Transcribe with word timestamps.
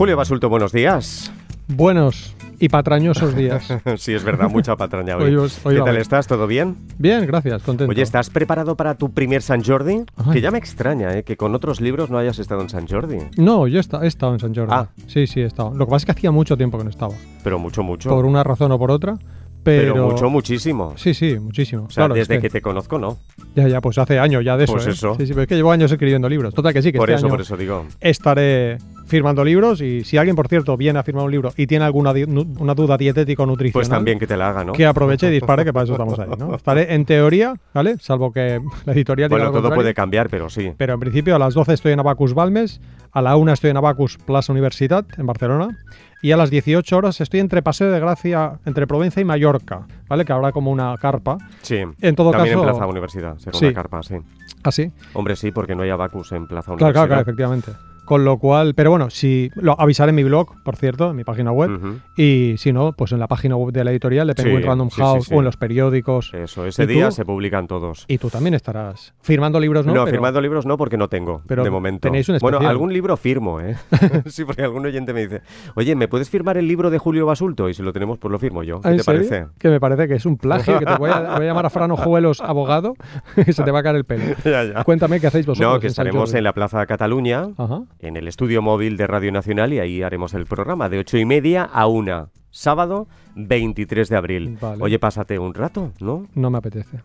Julio 0.00 0.16
Basulto, 0.16 0.48
buenos 0.48 0.72
días. 0.72 1.30
Buenos 1.68 2.34
y 2.58 2.70
patrañosos 2.70 3.36
días. 3.36 3.68
sí, 3.98 4.14
es 4.14 4.24
verdad, 4.24 4.48
mucha 4.48 4.74
patraña 4.74 5.18
hoy. 5.18 5.24
Hoy 5.24 5.36
os- 5.36 5.60
hoy 5.62 5.74
¿Qué 5.74 5.82
tal 5.82 5.98
estás? 5.98 6.26
¿Todo 6.26 6.46
bien? 6.46 6.74
Bien, 6.96 7.26
gracias, 7.26 7.62
contento. 7.62 7.90
Oye, 7.90 8.00
¿estás 8.00 8.30
preparado 8.30 8.76
para 8.78 8.94
tu 8.94 9.12
primer 9.12 9.42
San 9.42 9.62
Jordi? 9.62 10.04
Ay. 10.16 10.32
Que 10.32 10.40
ya 10.40 10.50
me 10.50 10.56
extraña, 10.56 11.14
¿eh? 11.18 11.22
Que 11.22 11.36
con 11.36 11.54
otros 11.54 11.82
libros 11.82 12.08
no 12.08 12.16
hayas 12.16 12.38
estado 12.38 12.62
en 12.62 12.70
San 12.70 12.88
Jordi. 12.88 13.18
No, 13.36 13.66
yo 13.68 13.76
he 13.76 13.80
esta- 13.82 14.02
he 14.02 14.06
estado 14.06 14.32
en 14.32 14.40
San 14.40 14.54
Jordi. 14.54 14.72
Ah. 14.74 14.88
Sí, 15.06 15.26
sí, 15.26 15.42
he 15.42 15.44
estado. 15.44 15.74
Lo 15.74 15.84
que 15.84 15.90
pasa 15.90 15.96
es 15.98 16.04
que 16.06 16.12
hacía 16.12 16.30
mucho 16.30 16.56
tiempo 16.56 16.78
que 16.78 16.84
no 16.84 16.88
estaba. 16.90 17.12
Pero 17.44 17.58
mucho, 17.58 17.82
mucho. 17.82 18.08
Por 18.08 18.24
una 18.24 18.42
razón 18.42 18.72
o 18.72 18.78
por 18.78 18.90
otra. 18.90 19.18
Pero, 19.62 19.92
Pero 19.92 20.08
mucho, 20.08 20.30
muchísimo. 20.30 20.94
Sí, 20.96 21.12
sí, 21.12 21.38
muchísimo. 21.38 21.82
O 21.84 21.90
sea, 21.90 22.06
Claro, 22.06 22.14
es 22.14 22.26
desde 22.26 22.40
que- 22.40 22.48
que... 22.48 22.50
te 22.50 22.62
conozco, 22.62 22.98
no. 22.98 23.18
Ya, 23.54 23.68
ya, 23.68 23.82
pues 23.82 23.98
hace 23.98 24.18
años 24.18 24.42
ya 24.42 24.56
de 24.56 24.64
eso. 24.64 24.72
Pues 24.72 24.86
¿eh? 24.86 24.90
eso. 24.92 25.14
Sí, 25.18 25.26
sí, 25.26 25.32
pero 25.34 25.42
es 25.42 25.48
que 25.48 25.56
llevo 25.56 25.70
años 25.70 25.92
escribiendo 25.92 26.30
libros. 26.30 26.54
Total, 26.54 26.72
que 26.72 26.80
sí, 26.80 26.90
que 26.90 26.96
Por 26.96 27.10
este 27.10 27.18
eso, 27.18 27.26
año 27.26 27.34
por 27.34 27.42
eso 27.42 27.56
digo. 27.58 27.84
estaré 28.00 28.78
firmando 29.10 29.44
libros 29.44 29.80
y 29.82 30.04
si 30.04 30.16
alguien, 30.16 30.34
por 30.36 30.48
cierto, 30.48 30.76
viene 30.76 30.98
a 30.98 31.02
firmar 31.02 31.24
un 31.24 31.30
libro 31.30 31.52
y 31.56 31.66
tiene 31.66 31.84
alguna 31.84 32.14
di- 32.14 32.24
una 32.24 32.74
duda 32.74 32.96
dietético 32.96 33.44
nutricional 33.44 33.72
Pues 33.80 33.88
también 33.88 34.18
que 34.18 34.26
te 34.26 34.36
la 34.36 34.48
haga, 34.48 34.64
¿no? 34.64 34.72
que 34.72 34.86
aproveche 34.86 35.26
y 35.28 35.30
dispare, 35.32 35.64
que 35.64 35.72
para 35.72 35.84
eso 35.84 35.92
estamos 35.92 36.18
ahí, 36.18 36.28
¿no? 36.38 36.54
Estaré 36.56 36.94
en 36.94 37.04
teoría, 37.04 37.54
¿vale? 37.74 37.96
Salvo 37.98 38.32
que 38.32 38.60
la 38.86 38.92
editorial 38.92 39.28
Bueno, 39.28 39.46
todo 39.46 39.54
contrario. 39.54 39.76
puede 39.76 39.94
cambiar, 39.94 40.30
pero 40.30 40.48
sí. 40.48 40.72
Pero 40.76 40.94
en 40.94 41.00
principio 41.00 41.34
a 41.36 41.38
las 41.38 41.52
12 41.54 41.74
estoy 41.74 41.92
en 41.92 42.00
Abacus 42.00 42.32
Balmes, 42.32 42.80
a 43.12 43.20
la 43.20 43.36
1 43.36 43.52
estoy 43.52 43.70
en 43.70 43.76
Abacus 43.76 44.16
Plaza 44.18 44.52
Universitat, 44.52 45.18
en 45.18 45.26
Barcelona, 45.26 45.76
y 46.22 46.32
a 46.32 46.36
las 46.36 46.50
18 46.50 46.96
horas 46.96 47.20
estoy 47.20 47.40
entre 47.40 47.62
Paseo 47.62 47.90
de 47.90 47.98
Gracia, 47.98 48.52
entre 48.66 48.86
Provenza 48.86 49.20
y 49.20 49.24
Mallorca, 49.24 49.86
¿vale? 50.08 50.24
Que 50.24 50.32
habrá 50.32 50.52
como 50.52 50.70
una 50.70 50.94
carpa. 50.98 51.38
Sí. 51.62 51.78
En 52.00 52.14
todo 52.14 52.30
También 52.30 52.54
caso- 52.56 52.66
en 52.68 52.70
Plaza 52.74 52.86
Universidad, 52.86 53.38
será 53.38 53.58
Sí. 53.58 53.64
una 53.64 53.74
carpa, 53.74 54.02
sí. 54.02 54.16
Así. 54.62 54.92
Hombre, 55.14 55.34
sí, 55.36 55.50
porque 55.50 55.74
no 55.74 55.82
hay 55.82 55.88
abacus 55.90 56.32
en 56.32 56.46
Plaza 56.46 56.66
Claro, 56.66 56.74
Universidad. 56.76 56.92
claro, 56.92 57.08
claro, 57.08 57.22
efectivamente. 57.22 57.72
Con 58.10 58.24
lo 58.24 58.38
cual, 58.38 58.74
pero 58.74 58.90
bueno, 58.90 59.08
si 59.08 59.52
lo 59.54 59.80
avisaré 59.80 60.10
en 60.10 60.16
mi 60.16 60.24
blog, 60.24 60.60
por 60.64 60.74
cierto, 60.74 61.10
en 61.10 61.16
mi 61.16 61.22
página 61.22 61.52
web, 61.52 61.70
y 62.16 62.56
si 62.58 62.72
no, 62.72 62.92
pues 62.92 63.12
en 63.12 63.20
la 63.20 63.28
página 63.28 63.54
web 63.54 63.72
de 63.72 63.84
la 63.84 63.92
editorial 63.92 64.26
de 64.26 64.34
Penguin 64.34 64.62
Sí, 64.62 64.66
Random 64.66 64.90
sí, 64.90 65.00
House 65.00 65.26
sí. 65.26 65.34
o 65.34 65.38
en 65.38 65.44
los 65.44 65.56
periódicos. 65.56 66.34
Eso, 66.34 66.66
ese 66.66 66.88
día 66.88 67.12
se 67.12 67.24
publican 67.24 67.68
todos. 67.68 68.06
Y 68.08 68.18
tú 68.18 68.28
también 68.28 68.54
estarás 68.54 69.14
firmando 69.22 69.60
libros, 69.60 69.86
¿no? 69.86 69.94
No, 69.94 70.04
Pero- 70.06 70.14
firmando 70.16 70.40
libros 70.40 70.66
no, 70.66 70.76
porque 70.76 70.96
no 70.96 71.06
tengo, 71.06 71.42
Pero 71.46 71.62
de 71.62 71.70
momento. 71.70 72.00
tenéis 72.08 72.28
un 72.28 72.38
bueno, 72.40 72.58
algún 72.58 72.92
libro 72.92 73.16
firmo, 73.16 73.60
¿eh? 73.60 73.76
sí, 74.26 74.44
porque 74.44 74.62
algún 74.62 74.84
oyente 74.84 75.12
me 75.12 75.20
dice, 75.20 75.42
oye, 75.76 75.94
¿me 75.94 76.08
puedes 76.08 76.28
firmar 76.28 76.58
el 76.58 76.66
libro 76.66 76.90
de 76.90 76.98
Julio 76.98 77.26
Basulto? 77.26 77.68
Y 77.68 77.74
si 77.74 77.82
lo 77.84 77.92
tenemos, 77.92 78.18
pues 78.18 78.32
lo 78.32 78.40
firmo 78.40 78.64
yo. 78.64 78.80
¿Qué 78.80 78.88
¿Ah, 78.88 78.90
¿En 78.90 78.96
te 78.96 79.04
serio? 79.04 79.28
parece? 79.28 79.46
Que 79.60 79.68
me 79.68 79.78
parece 79.78 80.08
que 80.08 80.14
es 80.14 80.26
un 80.26 80.36
plagio, 80.36 80.80
que 80.80 80.84
te 80.84 80.96
voy 80.96 81.10
a, 81.10 81.20
voy 81.36 81.44
a 81.44 81.46
llamar 81.46 81.66
a 81.66 81.70
Fran 81.70 81.92
Ojuelos 81.92 82.40
abogado 82.40 82.94
y 83.46 83.52
se 83.52 83.62
te 83.62 83.70
va 83.70 83.78
a 83.78 83.82
caer 83.84 83.94
el 83.94 84.04
pelo. 84.04 84.24
ya, 84.44 84.64
ya. 84.64 84.82
Cuéntame 84.82 85.20
qué 85.20 85.28
hacéis 85.28 85.46
vosotros. 85.46 85.74
No, 85.74 85.78
que 85.78 85.86
estaremos 85.86 86.34
en 86.34 86.42
la 86.42 86.52
Plaza 86.54 86.84
Cataluña, 86.86 87.50
Ajá. 87.56 87.82
En 88.00 88.16
el 88.16 88.28
estudio 88.28 88.62
móvil 88.62 88.96
de 88.96 89.06
Radio 89.06 89.30
Nacional, 89.32 89.72
y 89.72 89.78
ahí 89.78 90.02
haremos 90.02 90.34
el 90.34 90.46
programa 90.46 90.88
de 90.88 90.98
ocho 90.98 91.16
y 91.18 91.24
media 91.24 91.64
a 91.64 91.86
una. 91.86 92.28
Sábado 92.52 93.06
23 93.36 94.08
de 94.08 94.16
abril. 94.16 94.58
Vale. 94.60 94.82
Oye, 94.82 94.98
pásate 94.98 95.38
un 95.38 95.54
rato, 95.54 95.92
¿no? 96.00 96.26
No 96.34 96.50
me 96.50 96.58
apetece. 96.58 96.98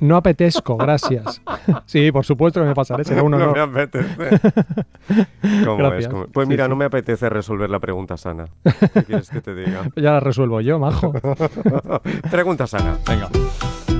No 0.00 0.16
apetezco, 0.16 0.76
gracias. 0.76 1.40
Sí, 1.86 2.10
por 2.10 2.24
supuesto 2.24 2.60
que 2.60 2.66
me 2.66 2.74
pasaré, 2.74 3.04
será 3.04 3.22
un 3.22 3.30
No 3.30 3.36
honor. 3.36 3.54
me 3.54 3.60
apetece. 3.82 4.08
¿Cómo 5.64 5.76
Gracias. 5.76 6.00
es? 6.02 6.08
¿Cómo- 6.08 6.26
Pues 6.26 6.46
Sí, 6.48 6.50
mira, 6.50 6.64
sí. 6.64 6.70
no 6.70 6.76
me 6.76 6.86
apetece 6.86 7.28
resolver 7.30 7.70
la 7.70 7.78
pregunta 7.78 8.16
sana. 8.16 8.46
¿Qué 8.94 9.04
quieres 9.04 9.30
que 9.30 9.40
te 9.40 9.54
diga? 9.54 9.84
Ya 9.96 10.12
la 10.12 10.20
resuelvo 10.20 10.60
yo, 10.60 10.78
majo. 10.80 11.12
Pregunta 12.30 12.66
sana. 12.66 12.98
Venga. 13.06 13.28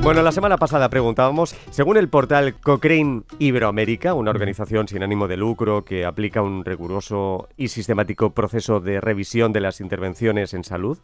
Bueno, 0.01 0.23
la 0.23 0.33
semana 0.33 0.57
pasada 0.57 0.89
preguntábamos, 0.89 1.55
según 1.71 1.99
el 1.99 2.09
portal 2.09 2.55
Cochrane 2.55 3.23
Iberoamérica, 3.39 4.15
una 4.15 4.31
organización 4.31 4.89
sin 4.89 5.03
ánimo 5.03 5.29
de 5.29 5.37
lucro 5.37 5.85
que 5.85 6.07
aplica 6.07 6.41
un 6.41 6.65
riguroso 6.65 7.49
y 7.59 7.69
sistemático 7.69 8.31
proceso 8.31 8.81
de 8.81 9.01
revisión 9.01 9.53
de 9.53 9.61
las 9.61 9.81
intervenciones 9.81 10.55
en 10.55 10.65
salud, 10.65 10.99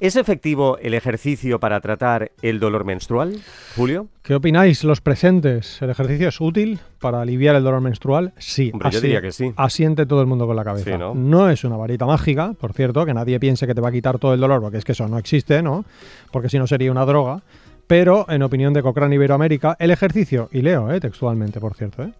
¿es 0.00 0.16
efectivo 0.16 0.76
el 0.78 0.92
ejercicio 0.92 1.60
para 1.60 1.80
tratar 1.80 2.32
el 2.42 2.60
dolor 2.60 2.84
menstrual, 2.84 3.40
Julio? 3.74 4.08
¿Qué 4.22 4.34
opináis 4.34 4.84
los 4.84 5.00
presentes? 5.00 5.80
¿El 5.80 5.90
ejercicio 5.90 6.28
es 6.28 6.40
útil 6.40 6.78
para 7.00 7.22
aliviar 7.22 7.56
el 7.56 7.64
dolor 7.64 7.80
menstrual? 7.80 8.34
Sí. 8.38 8.70
Hombre, 8.72 8.90
yo 8.90 9.00
diría 9.00 9.22
que 9.22 9.32
sí. 9.32 9.52
Asiente 9.56 10.04
todo 10.04 10.20
el 10.20 10.26
mundo 10.26 10.46
con 10.46 10.56
la 10.56 10.64
cabeza. 10.64 10.90
Sí, 10.90 10.96
¿no? 11.14 11.48
es 11.48 11.64
una 11.64 11.76
varita 11.76 12.06
mágica, 12.06 12.52
por 12.52 12.72
cierto, 12.72 13.06
que 13.06 13.14
nadie 13.14 13.40
piense 13.40 13.66
que 13.66 13.74
te 13.74 13.80
va 13.80 13.88
a 13.88 13.92
quitar 13.92 14.18
todo 14.18 14.34
el 14.34 14.40
dolor, 14.40 14.60
porque 14.60 14.78
es 14.78 14.84
que 14.84 14.92
eso 14.92 15.08
no 15.08 15.16
existe, 15.16 15.62
¿no? 15.62 15.84
Porque 16.30 16.48
si 16.48 16.58
no 16.58 16.66
sería 16.66 16.92
una 16.92 17.06
droga. 17.06 17.42
Pero, 17.86 18.26
en 18.28 18.42
opinión 18.42 18.72
de 18.72 18.82
Cochrane 18.82 19.14
Iberoamérica, 19.14 19.76
el 19.78 19.90
ejercicio, 19.90 20.48
y 20.52 20.62
leo 20.62 20.90
eh, 20.90 21.00
textualmente, 21.00 21.60
por 21.60 21.74
cierto, 21.74 22.04
¿eh? 22.04 22.12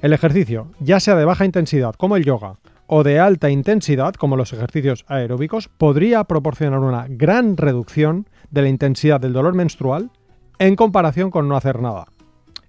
el 0.00 0.12
ejercicio, 0.12 0.68
ya 0.80 1.00
sea 1.00 1.16
de 1.16 1.24
baja 1.24 1.44
intensidad, 1.44 1.94
como 1.94 2.16
el 2.16 2.24
yoga, 2.24 2.56
o 2.86 3.02
de 3.02 3.20
alta 3.20 3.50
intensidad, 3.50 4.14
como 4.14 4.36
los 4.36 4.52
ejercicios 4.52 5.04
aeróbicos, 5.08 5.68
podría 5.68 6.24
proporcionar 6.24 6.80
una 6.80 7.06
gran 7.08 7.56
reducción 7.56 8.26
de 8.50 8.62
la 8.62 8.68
intensidad 8.68 9.20
del 9.20 9.34
dolor 9.34 9.54
menstrual 9.54 10.10
en 10.58 10.74
comparación 10.74 11.30
con 11.30 11.48
no 11.48 11.56
hacer 11.56 11.80
nada. 11.80 12.06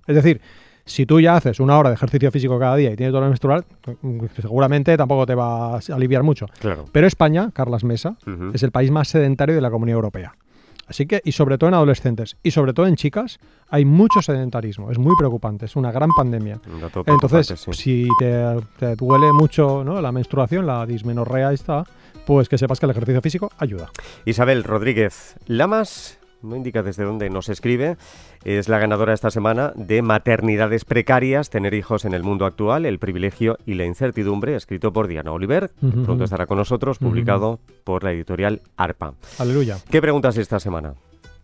Es 0.07 0.15
decir, 0.15 0.41
si 0.85 1.05
tú 1.05 1.21
ya 1.21 1.35
haces 1.35 1.59
una 1.59 1.77
hora 1.77 1.89
de 1.89 1.95
ejercicio 1.95 2.31
físico 2.31 2.59
cada 2.59 2.75
día 2.75 2.91
y 2.91 2.95
tienes 2.95 3.13
dolor 3.13 3.29
menstrual, 3.29 3.63
mm, 4.01 4.25
seguramente 4.41 4.97
tampoco 4.97 5.25
te 5.25 5.35
va 5.35 5.75
a 5.75 5.79
aliviar 5.93 6.23
mucho. 6.23 6.47
Claro. 6.59 6.85
Pero 6.91 7.07
España, 7.07 7.51
Carlas 7.53 7.83
Mesa, 7.83 8.17
es 8.53 8.63
el 8.63 8.71
país 8.71 8.91
más 8.91 9.07
sedentario 9.07 9.55
de 9.55 9.61
la 9.61 9.71
Comunidad 9.71 9.97
Europea. 9.97 10.33
Así 10.89 11.05
que, 11.05 11.21
y 11.23 11.31
sobre 11.31 11.57
todo 11.57 11.67
en 11.67 11.75
adolescentes 11.75 12.35
y 12.41 12.51
sobre 12.51 12.73
todo 12.73 12.87
en 12.87 12.95
chicas, 12.95 13.39
hay 13.69 13.85
mucho 13.85 14.21
sedentarismo. 14.21 14.91
Es 14.91 14.97
muy 14.97 15.15
preocupante, 15.15 15.65
es 15.65 15.75
una 15.75 15.91
gran 15.91 16.09
pandemia. 16.17 16.59
Entonces, 17.05 17.59
sí. 17.59 17.73
si 17.73 18.07
te, 18.17 18.55
te 18.79 18.95
duele 18.95 19.31
mucho 19.31 19.83
¿no? 19.83 20.01
la 20.01 20.11
menstruación, 20.11 20.65
la 20.65 20.85
dismenorrea 20.87 21.53
esta, 21.53 21.83
pues 22.25 22.49
que 22.49 22.57
sepas 22.57 22.79
que 22.79 22.87
el 22.87 22.91
ejercicio 22.91 23.21
físico 23.21 23.51
ayuda. 23.59 23.89
Isabel 24.25 24.63
Rodríguez 24.63 25.35
Lamas, 25.45 26.19
no 26.41 26.55
indica 26.55 26.83
desde 26.83 27.03
dónde 27.03 27.29
nos 27.29 27.49
escribe, 27.49 27.97
es 28.43 28.69
la 28.69 28.79
ganadora 28.79 29.13
esta 29.13 29.31
semana 29.31 29.73
de 29.75 30.01
Maternidades 30.01 30.85
Precarias, 30.85 31.49
Tener 31.49 31.73
hijos 31.73 32.05
en 32.05 32.13
el 32.13 32.23
mundo 32.23 32.45
actual, 32.45 32.85
el 32.85 32.99
privilegio 32.99 33.57
y 33.65 33.73
la 33.73 33.85
incertidumbre, 33.85 34.55
escrito 34.55 34.93
por 34.93 35.07
Diana 35.07 35.31
Oliver. 35.31 35.71
Pronto 35.79 36.23
estará 36.23 36.45
con 36.45 36.57
nosotros, 36.57 36.99
publicado 36.99 37.59
por 37.83 38.03
la 38.03 38.11
editorial 38.11 38.61
ARPA. 38.77 39.13
Aleluya. 39.37 39.77
¿Qué 39.89 40.01
preguntas 40.01 40.37
esta 40.37 40.59
semana? 40.59 40.93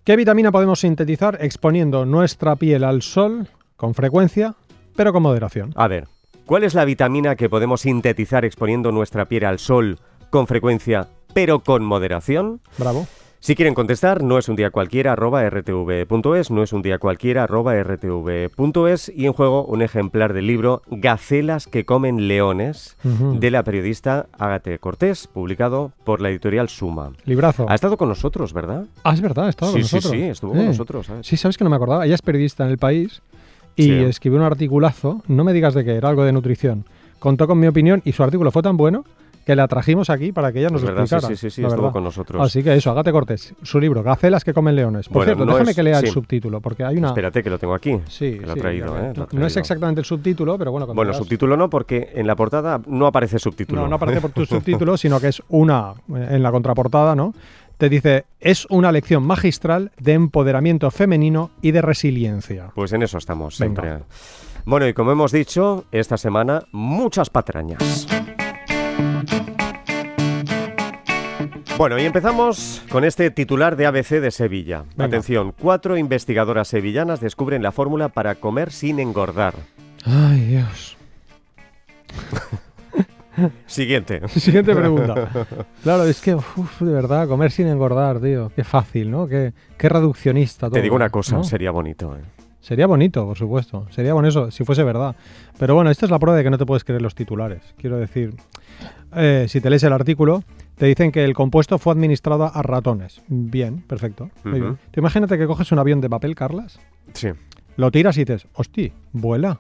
¿Qué 0.04 0.16
vitamina 0.16 0.52
podemos 0.52 0.82
sintetizar 0.82 1.40
exponiendo 1.42 2.06
nuestra 2.06 2.56
piel 2.56 2.84
al 2.84 3.02
sol 3.02 3.48
con 3.76 3.96
frecuencia, 3.96 4.56
pero 4.96 5.12
con 5.12 5.24
moderación? 5.24 5.74
A 5.76 5.88
ver, 5.88 6.08
¿cuál 6.46 6.64
es 6.64 6.76
la 6.76 6.86
vitamina 6.86 7.36
que 7.36 7.50
podemos 7.50 7.82
sintetizar 7.82 8.46
exponiendo 8.46 8.92
nuestra 8.92 9.26
piel 9.26 9.46
al 9.46 9.60
sol 9.60 10.00
con 10.30 10.48
frecuencia, 10.48 11.08
pero 11.34 11.62
con 11.62 11.84
moderación? 11.84 12.62
Bravo. 12.78 13.08
Si 13.46 13.54
quieren 13.54 13.76
contestar, 13.76 14.24
no 14.24 14.40
es 14.40 14.50
un 14.50 14.56
día 14.56 14.72
cualquiera, 14.72 15.12
arroba 15.12 15.48
rtv.es, 15.48 16.50
no 16.50 16.64
es 16.64 16.74
un 16.74 16.82
día 16.82 16.98
cualquiera, 16.98 17.44
arroba 17.44 17.76
rtv.es 17.76 19.12
y 19.16 19.28
en 19.28 19.34
juego 19.34 19.64
un 19.66 19.84
ejemplar 19.84 20.34
del 20.34 20.48
libro 20.48 20.82
Gacelas 20.90 21.68
que 21.68 21.86
comen 21.86 22.28
leones 22.28 22.98
de 23.04 23.52
la 23.52 23.62
periodista 23.62 24.26
Ágate 24.40 24.80
Cortés, 24.80 25.28
publicado 25.28 25.92
por 26.06 26.22
la 26.22 26.32
editorial 26.32 26.70
Suma. 26.70 27.12
Librazo. 27.26 27.68
Ha 27.70 27.76
estado 27.76 27.98
con 27.98 28.10
nosotros, 28.10 28.52
¿verdad? 28.52 28.88
Ah, 29.04 29.14
es 29.14 29.22
verdad, 29.22 29.46
ha 29.46 29.50
estado 29.50 29.74
sí, 29.74 29.82
con 29.82 29.88
sí, 29.90 29.96
nosotros. 29.98 30.20
sí, 30.20 30.28
estuvo 30.28 30.52
con 30.54 30.66
nosotros. 30.66 31.06
¿sabes? 31.06 31.28
Sí, 31.28 31.38
sabes 31.38 31.56
que 31.56 31.64
no 31.64 31.70
me 31.70 31.76
acordaba. 31.76 32.04
Ella 32.04 32.16
es 32.16 32.24
periodista 32.24 32.66
en 32.66 32.72
el 32.72 32.80
país 32.80 33.22
y 33.76 33.84
Sí. 33.84 33.92
escribió 33.92 34.40
un 34.40 34.46
articulazo, 34.46 35.22
no 35.28 35.44
me 35.44 35.54
digas 35.54 35.76
de 35.76 35.86
qué, 35.86 35.92
era 35.94 36.10
algo 36.10 36.24
de 36.24 36.32
nutrición. 36.32 36.86
Contó 37.20 37.46
con 37.46 37.60
mi 37.60 37.68
opinión 37.68 38.02
y 38.06 38.12
su 38.14 38.24
artículo 38.24 38.50
fue 38.50 38.64
tan 38.64 38.76
bueno 38.76 39.06
que 39.46 39.56
la 39.56 39.68
trajimos 39.68 40.10
aquí 40.10 40.32
para 40.32 40.52
que 40.52 40.60
ella 40.60 40.70
nos 40.70 40.82
lo 40.82 40.90
explicara. 40.90 41.28
sí, 41.28 41.36
sí, 41.36 41.50
sí, 41.50 41.64
estuvo 41.64 41.92
con 41.92 42.04
nosotros. 42.04 42.42
Así 42.42 42.64
que 42.64 42.74
eso, 42.74 42.90
Agate 42.92 43.12
Cortés, 43.12 43.54
su 43.62 43.80
libro, 43.80 44.02
Gacelas 44.02 44.44
que 44.44 44.54
comen 44.54 44.76
leones. 44.76 45.08
Por 45.08 45.18
Bueno, 45.18 45.28
cierto, 45.30 45.46
no 45.46 45.52
déjame 45.54 45.70
es- 45.72 45.76
que 45.76 45.84
lea 45.84 46.00
sí. 46.00 46.08
el 46.08 46.12
subtítulo, 46.12 46.62
porque 46.62 46.84
hay 46.84 46.98
una... 46.98 47.10
Espérate 47.10 47.44
que 47.44 47.50
lo 47.52 47.60
tengo 47.60 47.76
aquí. 47.76 48.00
Sí, 48.08 48.40
ha 48.44 48.54
sí, 48.54 48.60
traído. 48.60 48.98
¿eh? 48.98 49.14
Lo 49.16 49.24
ha 49.24 49.28
No, 49.32 49.40
no 49.40 49.46
es 49.46 49.56
exactamente 49.56 50.02
el 50.02 50.06
subtítulo, 50.06 50.58
pero 50.58 50.72
bueno, 50.72 50.88
Bueno, 50.88 51.14
subtítulo 51.14 51.56
no, 51.56 51.70
porque 51.70 52.12
en 52.16 52.26
la 52.26 52.36
portada 52.36 52.82
no 52.88 53.06
aparece 53.06 53.38
subtítulo. 53.38 53.82
No, 53.82 53.88
no 53.88 53.96
aparece 53.98 54.20
por 54.22 54.32
tu 54.32 54.46
subtítulo, 54.48 54.98
sino 54.98 55.20
que 55.20 55.28
es 55.28 55.42
una, 55.50 55.94
eh, 56.16 56.28
en 56.32 56.42
la 56.44 56.52
contraportada, 56.52 57.16
¿no? 57.16 57.34
Te 57.78 57.88
dice, 57.90 58.26
es 58.40 58.66
una 58.70 58.92
lección 58.92 59.22
magistral 59.24 59.92
de 60.00 60.14
empoderamiento 60.14 60.90
femenino 60.90 61.52
y 61.62 61.72
de 61.72 61.82
resiliencia. 61.84 62.72
Pues 62.74 62.94
en 62.94 63.04
eso 63.04 63.18
estamos 63.20 63.60
Venga. 63.60 63.82
siempre. 63.84 64.06
Bueno, 64.66 64.88
y 64.88 64.94
como 64.94 65.12
hemos 65.12 65.32
dicho, 65.32 65.86
esta 65.92 66.18
semana 66.18 66.64
muchas 66.72 67.30
patrañas. 67.30 68.08
Bueno, 71.78 72.00
y 72.00 72.04
empezamos 72.04 72.82
con 72.90 73.04
este 73.04 73.30
titular 73.32 73.76
de 73.76 73.86
ABC 73.86 74.22
de 74.22 74.32
Sevilla. 74.32 74.86
Venga. 74.92 75.06
Atención, 75.06 75.54
cuatro 75.60 75.98
investigadoras 75.98 76.70
sevillanas 76.70 77.20
descubren 77.20 77.62
la 77.62 77.74
fórmula 77.74 78.08
para 78.10 78.36
comer 78.36 78.72
sin 78.72 79.00
engordar. 79.00 79.56
Ay, 80.06 80.40
Dios. 80.46 80.96
Siguiente. 83.68 84.26
Siguiente 84.30 84.74
pregunta. 84.74 85.30
Claro, 85.84 86.06
es 86.06 86.22
que, 86.22 86.34
uf, 86.36 86.82
de 86.82 86.94
verdad, 86.94 87.28
comer 87.28 87.52
sin 87.52 87.68
engordar, 87.68 88.20
tío. 88.22 88.52
Qué 88.56 88.64
fácil, 88.64 89.12
¿no? 89.12 89.28
Qué, 89.28 89.54
qué 89.78 89.90
reduccionista 89.90 90.68
todo. 90.68 90.76
Te 90.76 90.82
digo 90.82 90.96
una 90.96 91.10
cosa, 91.10 91.36
¿no? 91.36 91.44
sería 91.44 91.72
bonito. 91.72 92.16
¿eh? 92.16 92.22
Sería 92.66 92.88
bonito, 92.88 93.24
por 93.28 93.38
supuesto. 93.38 93.86
Sería 93.92 94.16
bonito 94.16 94.50
si 94.50 94.64
fuese 94.64 94.84
verdad. 94.84 95.16
Pero 95.60 95.76
bueno, 95.76 95.92
esta 95.92 96.08
es 96.08 96.10
la 96.12 96.18
prueba 96.18 96.36
de 96.36 96.44
que 96.44 96.50
no 96.50 96.58
te 96.58 96.66
puedes 96.66 96.84
creer 96.84 97.00
los 97.00 97.14
titulares. 97.14 97.62
Quiero 97.78 97.98
decir, 97.98 98.34
eh, 99.16 99.46
si 99.48 99.62
te 99.62 99.70
lees 99.70 99.84
el 99.84 99.94
artículo, 99.94 100.44
te 100.76 100.88
dicen 100.88 101.12
que 101.12 101.24
el 101.24 101.36
compuesto 101.36 101.78
fue 101.78 101.94
administrado 101.94 102.46
a 102.52 102.62
ratones. 102.64 103.22
Bien, 103.28 103.82
perfecto. 103.82 104.32
Muy 104.44 104.62
bien. 104.62 104.80
Tú 104.90 105.00
imagínate 105.00 105.38
que 105.38 105.46
coges 105.46 105.72
un 105.74 105.78
avión 105.78 106.02
de 106.02 106.10
papel, 106.10 106.34
Carlas, 106.34 106.80
Sí. 107.14 107.28
lo 107.78 107.92
tiras 107.92 108.18
y 108.18 108.22
dices, 108.26 108.48
hostia, 108.56 108.92
vuela. 109.14 109.60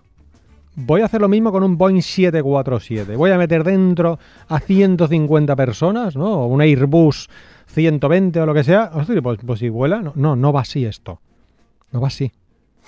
Voy 0.75 1.01
a 1.01 1.05
hacer 1.05 1.21
lo 1.21 1.27
mismo 1.29 1.51
con 1.51 1.61
un 1.61 1.77
Boeing 1.77 2.01
747. 2.01 3.15
Voy 3.15 3.29
a 3.29 3.37
meter 3.37 3.63
dentro 3.63 4.17
a 4.47 4.59
150 4.59 5.55
personas, 5.55 6.15
¿no? 6.15 6.41
O 6.41 6.47
un 6.47 6.59
Airbus 6.59 7.29
120 7.67 8.41
o 8.41 8.45
lo 8.47 8.53
que 8.55 8.63
sea. 8.63 8.89
Hostia, 8.95 9.21
pues, 9.21 9.37
pues 9.45 9.59
si 9.59 9.69
vuela, 9.69 10.01
no, 10.01 10.11
no, 10.15 10.35
no 10.35 10.51
va 10.51 10.61
así 10.61 10.85
esto. 10.85 11.19
No 11.91 12.01
va 12.01 12.07
así. 12.07 12.31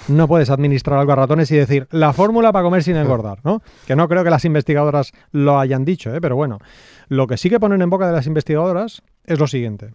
No 0.07 0.27
puedes 0.27 0.49
administrar 0.49 0.99
algo 0.99 1.11
a 1.11 1.15
ratones 1.15 1.51
y 1.51 1.57
decir 1.57 1.87
la 1.91 2.13
fórmula 2.13 2.51
para 2.51 2.63
comer 2.63 2.83
sin 2.83 2.95
engordar, 2.95 3.39
¿no? 3.43 3.61
Que 3.85 3.95
no 3.95 4.07
creo 4.07 4.23
que 4.23 4.29
las 4.29 4.45
investigadoras 4.45 5.11
lo 5.31 5.59
hayan 5.59 5.85
dicho, 5.85 6.13
¿eh? 6.13 6.21
pero 6.21 6.35
bueno. 6.35 6.59
Lo 7.09 7.27
que 7.27 7.37
sí 7.37 7.49
que 7.49 7.59
ponen 7.59 7.81
en 7.81 7.89
boca 7.89 8.07
de 8.07 8.13
las 8.13 8.27
investigadoras 8.27 9.01
es 9.25 9.39
lo 9.39 9.47
siguiente. 9.47 9.93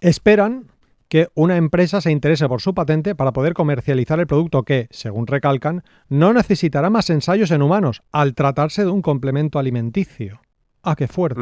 Esperan 0.00 0.66
que 1.08 1.28
una 1.34 1.56
empresa 1.56 2.00
se 2.00 2.10
interese 2.10 2.48
por 2.48 2.60
su 2.60 2.74
patente 2.74 3.14
para 3.14 3.32
poder 3.32 3.54
comercializar 3.54 4.20
el 4.20 4.26
producto 4.26 4.62
que, 4.62 4.88
según 4.90 5.26
recalcan, 5.26 5.82
no 6.08 6.32
necesitará 6.32 6.90
más 6.90 7.08
ensayos 7.10 7.50
en 7.50 7.62
humanos 7.62 8.02
al 8.12 8.34
tratarse 8.34 8.84
de 8.84 8.90
un 8.90 9.02
complemento 9.02 9.58
alimenticio. 9.58 10.40
Ah, 10.82 10.94
qué 10.94 11.08
fuerte. 11.08 11.40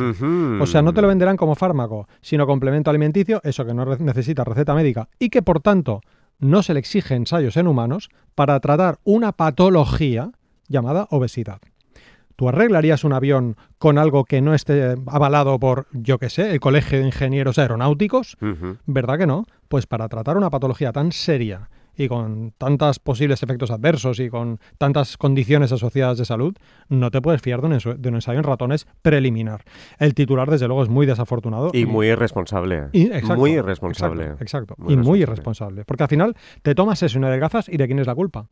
O 0.61 0.67
sea, 0.67 0.83
no 0.83 0.95
te 0.95 1.03
lo 1.03 1.09
venderán 1.09 1.37
como 1.37 1.55
fármaco, 1.55 2.09
sino 2.21 2.47
complemento 2.47 2.91
alimenticio, 2.91 3.41
eso 3.45 3.67
que 3.67 3.75
no 3.75 3.85
necesita 3.97 4.45
receta 4.45 4.75
médica, 4.75 5.09
y 5.19 5.29
que 5.29 5.43
por 5.43 5.61
tanto 5.61 6.01
no 6.39 6.63
se 6.63 6.75
le 6.75 6.81
exige 6.81 7.15
ensayos 7.15 7.57
en 7.57 7.67
humanos 7.67 8.09
para 8.35 8.59
tratar 8.61 8.99
una 9.05 9.33
patología 9.33 10.31
llamada 10.69 11.07
obesidad. 11.11 11.61
¿Tú 12.37 12.51
arreglarías 12.51 13.05
un 13.05 13.15
avión 13.15 13.57
con 13.79 13.97
algo 13.97 14.25
que 14.25 14.43
no 14.43 14.53
esté 14.53 14.95
avalado 15.07 15.59
por, 15.59 15.87
yo 15.93 16.19
qué 16.19 16.29
sé, 16.29 16.53
el 16.53 16.61
Colegio 16.61 16.99
de 16.99 17.07
Ingenieros 17.07 17.59
Aeronáuticos? 17.59 18.37
¿Verdad 18.85 19.17
que 19.19 19.27
no? 19.27 19.47
Pues 19.69 19.87
para 19.87 20.09
tratar 20.09 20.37
una 20.37 20.51
patología 20.51 20.93
tan 20.93 21.13
seria 21.13 21.71
y 21.97 22.09
con 22.09 22.53
tantos 22.59 22.99
posibles 22.99 23.43
efectos 23.43 23.71
adversos 23.71 24.21
y 24.21 24.29
con 24.29 24.59
tantas 24.79 25.17
condiciones 25.17 25.73
asociadas 25.73 26.19
de 26.19 26.25
salud, 26.25 26.55
no 26.89 27.11
te 27.11 27.21
puedes 27.23 27.41
fiar 27.43 27.61
de 27.63 27.67
un, 27.69 28.01
de 28.03 28.09
un 28.09 28.15
ensayo 28.17 28.39
en 28.39 28.45
ratones 28.45 28.87
preliminar. 29.03 29.63
El 29.99 30.15
titular, 30.15 30.51
desde 30.51 30.67
luego, 30.67 30.83
es 30.83 30.89
muy 30.89 31.07
desafortunado. 31.07 31.71
Y 31.73 31.87
muy 31.87 32.09
irresponsable. 32.09 32.89
y- 32.93 33.07
exacto, 33.07 33.37
muy 33.37 33.53
irresponsable. 33.53 34.23
Exacto, 34.25 34.43
exacto. 34.45 34.75
Muy 34.79 34.95
y 34.95 34.97
muy 34.97 35.23
irresponsable. 35.23 35.85
Porque 35.85 36.03
al 36.03 36.09
final 36.09 36.37
te 36.63 36.75
tomas 36.75 37.03
eso 37.03 37.19
y 37.19 37.21
no 37.21 37.27
adelgazas 37.27 37.69
y 37.69 37.77
de 37.77 37.87
quién 37.87 37.99
es 37.99 38.07
la 38.07 38.15
culpa. 38.15 38.49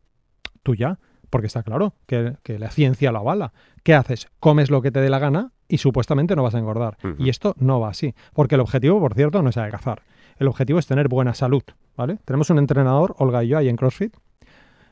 Tuya. 0.63 0.99
Porque 1.29 1.47
está 1.47 1.63
claro 1.63 1.95
que, 2.05 2.33
que 2.43 2.59
la 2.59 2.69
ciencia 2.69 3.11
lo 3.11 3.19
avala. 3.19 3.51
¿Qué 3.83 3.93
haces? 3.95 4.27
Comes 4.39 4.69
lo 4.69 4.81
que 4.81 4.91
te 4.91 5.01
dé 5.01 5.09
la 5.09 5.19
gana 5.19 5.51
y 5.67 5.79
supuestamente 5.79 6.35
no 6.35 6.43
vas 6.43 6.53
a 6.55 6.59
engordar. 6.59 6.97
Y 7.17 7.29
esto 7.29 7.55
no 7.57 7.79
va 7.79 7.89
así. 7.89 8.13
Porque 8.33 8.55
el 8.55 8.61
objetivo, 8.61 8.99
por 8.99 9.15
cierto, 9.15 9.41
no 9.41 9.49
es 9.49 9.57
adelgazar. 9.57 10.03
El 10.37 10.47
objetivo 10.47 10.77
es 10.79 10.85
tener 10.87 11.07
buena 11.07 11.33
salud. 11.33 11.63
¿Vale? 11.95 12.17
Tenemos 12.25 12.49
un 12.49 12.59
entrenador, 12.59 13.15
Olga 13.17 13.43
y 13.43 13.49
yo, 13.49 13.57
ahí 13.57 13.69
en 13.69 13.75
CrossFit. 13.75 14.15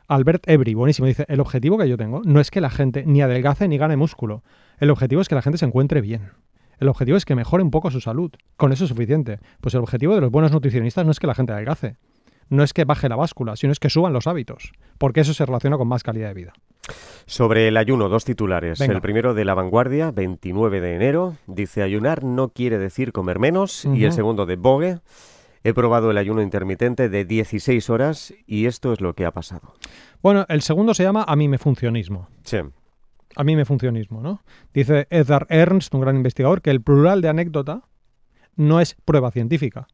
Albert 0.07 0.47
Ebri, 0.50 0.73
buenísimo, 0.73 1.07
dice, 1.07 1.25
el 1.29 1.39
objetivo 1.39 1.77
que 1.77 1.88
yo 1.88 1.97
tengo 1.97 2.21
no 2.25 2.39
es 2.39 2.51
que 2.51 2.61
la 2.61 2.69
gente 2.69 3.03
ni 3.05 3.21
adelgace 3.21 3.67
ni 3.67 3.77
gane 3.77 3.95
músculo. 3.95 4.44
El 4.77 4.91
objetivo 4.91 5.21
es 5.21 5.29
que 5.29 5.35
la 5.35 5.41
gente 5.41 5.57
se 5.57 5.65
encuentre 5.65 6.01
bien. 6.01 6.31
El 6.79 6.89
objetivo 6.89 7.15
es 7.15 7.25
que 7.25 7.35
mejore 7.35 7.63
un 7.63 7.71
poco 7.71 7.91
su 7.91 8.01
salud. 8.01 8.31
Con 8.57 8.73
eso 8.73 8.83
es 8.83 8.89
suficiente. 8.89 9.39
Pues 9.61 9.73
el 9.73 9.81
objetivo 9.81 10.15
de 10.15 10.21
los 10.21 10.31
buenos 10.31 10.51
nutricionistas 10.51 11.05
no 11.05 11.11
es 11.11 11.19
que 11.19 11.27
la 11.27 11.35
gente 11.35 11.53
adelgace. 11.53 11.95
No 12.50 12.63
es 12.63 12.73
que 12.73 12.83
baje 12.83 13.07
la 13.07 13.15
báscula, 13.15 13.55
sino 13.55 13.71
es 13.71 13.79
que 13.79 13.89
suban 13.89 14.11
los 14.11 14.27
hábitos. 14.27 14.73
Porque 14.97 15.21
eso 15.21 15.33
se 15.33 15.45
relaciona 15.45 15.77
con 15.77 15.88
más 15.88 16.03
calidad 16.03 16.27
de 16.27 16.33
vida. 16.33 16.53
Sobre 17.25 17.69
el 17.69 17.77
ayuno, 17.77 18.09
dos 18.09 18.25
titulares. 18.25 18.79
Venga. 18.79 18.95
El 18.95 19.01
primero 19.01 19.33
de 19.33 19.45
La 19.45 19.53
Vanguardia, 19.53 20.11
29 20.11 20.81
de 20.81 20.95
enero, 20.95 21.38
dice 21.47 21.81
ayunar 21.81 22.23
no 22.23 22.50
quiere 22.50 22.77
decir 22.77 23.13
comer 23.13 23.39
menos. 23.39 23.85
Y 23.85 24.03
el 24.03 24.11
segundo 24.11 24.45
de 24.45 24.57
Vogue, 24.57 25.00
he 25.63 25.74
probado 25.74 26.12
el 26.12 26.18
ayuno 26.18 26.42
intermitente 26.42 27.10
de 27.10 27.25
16 27.25 27.89
horas 27.89 28.33
y 28.45 28.65
esto 28.65 28.94
es 28.94 29.01
lo 29.01 29.13
que 29.13 29.25
ha 29.25 29.31
pasado. 29.31 29.74
Bueno, 30.21 30.45
el 30.50 30.62
segundo 30.62 30.94
se 30.94 31.04
llama 31.04 31.24
a 31.27 31.36
mí 31.36 31.48
me 31.48 31.57
funcionismo. 31.57 32.27
Sí. 32.44 32.57
A 33.36 33.44
mí 33.44 33.56
me 33.56 33.65
funcionismo, 33.65 34.21
¿no? 34.21 34.44
Dice 34.74 35.07
Edgar 35.10 35.48
Ernst, 35.50 35.94
un 35.94 36.01
gran 36.01 36.15
investigador, 36.15 36.62
que 36.62 36.69
el 36.69 36.81
plural 36.81 37.21
de 37.21 37.30
anécdota 37.30 37.83
no 38.56 38.80
es 38.80 38.95
prueba 39.06 39.31
científica. 39.31 39.88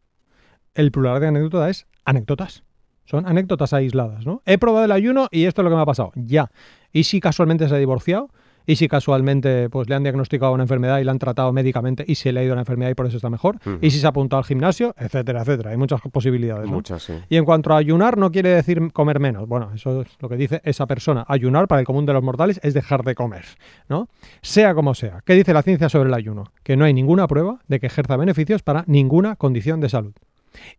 El 0.74 0.92
plural 0.92 1.21
de 1.21 1.27
anécdota 1.27 1.69
es 1.69 1.88
anécdotas. 2.04 2.63
Son 3.06 3.25
anécdotas 3.25 3.74
aisladas, 3.74 4.25
¿no? 4.25 4.42
He 4.45 4.57
probado 4.57 4.86
el 4.86 4.92
ayuno 4.92 5.30
y 5.31 5.45
esto 5.45 5.62
es 5.62 5.63
lo 5.63 5.69
que 5.69 5.75
me 5.77 5.81
ha 5.81 5.86
pasado. 5.86 6.12
Ya. 6.16 6.51
¿Y 6.92 7.06
si 7.06 7.19
casualmente 7.19 7.68
se 7.68 7.75
ha 7.75 7.77
divorciado? 7.77 8.30
¿Y 8.69 8.75
si 8.75 8.88
casualmente 8.88 9.68
pues, 9.71 9.89
le 9.89 9.95
han 9.95 10.04
diagnosticado 10.04 10.54
una 10.54 10.62
enfermedad 10.62 11.00
y 11.00 11.04
la 11.04 11.12
han 11.12 11.18
tratado 11.18 11.51
médicamente 11.51 12.06
y 12.07 12.13
se 12.13 12.31
le 12.31 12.42
ha 12.42 12.44
ido 12.44 12.54
la 12.54 12.62
enfermedad 12.62 12.92
y 12.92 12.94
por 12.94 13.07
eso 13.07 13.18
está 13.18 13.27
mejor? 13.27 13.57
¿Y 13.81 13.89
si 13.89 13.98
se 13.98 14.06
ha 14.06 14.10
apuntado 14.10 14.38
al 14.38 14.44
gimnasio? 14.44 14.94
Etcétera, 14.95 15.42
etcétera. 15.42 15.71
Hay 15.71 15.77
muchas 15.77 16.00
posibilidades. 16.01 16.68
¿no? 16.68 16.75
Muchas, 16.75 17.01
sí. 17.01 17.13
Y 17.30 17.38
en 17.38 17.45
cuanto 17.45 17.74
a 17.74 17.77
ayunar, 17.77 18.19
no 18.19 18.31
quiere 18.31 18.50
decir 18.50 18.94
comer 18.94 19.19
menos. 19.19 19.48
Bueno, 19.48 19.71
eso 19.74 20.04
es 20.04 20.10
lo 20.19 20.30
que 20.30 20.36
dice 20.36 20.62
esa 20.66 20.86
persona. 20.86 21.25
Ayunar 21.27 21.68
para 21.68 21.80
el 21.80 21.88
común 21.88 22.06
de 22.06 22.13
los 22.13 22.21
mortales 22.21 22.60
es 22.62 22.75
dejar 22.75 23.04
de 23.04 23.16
comer, 23.16 23.45
¿no? 23.88 24.07
Sea 24.44 24.75
como 24.75 24.94
sea. 24.94 25.24
¿Qué 25.25 25.33
dice 25.33 25.51
la 25.51 25.63
ciencia 25.63 25.89
sobre 25.89 26.10
el 26.10 26.13
ayuno? 26.13 26.51
Que 26.62 26.77
no 26.77 26.86
hay 26.86 26.94
ninguna 26.94 27.25
prueba 27.25 27.62
de 27.68 27.80
que 27.80 27.88
ejerza 27.88 28.18
beneficios 28.18 28.62
para 28.62 28.83
ninguna 28.86 29.36
condición 29.36 29.80
de 29.80 29.89
salud. 29.89 30.13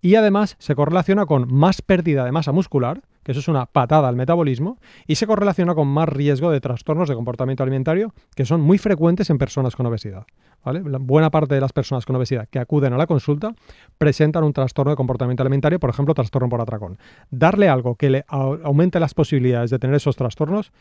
Y 0.00 0.14
además 0.16 0.56
se 0.58 0.74
correlaciona 0.74 1.26
con 1.26 1.52
más 1.52 1.82
pérdida 1.82 2.24
de 2.24 2.32
masa 2.32 2.52
muscular, 2.52 3.02
que 3.22 3.32
eso 3.32 3.40
es 3.40 3.48
una 3.48 3.66
patada 3.66 4.08
al 4.08 4.16
metabolismo, 4.16 4.78
y 5.06 5.16
se 5.16 5.26
correlaciona 5.26 5.74
con 5.74 5.88
más 5.88 6.08
riesgo 6.08 6.50
de 6.50 6.60
trastornos 6.60 7.08
de 7.08 7.14
comportamiento 7.14 7.62
alimentario, 7.62 8.14
que 8.34 8.44
son 8.46 8.60
muy 8.62 8.78
frecuentes 8.78 9.28
en 9.30 9.38
personas 9.38 9.76
con 9.76 9.86
obesidad. 9.86 10.24
¿vale? 10.64 10.82
La 10.84 10.98
buena 10.98 11.30
parte 11.30 11.54
de 11.54 11.60
las 11.60 11.72
personas 11.72 12.06
con 12.06 12.16
obesidad 12.16 12.48
que 12.48 12.58
acuden 12.58 12.92
a 12.94 12.96
la 12.98 13.06
consulta 13.06 13.54
presentan 13.98 14.44
un 14.44 14.52
trastorno 14.52 14.90
de 14.90 14.96
comportamiento 14.96 15.42
alimentario, 15.42 15.78
por 15.78 15.90
ejemplo, 15.90 16.14
trastorno 16.14 16.48
por 16.48 16.60
atracón. 16.60 16.98
Darle 17.30 17.68
algo 17.68 17.94
que 17.96 18.10
le 18.10 18.24
au- 18.26 18.60
aumente 18.64 18.98
las 19.00 19.14
posibilidades 19.14 19.70
de 19.70 19.78
tener 19.78 19.96
esos 19.96 20.16
trastornos, 20.16 20.72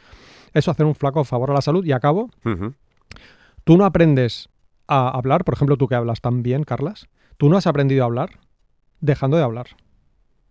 eso 0.53 0.71
hacer 0.71 0.85
un 0.85 0.95
flaco 0.95 1.23
favor 1.25 1.51
a 1.51 1.53
la 1.53 1.61
salud. 1.61 1.85
Y 1.85 1.91
acabo, 1.91 2.29
Ujú. 2.45 2.73
tú 3.65 3.77
no 3.77 3.85
aprendes 3.85 4.49
a 4.87 5.09
hablar, 5.09 5.43
por 5.43 5.53
ejemplo, 5.53 5.77
tú 5.77 5.87
que 5.87 5.95
hablas 5.95 6.21
tan 6.21 6.41
bien, 6.41 6.63
Carlas, 6.63 7.07
tú 7.37 7.49
no 7.49 7.57
has 7.57 7.67
aprendido 7.67 8.03
a 8.03 8.05
hablar 8.07 8.31
dejando 9.01 9.37
de 9.37 9.43
hablar. 9.43 9.67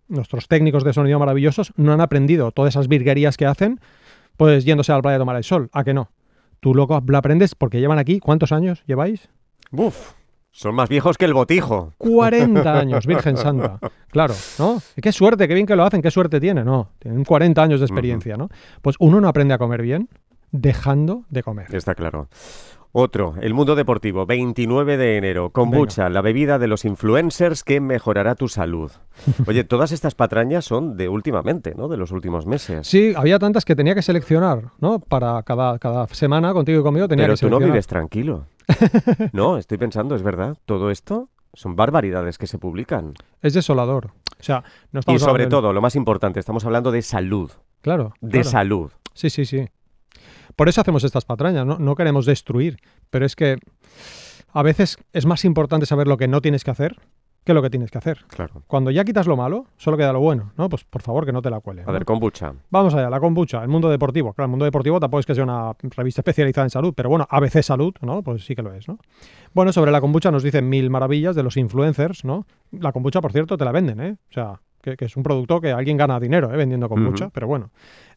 Nuestros 0.07 0.47
técnicos 0.47 0.83
de 0.83 0.93
sonido 0.93 1.19
maravillosos 1.19 1.73
no 1.75 1.93
han 1.93 2.01
aprendido 2.01 2.51
todas 2.51 2.73
esas 2.73 2.87
virguerías 2.87 3.37
que 3.37 3.45
hacen, 3.45 3.79
pues 4.37 4.65
yéndose 4.65 4.91
a 4.91 4.95
la 4.95 5.01
playa 5.01 5.17
a 5.17 5.19
tomar 5.19 5.35
el 5.35 5.43
sol. 5.43 5.69
¿A 5.73 5.83
que 5.83 5.93
no? 5.93 6.09
Tú 6.59 6.73
lo, 6.73 6.87
lo 7.05 7.17
aprendes 7.17 7.55
porque 7.55 7.79
llevan 7.79 7.99
aquí, 7.99 8.19
¿cuántos 8.19 8.51
años 8.51 8.83
lleváis? 8.85 9.29
Buf, 9.71 10.13
son 10.51 10.75
más 10.75 10.89
viejos 10.89 11.17
que 11.17 11.25
el 11.25 11.33
botijo. 11.33 11.93
40 11.97 12.73
años, 12.79 13.05
Virgen 13.05 13.37
Santa. 13.37 13.79
Claro, 14.09 14.33
¿no? 14.57 14.81
Qué 15.01 15.11
suerte, 15.11 15.47
qué 15.47 15.53
bien 15.53 15.65
que 15.65 15.75
lo 15.75 15.83
hacen, 15.83 16.01
qué 16.01 16.11
suerte 16.11 16.39
tiene, 16.39 16.63
¿no? 16.63 16.89
Tienen 16.99 17.23
40 17.23 17.61
años 17.61 17.79
de 17.79 17.85
experiencia, 17.85 18.35
¿no? 18.35 18.49
Pues 18.81 18.95
uno 18.99 19.21
no 19.21 19.27
aprende 19.27 19.53
a 19.53 19.57
comer 19.57 19.81
bien 19.81 20.09
dejando 20.51 21.25
de 21.29 21.43
comer. 21.43 21.73
Está 21.73 21.93
claro. 21.93 22.27
Otro, 22.91 23.35
el 23.39 23.53
mundo 23.53 23.75
deportivo, 23.75 24.25
29 24.25 24.97
de 24.97 25.17
enero. 25.17 25.51
Kombucha, 25.51 26.09
la 26.09 26.21
bebida 26.21 26.57
de 26.57 26.67
los 26.67 26.85
influencers 26.85 27.63
que 27.63 27.79
mejorará 27.81 28.33
tu 28.33 28.47
salud. 28.47 28.91
Oye, 29.47 29.63
todas 29.63 29.91
estas 29.91 30.15
patrañas 30.15 30.65
son 30.65 30.97
de 30.97 31.07
últimamente, 31.07 31.75
¿no? 31.75 31.87
De 31.87 31.97
los 31.97 32.11
últimos 32.11 32.47
meses. 32.47 32.87
Sí, 32.87 33.13
había 33.15 33.37
tantas 33.37 33.63
que 33.63 33.75
tenía 33.75 33.93
que 33.93 34.01
seleccionar, 34.01 34.71
¿no? 34.79 34.99
Para 34.99 35.43
cada, 35.43 35.77
cada 35.77 36.07
semana 36.07 36.51
contigo 36.53 36.79
y 36.79 36.83
conmigo 36.83 37.07
tenía 37.07 37.25
Pero 37.25 37.35
que 37.35 37.39
tú 37.41 37.45
no 37.49 37.57
seleccionar. 37.57 37.73
vives 37.73 37.87
tranquilo. 37.87 38.45
No, 39.33 39.57
estoy 39.57 39.77
pensando, 39.77 40.15
¿es 40.15 40.23
verdad? 40.23 40.57
Todo 40.65 40.89
esto 40.89 41.29
son 41.53 41.75
barbaridades 41.75 42.37
que 42.37 42.47
se 42.47 42.57
publican. 42.57 43.13
Es 43.41 43.53
desolador. 43.53 44.11
O 44.39 44.43
sea, 44.43 44.63
no 44.91 44.99
Y 44.99 45.01
estamos 45.01 45.21
sobre 45.21 45.43
hablando 45.43 45.57
de- 45.57 45.61
todo, 45.61 45.73
lo 45.73 45.81
más 45.81 45.95
importante, 45.95 46.39
estamos 46.39 46.65
hablando 46.65 46.91
de 46.91 47.01
salud. 47.01 47.51
Claro. 47.81 48.13
De 48.21 48.29
claro. 48.41 48.49
salud. 48.49 48.91
Sí, 49.13 49.29
sí, 49.29 49.45
sí. 49.45 49.67
Por 50.59 50.67
eso 50.67 50.81
hacemos 50.81 51.05
estas 51.05 51.23
patrañas, 51.23 51.65
¿no? 51.65 51.79
No 51.79 51.95
queremos 51.95 52.25
destruir, 52.25 52.81
pero 53.09 53.25
es 53.25 53.37
que 53.37 53.59
a 54.51 54.61
veces 54.61 54.97
es 55.13 55.25
más 55.25 55.45
importante 55.45 55.85
saber 55.85 56.05
lo 56.05 56.17
que 56.17 56.27
no 56.27 56.41
tienes 56.41 56.65
que 56.65 56.71
hacer 56.71 56.97
que 57.45 57.53
lo 57.53 57.61
que 57.61 57.69
tienes 57.69 57.89
que 57.89 57.97
hacer. 57.97 58.25
Claro. 58.27 58.63
Cuando 58.67 58.91
ya 58.91 59.05
quitas 59.05 59.25
lo 59.25 59.37
malo, 59.37 59.67
solo 59.77 59.95
queda 59.95 60.11
lo 60.11 60.19
bueno, 60.19 60.51
¿no? 60.57 60.67
Pues 60.67 60.83
por 60.83 61.01
favor 61.01 61.25
que 61.25 61.31
no 61.31 61.41
te 61.41 61.49
la 61.49 61.61
cuele. 61.61 61.83
A 61.83 61.85
¿no? 61.85 61.93
ver, 61.93 62.03
kombucha. 62.03 62.53
Vamos 62.69 62.93
allá, 62.93 63.09
la 63.09 63.21
kombucha, 63.21 63.63
el 63.63 63.69
mundo 63.69 63.89
deportivo. 63.89 64.33
Claro, 64.33 64.47
el 64.47 64.49
mundo 64.49 64.65
deportivo 64.65 64.99
tampoco 64.99 65.21
es 65.21 65.25
que 65.25 65.33
sea 65.33 65.45
una 65.45 65.71
revista 65.95 66.19
especializada 66.19 66.65
en 66.65 66.71
salud, 66.71 66.93
pero 66.93 67.07
bueno, 67.07 67.25
ABC 67.29 67.63
Salud, 67.63 67.93
¿no? 68.01 68.21
Pues 68.21 68.45
sí 68.45 68.53
que 68.53 68.61
lo 68.61 68.73
es, 68.73 68.89
¿no? 68.89 68.99
Bueno, 69.53 69.71
sobre 69.71 69.91
la 69.91 70.01
kombucha 70.01 70.29
nos 70.29 70.43
dicen 70.43 70.67
mil 70.67 70.89
maravillas 70.89 71.37
de 71.37 71.43
los 71.43 71.55
influencers, 71.55 72.25
¿no? 72.25 72.45
La 72.71 72.91
kombucha, 72.91 73.21
por 73.21 73.31
cierto, 73.31 73.57
te 73.57 73.63
la 73.63 73.71
venden, 73.71 74.01
¿eh? 74.01 74.17
O 74.29 74.33
sea, 74.33 74.59
que, 74.81 74.95
que 74.95 75.05
es 75.05 75.15
un 75.17 75.23
producto 75.23 75.61
que 75.61 75.71
alguien 75.71 75.97
gana 75.97 76.19
dinero, 76.19 76.53
¿eh? 76.53 76.57
Vendiendo 76.57 76.89
kombucha, 76.89 77.29
pero 77.29 77.47
bueno. 77.47 77.71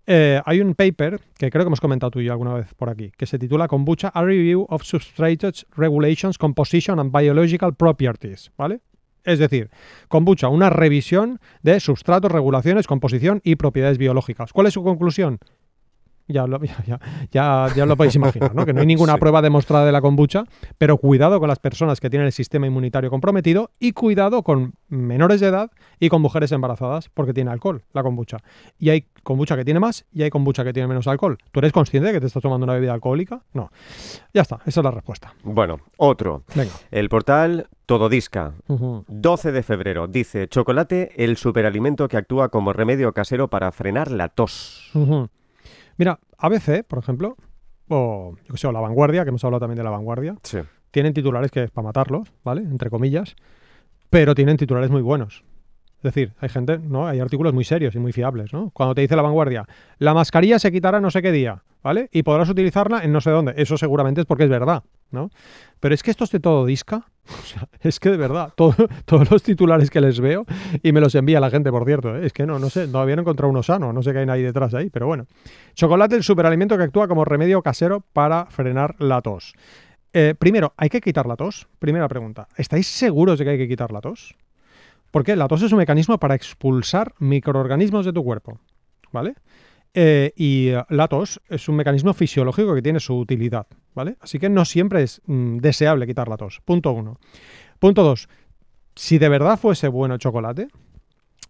Eh, 0.07 0.41
hay 0.45 0.61
un 0.61 0.75
paper 0.75 1.21
que 1.39 1.51
creo 1.51 1.65
que 1.65 1.69
hemos 1.69 1.81
comentado 1.81 2.11
tú 2.11 2.21
y 2.21 2.25
yo 2.25 2.33
alguna 2.33 2.55
vez 2.55 2.75
por 2.75 2.91
aquí, 2.91 3.13
que 3.17 3.27
se 3.27 3.39
titula 3.39 3.69
Kombucha, 3.69 4.09
A 4.09 4.23
Review 4.25 4.67
of 4.69 4.83
Substrates 4.83 5.65
Regulations, 5.77 6.39
Composition 6.39 6.99
and 6.99 7.17
Biological 7.17 7.75
Properties, 7.75 8.51
¿vale? 8.57 8.81
Es 9.25 9.39
decir, 9.39 9.71
kombucha, 10.09 10.49
una 10.49 10.69
revisión 10.69 11.39
de 11.63 11.79
sustratos, 11.79 12.33
regulaciones, 12.33 12.89
composición 12.89 13.41
y 13.45 13.55
propiedades 13.55 13.97
biológicas. 13.97 14.53
¿Cuál 14.53 14.67
es 14.67 14.75
su 14.75 14.83
conclusión? 14.83 15.39
Ya 16.33 16.47
lo, 16.47 16.59
ya, 16.63 16.77
ya, 16.87 17.01
ya, 17.31 17.69
ya 17.77 17.87
lo 17.87 17.97
podéis 17.97 18.15
imaginar, 18.17 18.55
¿no? 18.55 18.65
Que 18.67 18.73
no 18.73 18.81
hay 18.81 18.87
ninguna 18.87 19.13
Sí. 19.15 19.19
prueba 19.21 19.43
demostrada 19.43 19.85
de 19.87 19.93
la 19.93 20.01
kombucha, 20.01 20.45
pero 20.79 20.97
cuidado 20.97 21.39
con 21.39 21.49
las 21.49 21.59
personas 21.59 22.01
que 22.01 22.09
tienen 22.11 22.27
el 22.27 22.33
sistema 22.33 22.67
inmunitario 22.67 23.11
comprometido 23.11 23.71
y 23.79 23.93
cuidado 23.93 24.43
con 24.43 24.75
menores 24.89 25.41
de 25.41 25.49
edad 25.49 25.71
y 26.01 26.09
con 26.09 26.23
mujeres 26.23 26.51
embarazadas, 26.53 27.09
porque 27.13 27.33
tiene 27.33 27.51
alcohol 27.51 27.83
la 27.93 28.03
kombucha. 28.03 28.39
Y 28.79 28.91
hay 28.91 29.07
kombucha 29.23 29.57
que 29.57 29.65
tiene 29.65 29.79
más 29.81 30.05
y 30.13 30.23
hay 30.23 30.31
kombucha 30.31 30.65
que 30.65 30.73
tiene 30.73 30.89
menos 30.89 31.07
alcohol. 31.07 31.39
¿Tú 31.53 31.61
eres 31.61 31.73
consciente 31.73 32.09
de 32.09 32.13
que 32.15 32.21
te 32.21 32.27
estás 32.27 32.43
tomando 32.43 32.65
una 32.65 32.75
bebida 32.75 32.93
alcohólica? 32.95 33.43
No. 33.53 33.71
Ya 34.35 34.43
está, 34.43 34.59
esa 34.67 34.81
es 34.81 34.85
la 34.85 34.91
respuesta. 34.91 35.35
Bueno, 35.45 35.79
otro. 35.97 36.45
Venga. 36.55 36.73
El 36.91 37.09
portal 37.09 37.69
Tododisca. 37.87 38.55
Ujú. 38.69 39.05
12 39.09 39.53
de 39.53 39.63
febrero. 39.63 40.07
Dice, 40.09 40.49
chocolate, 40.49 41.13
el 41.23 41.37
superalimento 41.37 42.09
que 42.09 42.17
actúa 42.17 42.49
como 42.49 42.73
remedio 42.73 43.13
casero 43.13 43.49
para 43.49 43.71
frenar 43.73 44.11
la 44.11 44.29
tos. 44.29 44.91
Mira, 46.03 46.19
ABC, 46.37 46.83
por 46.83 46.99
ejemplo, 46.99 47.37
o 47.87 48.35
yo 48.45 48.53
que 48.53 48.59
sé, 48.59 48.67
o 48.67 48.73
La 48.73 48.81
Vanguardia, 48.81 49.23
que 49.23 49.29
hemos 49.29 49.45
hablado 49.45 49.61
también 49.61 49.77
de 49.77 49.85
La 49.85 49.91
Vanguardia, 49.91 50.35
Sí. 50.43 50.59
tienen 50.91 51.15
titulares 51.15 51.53
que 51.53 51.63
es 51.63 51.71
para 51.71 51.85
matarlos, 51.87 52.33
¿vale? 52.43 52.63
Entre 52.63 52.91
comillas, 52.91 53.37
pero 54.11 54.35
tienen 54.35 54.57
titulares 54.57 54.91
muy 54.91 55.01
buenos. 55.01 55.45
Es 55.99 56.03
decir, 56.03 56.33
hay 56.41 56.49
gente, 56.49 56.81
¿no? 56.81 57.07
Hay 57.07 57.21
artículos 57.21 57.55
muy 57.55 57.63
serios 57.63 57.95
y 57.95 58.01
muy 58.01 58.11
fiables, 58.11 58.53
¿no? 58.53 58.71
Cuando 58.71 58.97
te 58.97 59.03
dice 59.03 59.15
la 59.15 59.23
vanguardia, 59.23 59.65
la 59.99 60.13
mascarilla 60.13 60.59
se 60.59 60.73
quitará 60.73 61.01
no 61.01 61.13
sé 61.13 61.23
qué 61.23 61.31
día, 61.31 61.63
¿vale? 61.85 62.09
Y 62.11 62.25
podrás 62.25 62.49
utilizarla 62.49 63.05
en 63.05 63.13
no 63.13 63.21
sé 63.21 63.31
dónde. 63.31 63.55
Eso 63.57 63.77
seguramente 63.77 64.23
es 64.23 64.27
porque 64.27 64.43
es 64.43 64.51
verdad, 64.51 64.83
¿no? 65.13 65.31
Pero 65.81 65.95
es 65.95 66.03
que 66.03 66.11
esto 66.11 66.25
es 66.25 66.31
de 66.31 66.41
todo 66.41 66.67
disca. 66.67 67.07
O 67.25 67.47
sea, 67.47 67.69
es 67.83 68.01
que 68.01 68.11
de 68.11 68.17
verdad, 68.17 68.53
todo- 68.57 68.75
todos 69.05 69.31
los 69.31 69.43
titulares 69.45 69.91
que 69.91 70.01
les 70.01 70.19
veo, 70.21 70.45
y 70.83 70.91
me 70.93 71.01
los 71.01 71.15
envía 71.15 71.39
la 71.39 71.51
gente, 71.51 71.71
por 71.71 71.85
cierto, 71.85 72.17
¿eh? 72.17 72.27
es 72.27 72.33
que 72.33 72.47
no, 72.47 72.59
no 72.59 72.69
sé, 72.69 72.89
no 72.89 72.99
encontrado 73.09 73.49
uno 73.51 73.63
sano, 73.63 73.93
no 73.93 74.03
sé 74.03 74.13
qué 74.13 74.19
hay 74.21 74.27
nadie 74.27 74.43
detrás 74.45 74.75
ahí, 74.75 74.91
pero 74.91 75.07
bueno. 75.07 75.27
Chocolate, 75.75 76.17
el 76.17 76.25
superalimento 76.25 76.77
que 76.77 76.83
actúa 76.83 77.07
como 77.07 77.25
remedio 77.25 77.63
casero 77.63 78.01
para 78.13 78.47
frenar 78.47 78.97
la 78.99 79.21
tos. 79.23 79.55
Eh, 80.13 80.35
primero, 80.39 80.75
¿hay 80.77 80.89
que 80.89 81.01
quitar 81.01 81.27
la 81.27 81.37
tos? 81.37 81.69
Primera 81.79 82.09
pregunta. 82.09 82.49
¿Estáis 82.57 82.89
seguros 82.89 83.39
de 83.39 83.45
que 83.45 83.51
hay 83.53 83.59
que 83.59 83.69
quitar 83.69 83.93
la 83.93 84.01
tos? 84.01 84.35
Porque 85.13 85.37
la 85.37 85.47
tos 85.47 85.63
es 85.63 85.71
un 85.73 85.79
mecanismo 85.79 86.19
para 86.19 86.35
expulsar 86.35 87.15
microorganismos 87.21 88.05
de 88.05 88.13
tu 88.13 88.25
cuerpo, 88.25 88.59
¿vale? 89.13 89.35
Eh, 89.95 90.33
y 90.37 90.69
eh, 90.69 90.85
la 90.89 91.09
tos 91.09 91.41
es 91.49 91.69
un 91.69 91.77
mecanismo 91.77 92.15
fisiológico 92.15 92.75
que 92.75 92.83
tiene 92.83 93.01
su 93.01 93.17
utilidad, 93.17 93.67
¿vale? 93.95 94.17
Así 94.21 94.39
que 94.39 94.49
no 94.49 94.65
siempre 94.65 95.03
es 95.03 95.21
mm, 95.27 95.59
deseable 95.59 96.07
quitar 96.07 96.29
la 96.29 96.37
tos. 96.37 96.61
Punto 96.65 96.93
uno. 96.93 97.19
Punto 97.79 98.03
dos. 98.03 98.29
Si 98.95 99.19
de 99.19 99.29
verdad 99.29 99.59
fuese 99.59 99.89
bueno 99.89 100.15
el 100.15 100.21
chocolate, 100.21 100.69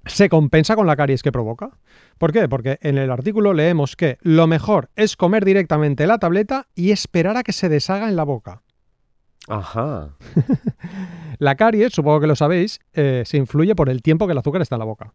¿se 0.06 0.28
compensa 0.28 0.74
con 0.74 0.86
la 0.86 0.96
caries 0.96 1.22
que 1.22 1.32
provoca? 1.32 1.70
¿Por 2.18 2.32
qué? 2.32 2.48
Porque 2.48 2.78
en 2.82 2.98
el 2.98 3.10
artículo 3.10 3.52
leemos 3.52 3.96
que 3.96 4.18
lo 4.22 4.46
mejor 4.46 4.90
es 4.96 5.16
comer 5.16 5.44
directamente 5.44 6.06
la 6.06 6.18
tableta 6.18 6.66
y 6.74 6.90
esperar 6.90 7.36
a 7.36 7.42
que 7.42 7.52
se 7.52 7.68
deshaga 7.68 8.08
en 8.08 8.16
la 8.16 8.24
boca. 8.24 8.62
Ajá. 9.48 10.16
La 11.38 11.56
caries, 11.56 11.92
supongo 11.92 12.20
que 12.20 12.28
lo 12.28 12.36
sabéis, 12.36 12.78
eh, 12.92 13.24
se 13.26 13.36
influye 13.36 13.74
por 13.74 13.88
el 13.88 14.00
tiempo 14.00 14.26
que 14.26 14.32
el 14.32 14.38
azúcar 14.38 14.62
está 14.62 14.76
en 14.76 14.80
la 14.80 14.84
boca. 14.84 15.12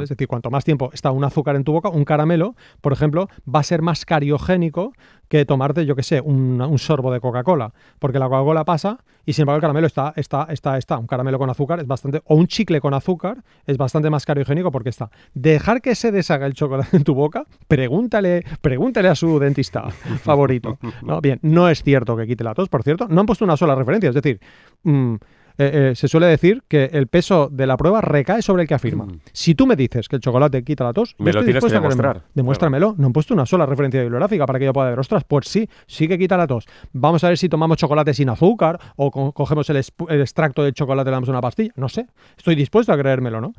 Es 0.00 0.08
decir, 0.08 0.28
cuanto 0.28 0.50
más 0.50 0.64
tiempo 0.64 0.90
está 0.92 1.10
un 1.10 1.24
azúcar 1.24 1.56
en 1.56 1.64
tu 1.64 1.72
boca, 1.72 1.88
un 1.88 2.04
caramelo, 2.04 2.54
por 2.80 2.92
ejemplo, 2.92 3.28
va 3.52 3.60
a 3.60 3.62
ser 3.62 3.82
más 3.82 4.04
cariogénico 4.04 4.92
que 5.28 5.44
tomarte, 5.46 5.86
yo 5.86 5.96
qué 5.96 6.02
sé, 6.02 6.20
un, 6.20 6.60
un 6.60 6.78
sorbo 6.78 7.10
de 7.12 7.20
Coca-Cola. 7.20 7.72
Porque 7.98 8.18
la 8.18 8.28
Coca-Cola 8.28 8.64
pasa 8.64 8.98
y 9.24 9.32
sin 9.32 9.42
embargo 9.42 9.56
el 9.56 9.60
caramelo 9.62 9.86
está, 9.86 10.12
está, 10.16 10.46
está, 10.50 10.76
está. 10.76 10.98
Un 10.98 11.06
caramelo 11.06 11.38
con 11.38 11.48
azúcar 11.48 11.80
es 11.80 11.86
bastante, 11.86 12.20
o 12.24 12.34
un 12.34 12.46
chicle 12.46 12.80
con 12.80 12.92
azúcar 12.92 13.42
es 13.66 13.76
bastante 13.76 14.10
más 14.10 14.26
cariogénico 14.26 14.70
porque 14.70 14.88
está. 14.88 15.10
Dejar 15.34 15.80
que 15.80 15.94
se 15.94 16.12
deshaga 16.12 16.46
el 16.46 16.54
chocolate 16.54 16.96
en 16.96 17.04
tu 17.04 17.14
boca, 17.14 17.46
pregúntale, 17.68 18.44
pregúntale 18.60 19.08
a 19.08 19.14
su 19.14 19.38
dentista 19.38 19.88
favorito. 20.22 20.78
¿no? 21.02 21.20
Bien, 21.20 21.38
no 21.42 21.68
es 21.68 21.82
cierto 21.82 22.16
que 22.16 22.26
quite 22.26 22.44
la 22.44 22.54
tos, 22.54 22.68
por 22.68 22.82
cierto. 22.82 23.06
No 23.08 23.20
han 23.20 23.26
puesto 23.26 23.44
una 23.44 23.56
sola 23.56 23.74
referencia, 23.74 24.08
es 24.08 24.14
decir, 24.14 24.40
mm, 24.82 25.14
eh, 25.58 25.90
eh, 25.90 25.94
se 25.94 26.08
suele 26.08 26.26
decir 26.26 26.62
que 26.68 26.86
el 26.92 27.06
peso 27.06 27.48
de 27.50 27.66
la 27.66 27.76
prueba 27.76 28.00
recae 28.00 28.42
sobre 28.42 28.62
el 28.62 28.68
que 28.68 28.74
afirma. 28.74 29.06
Si 29.32 29.54
tú 29.54 29.66
me 29.66 29.76
dices 29.76 30.08
que 30.08 30.16
el 30.16 30.22
chocolate 30.22 30.62
quita 30.64 30.84
la 30.84 30.92
tos, 30.92 31.10
yo 31.10 31.16
Mm. 31.18 31.24
Me 31.24 31.32
lo 31.32 31.40
estoy 31.40 31.52
tienes 31.52 31.64
que 31.72 31.76
a 31.76 31.80
demostrar. 31.80 32.22
Demuéstramelo. 32.34 32.94
No 32.98 33.06
han 33.06 33.12
puesto 33.12 33.34
una 33.34 33.46
sola 33.46 33.66
referencia 33.66 34.00
bibliográfica 34.00 34.46
para 34.46 34.58
que 34.58 34.64
yo 34.66 34.72
pueda 34.72 34.90
ver, 34.90 34.98
ostras, 34.98 35.24
pues 35.24 35.46
sí, 35.48 35.68
sí 35.86 36.08
que 36.08 36.18
quita 36.18 36.36
la 36.36 36.46
tos. 36.46 36.66
Vamos 36.92 37.22
a 37.24 37.28
ver 37.28 37.38
si 37.38 37.48
tomamos 37.48 37.76
chocolate 37.78 38.14
sin 38.14 38.28
azúcar 38.28 38.78
o 38.96 39.10
co- 39.10 39.32
cogemos 39.32 39.68
el, 39.70 39.76
extracto 39.76 40.62
de 40.64 40.72
chocolate 40.72 41.08
y 41.08 41.10
le 41.10 41.14
damos 41.16 41.28
una 41.28 41.40
pastilla. 41.40 41.72
No 41.76 41.88
sé. 41.88 42.06
Estoy 42.36 42.54
dispuesto 42.54 42.92
a 42.92 42.98
creérmelo, 42.98 43.40
¿no? 43.40 43.52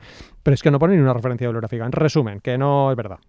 Pero 0.44 0.54
es 0.56 0.62
que 0.62 0.72
no 0.72 0.80
pone 0.80 0.96
ni 0.96 1.02
una 1.02 1.14
referencia 1.14 1.48
bibliográfica. 1.48 1.86
En 1.86 1.92
resumen, 1.92 2.40
que 2.42 2.58
no 2.58 2.92
es 2.92 2.98
verdad. 2.98 3.20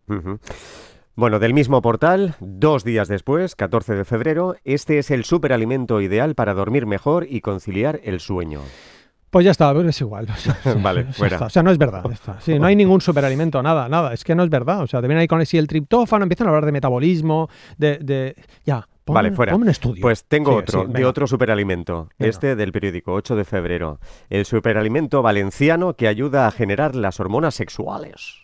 Bueno, 1.16 1.38
del 1.38 1.54
mismo 1.54 1.80
portal, 1.80 2.34
dos 2.40 2.82
días 2.82 3.06
después, 3.06 3.54
14 3.54 3.94
de 3.94 4.04
febrero, 4.04 4.56
este 4.64 4.98
es 4.98 5.10
el 5.12 5.24
superalimento 5.24 6.00
ideal 6.00 6.34
para 6.34 6.54
dormir 6.54 6.86
mejor 6.86 7.26
y 7.28 7.40
conciliar 7.40 8.00
el 8.02 8.18
sueño. 8.18 8.60
Pues 9.30 9.44
ya 9.44 9.52
está, 9.52 9.72
pero 9.72 9.88
es 9.88 10.00
igual. 10.00 10.26
O 10.32 10.36
sea, 10.36 10.56
Vale, 10.82 11.04
fuera. 11.12 11.36
está. 11.36 11.46
O 11.46 11.50
sea, 11.50 11.62
no 11.62 11.70
es 11.70 11.78
verdad. 11.78 12.04
Sí, 12.40 12.58
no 12.58 12.66
hay 12.66 12.74
ningún 12.74 13.00
superalimento, 13.00 13.62
nada, 13.62 13.88
nada. 13.88 14.12
Es 14.12 14.24
que 14.24 14.34
no 14.34 14.42
es 14.42 14.50
verdad. 14.50 14.80
O 14.82 14.86
sea, 14.88 15.00
te 15.00 15.06
vienen 15.06 15.20
ahí 15.22 15.28
con 15.28 15.40
el, 15.40 15.46
si 15.46 15.56
el 15.56 15.68
triptófano, 15.68 16.24
empiezan 16.24 16.48
a 16.48 16.50
hablar 16.50 16.66
de 16.66 16.72
metabolismo, 16.72 17.48
de. 17.78 17.98
de- 17.98 18.34
ya, 18.64 18.88
pon, 19.04 19.14
Vale, 19.14 19.30
fuera. 19.32 19.54
un 19.54 19.68
estudio. 19.68 20.02
Pues 20.02 20.24
tengo 20.24 20.50
Sí, 20.52 20.58
otro, 20.58 20.86
sí, 20.86 20.92
de 20.92 21.04
otro 21.04 21.26
superalimento, 21.28 22.08
Venga. 22.18 22.30
este 22.30 22.56
del 22.56 22.72
periódico 22.72 23.12
8 23.12 23.36
de 23.36 23.44
febrero. 23.44 24.00
El 24.30 24.44
superalimento 24.46 25.22
valenciano 25.22 25.94
que 25.94 26.08
ayuda 26.08 26.48
a 26.48 26.50
generar 26.50 26.96
las 26.96 27.20
hormonas 27.20 27.54
sexuales. 27.54 28.34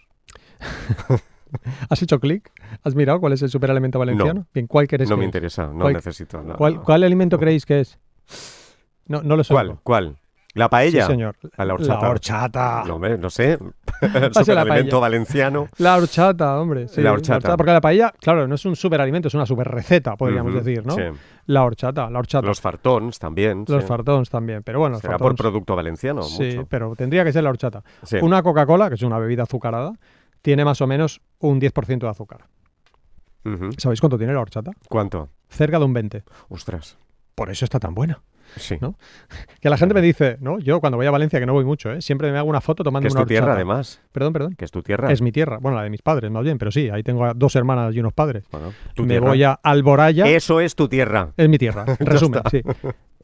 ¿Has 1.88 2.02
hecho 2.02 2.18
clic? 2.20 2.50
¿Has 2.84 2.94
mirado 2.94 3.20
cuál 3.20 3.32
es 3.32 3.42
el 3.42 3.50
superalimento 3.50 3.98
valenciano? 3.98 4.46
Bien, 4.54 4.66
¿cuál 4.66 4.86
quieres 4.86 5.08
No 5.08 5.16
que 5.16 5.20
me 5.20 5.24
es? 5.24 5.28
interesa, 5.28 5.66
no 5.68 5.80
¿Cuál- 5.80 5.94
necesito. 5.94 6.42
no, 6.42 6.56
¿Cuál, 6.56 6.74
no. 6.76 6.82
cuál 6.82 7.02
alimento 7.04 7.38
creéis 7.38 7.66
que 7.66 7.80
es? 7.80 7.98
No, 9.06 9.22
no 9.22 9.36
lo 9.36 9.44
sé. 9.44 9.52
¿Cuál? 9.54 9.78
¿Cuál? 9.82 10.16
¿La 10.54 10.68
paella? 10.68 11.06
Sí, 11.06 11.12
señor. 11.12 11.36
A 11.56 11.64
la 11.64 11.74
horchata. 11.74 12.02
La 12.02 12.10
horchata. 12.10 12.82
No, 12.84 12.96
hombre, 12.96 13.16
no 13.18 13.30
sé. 13.30 13.52
El 14.02 14.12
la 14.12 14.32
superalimento 14.34 14.90
paella. 14.90 14.98
valenciano. 14.98 15.68
La 15.78 15.96
horchata, 15.96 16.60
hombre. 16.60 16.88
sí, 16.88 17.00
La 17.00 17.12
horchata. 17.12 17.56
Porque 17.56 17.72
la 17.72 17.80
paella, 17.80 18.12
claro, 18.20 18.48
no 18.48 18.56
es 18.56 18.64
un 18.66 18.74
superalimento, 18.74 19.28
es 19.28 19.34
una 19.34 19.46
superreceta, 19.46 20.16
podríamos 20.16 20.52
decir, 20.54 20.84
¿no? 20.84 20.94
sí. 20.94 21.02
La 21.46 21.62
horchata, 21.64 22.10
la 22.10 22.18
horchata. 22.18 22.46
Los 22.46 22.60
fartons 22.60 23.18
también. 23.20 23.64
Los 23.68 23.82
sí. 23.82 23.88
fartons 23.88 24.28
también, 24.28 24.62
pero 24.64 24.80
bueno, 24.80 24.98
Será 24.98 25.18
por 25.18 25.32
fartons- 25.34 25.36
producto 25.38 25.76
valenciano. 25.76 26.22
Sí, 26.22 26.56
mucho. 26.56 26.66
pero 26.68 26.94
tendría 26.96 27.24
que 27.24 27.32
ser 27.32 27.44
la 27.44 27.50
horchata. 27.50 27.82
Sí. 28.02 28.18
Una 28.20 28.42
Coca-Cola, 28.42 28.88
que 28.88 28.94
es 28.96 29.02
una 29.02 29.18
bebida 29.18 29.44
azucarada, 29.44 29.92
tiene 30.42 30.64
más 30.64 30.80
o 30.80 30.86
menos 30.86 31.20
un 31.38 31.60
10% 31.60 31.98
de 31.98 32.08
azúcar. 32.08 32.46
¿Sabéis 33.78 34.00
cuánto 34.00 34.18
tiene 34.18 34.34
la 34.34 34.40
horchata? 34.40 34.72
¿Cuánto? 34.88 35.30
Cerca 35.48 35.78
de 35.78 35.84
un 35.84 35.94
20. 35.94 36.24
Ostras. 36.48 36.98
Por 37.34 37.50
eso 37.50 37.64
está 37.64 37.80
tan 37.80 37.94
buena. 37.94 38.22
Sí. 38.56 38.76
¿No? 38.80 38.96
Que 39.60 39.70
la 39.70 39.76
gente 39.76 39.94
me 39.94 40.00
dice, 40.00 40.36
¿no? 40.40 40.58
Yo 40.58 40.80
cuando 40.80 40.96
voy 40.96 41.06
a 41.06 41.10
Valencia, 41.10 41.38
que 41.38 41.46
no 41.46 41.52
voy 41.52 41.64
mucho, 41.64 41.92
¿eh? 41.92 42.02
siempre 42.02 42.32
me 42.32 42.38
hago 42.38 42.48
una 42.48 42.60
foto 42.60 42.82
tomando 42.82 43.04
Que 43.04 43.08
es 43.08 43.14
una 43.14 43.22
tu 43.22 43.28
tierra, 43.28 43.52
además. 43.52 44.02
Perdón, 44.12 44.32
perdón. 44.32 44.54
Que 44.54 44.64
es 44.64 44.70
tu 44.70 44.82
tierra. 44.82 45.12
Es 45.12 45.22
mi 45.22 45.32
tierra. 45.32 45.58
Bueno, 45.58 45.76
la 45.76 45.84
de 45.84 45.90
mis 45.90 46.02
padres, 46.02 46.30
más 46.30 46.42
bien, 46.42 46.58
pero 46.58 46.70
sí, 46.70 46.90
ahí 46.90 47.02
tengo 47.02 47.24
a 47.24 47.34
dos 47.34 47.54
hermanas 47.56 47.94
y 47.94 48.00
unos 48.00 48.12
padres. 48.12 48.44
Bueno, 48.50 48.72
me 48.98 49.06
tierra. 49.06 49.28
voy 49.28 49.42
a 49.44 49.52
Alboraya. 49.52 50.26
Eso 50.26 50.60
es 50.60 50.74
tu 50.74 50.88
tierra. 50.88 51.32
Es 51.36 51.48
mi 51.48 51.58
tierra, 51.58 51.84
en 51.98 52.06
resumen, 52.06 52.42
sí. 52.50 52.60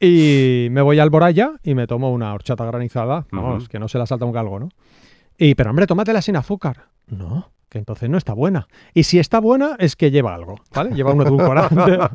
Y 0.01 0.69
me 0.71 0.83
voy 0.83 0.99
a 0.99 1.03
Alboraya 1.03 1.53
y 1.63 1.75
me 1.75 1.87
tomo 1.87 2.13
una 2.13 2.33
horchata 2.33 2.65
granizada, 2.65 3.27
vamos, 3.33 3.69
que 3.69 3.79
no 3.79 3.89
se 3.89 3.99
la 3.99 4.07
salta 4.07 4.25
un 4.25 4.33
galgo, 4.33 4.61
¿no? 4.61 4.69
Y, 5.39 5.55
pero 5.55 5.71
hombre, 5.71 5.87
tómatela 5.87 6.23
sin 6.23 6.37
azúcar. 6.37 6.89
No, 7.09 7.51
que 7.69 7.79
entonces 7.79 8.09
no 8.09 8.19
está 8.19 8.33
buena. 8.33 8.69
Y 8.95 9.05
si 9.05 9.19
está 9.19 9.41
buena, 9.41 9.77
es 9.79 9.97
que 9.97 10.11
lleva 10.11 10.35
algo, 10.35 10.57
¿vale? 10.75 10.95
Lleva 10.95 11.13
un 11.13 11.23
edulcorante. 11.23 11.99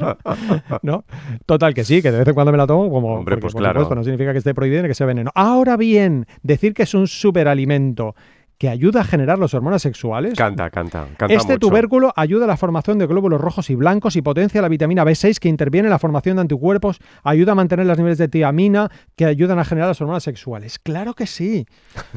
No, 0.00 0.80
¿no? 0.82 1.04
Total, 1.46 1.74
que 1.74 1.84
sí, 1.84 2.02
que 2.02 2.10
de 2.10 2.18
vez 2.18 2.28
en 2.28 2.34
cuando 2.34 2.52
me 2.52 2.58
la 2.58 2.66
tomo, 2.66 2.90
como. 2.90 3.14
Hombre, 3.14 3.36
porque, 3.36 3.42
pues 3.42 3.52
por 3.52 3.62
claro. 3.62 3.80
supuesto, 3.80 3.94
no 3.94 4.04
significa 4.04 4.32
que 4.32 4.38
esté 4.38 4.54
prohibido 4.54 4.82
ni 4.82 4.88
que 4.88 4.94
sea 4.94 5.06
veneno. 5.06 5.30
Ahora 5.34 5.76
bien, 5.76 6.26
decir 6.42 6.74
que 6.74 6.82
es 6.82 6.94
un 6.94 7.06
superalimento 7.06 8.14
que 8.58 8.68
ayuda 8.68 9.02
a 9.02 9.04
generar 9.04 9.38
las 9.38 9.52
hormonas 9.54 9.82
sexuales. 9.82 10.34
Canta, 10.34 10.70
canta. 10.70 11.06
canta 11.16 11.34
Este 11.34 11.54
mucho. 11.54 11.68
tubérculo 11.68 12.12
ayuda 12.16 12.44
a 12.44 12.48
la 12.48 12.56
formación 12.56 12.98
de 12.98 13.06
glóbulos 13.06 13.40
rojos 13.40 13.68
y 13.70 13.74
blancos 13.74 14.16
y 14.16 14.22
potencia 14.22 14.62
la 14.62 14.68
vitamina 14.68 15.04
B6 15.04 15.38
que 15.38 15.48
interviene 15.48 15.88
en 15.88 15.90
la 15.90 15.98
formación 15.98 16.36
de 16.36 16.42
anticuerpos, 16.42 16.98
ayuda 17.22 17.52
a 17.52 17.54
mantener 17.54 17.84
los 17.86 17.98
niveles 17.98 18.18
de 18.18 18.28
tiamina 18.28 18.90
que 19.14 19.26
ayudan 19.26 19.58
a 19.58 19.64
generar 19.64 19.88
las 19.88 20.00
hormonas 20.00 20.22
sexuales. 20.22 20.78
Claro 20.78 21.12
que 21.14 21.26
sí. 21.26 21.66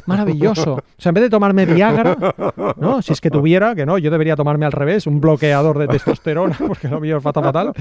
Maravilloso. 0.05 0.83
O 0.99 1.01
sea, 1.01 1.11
en 1.11 1.13
vez 1.15 1.23
de 1.23 1.29
tomarme 1.29 1.65
Viagra, 1.65 2.17
¿no? 2.77 3.01
Si 3.01 3.13
es 3.13 3.21
que 3.21 3.29
tuviera, 3.31 3.73
que 3.73 3.85
no, 3.85 3.97
yo 3.97 4.11
debería 4.11 4.35
tomarme 4.35 4.65
al 4.65 4.73
revés, 4.73 5.07
un 5.07 5.21
bloqueador 5.21 5.77
de 5.77 5.87
testosterona, 5.87 6.57
porque 6.67 6.89
lo 6.89 6.99
mío 6.99 7.17
es 7.17 7.23
fatal 7.23 7.43
fatal. 7.45 7.73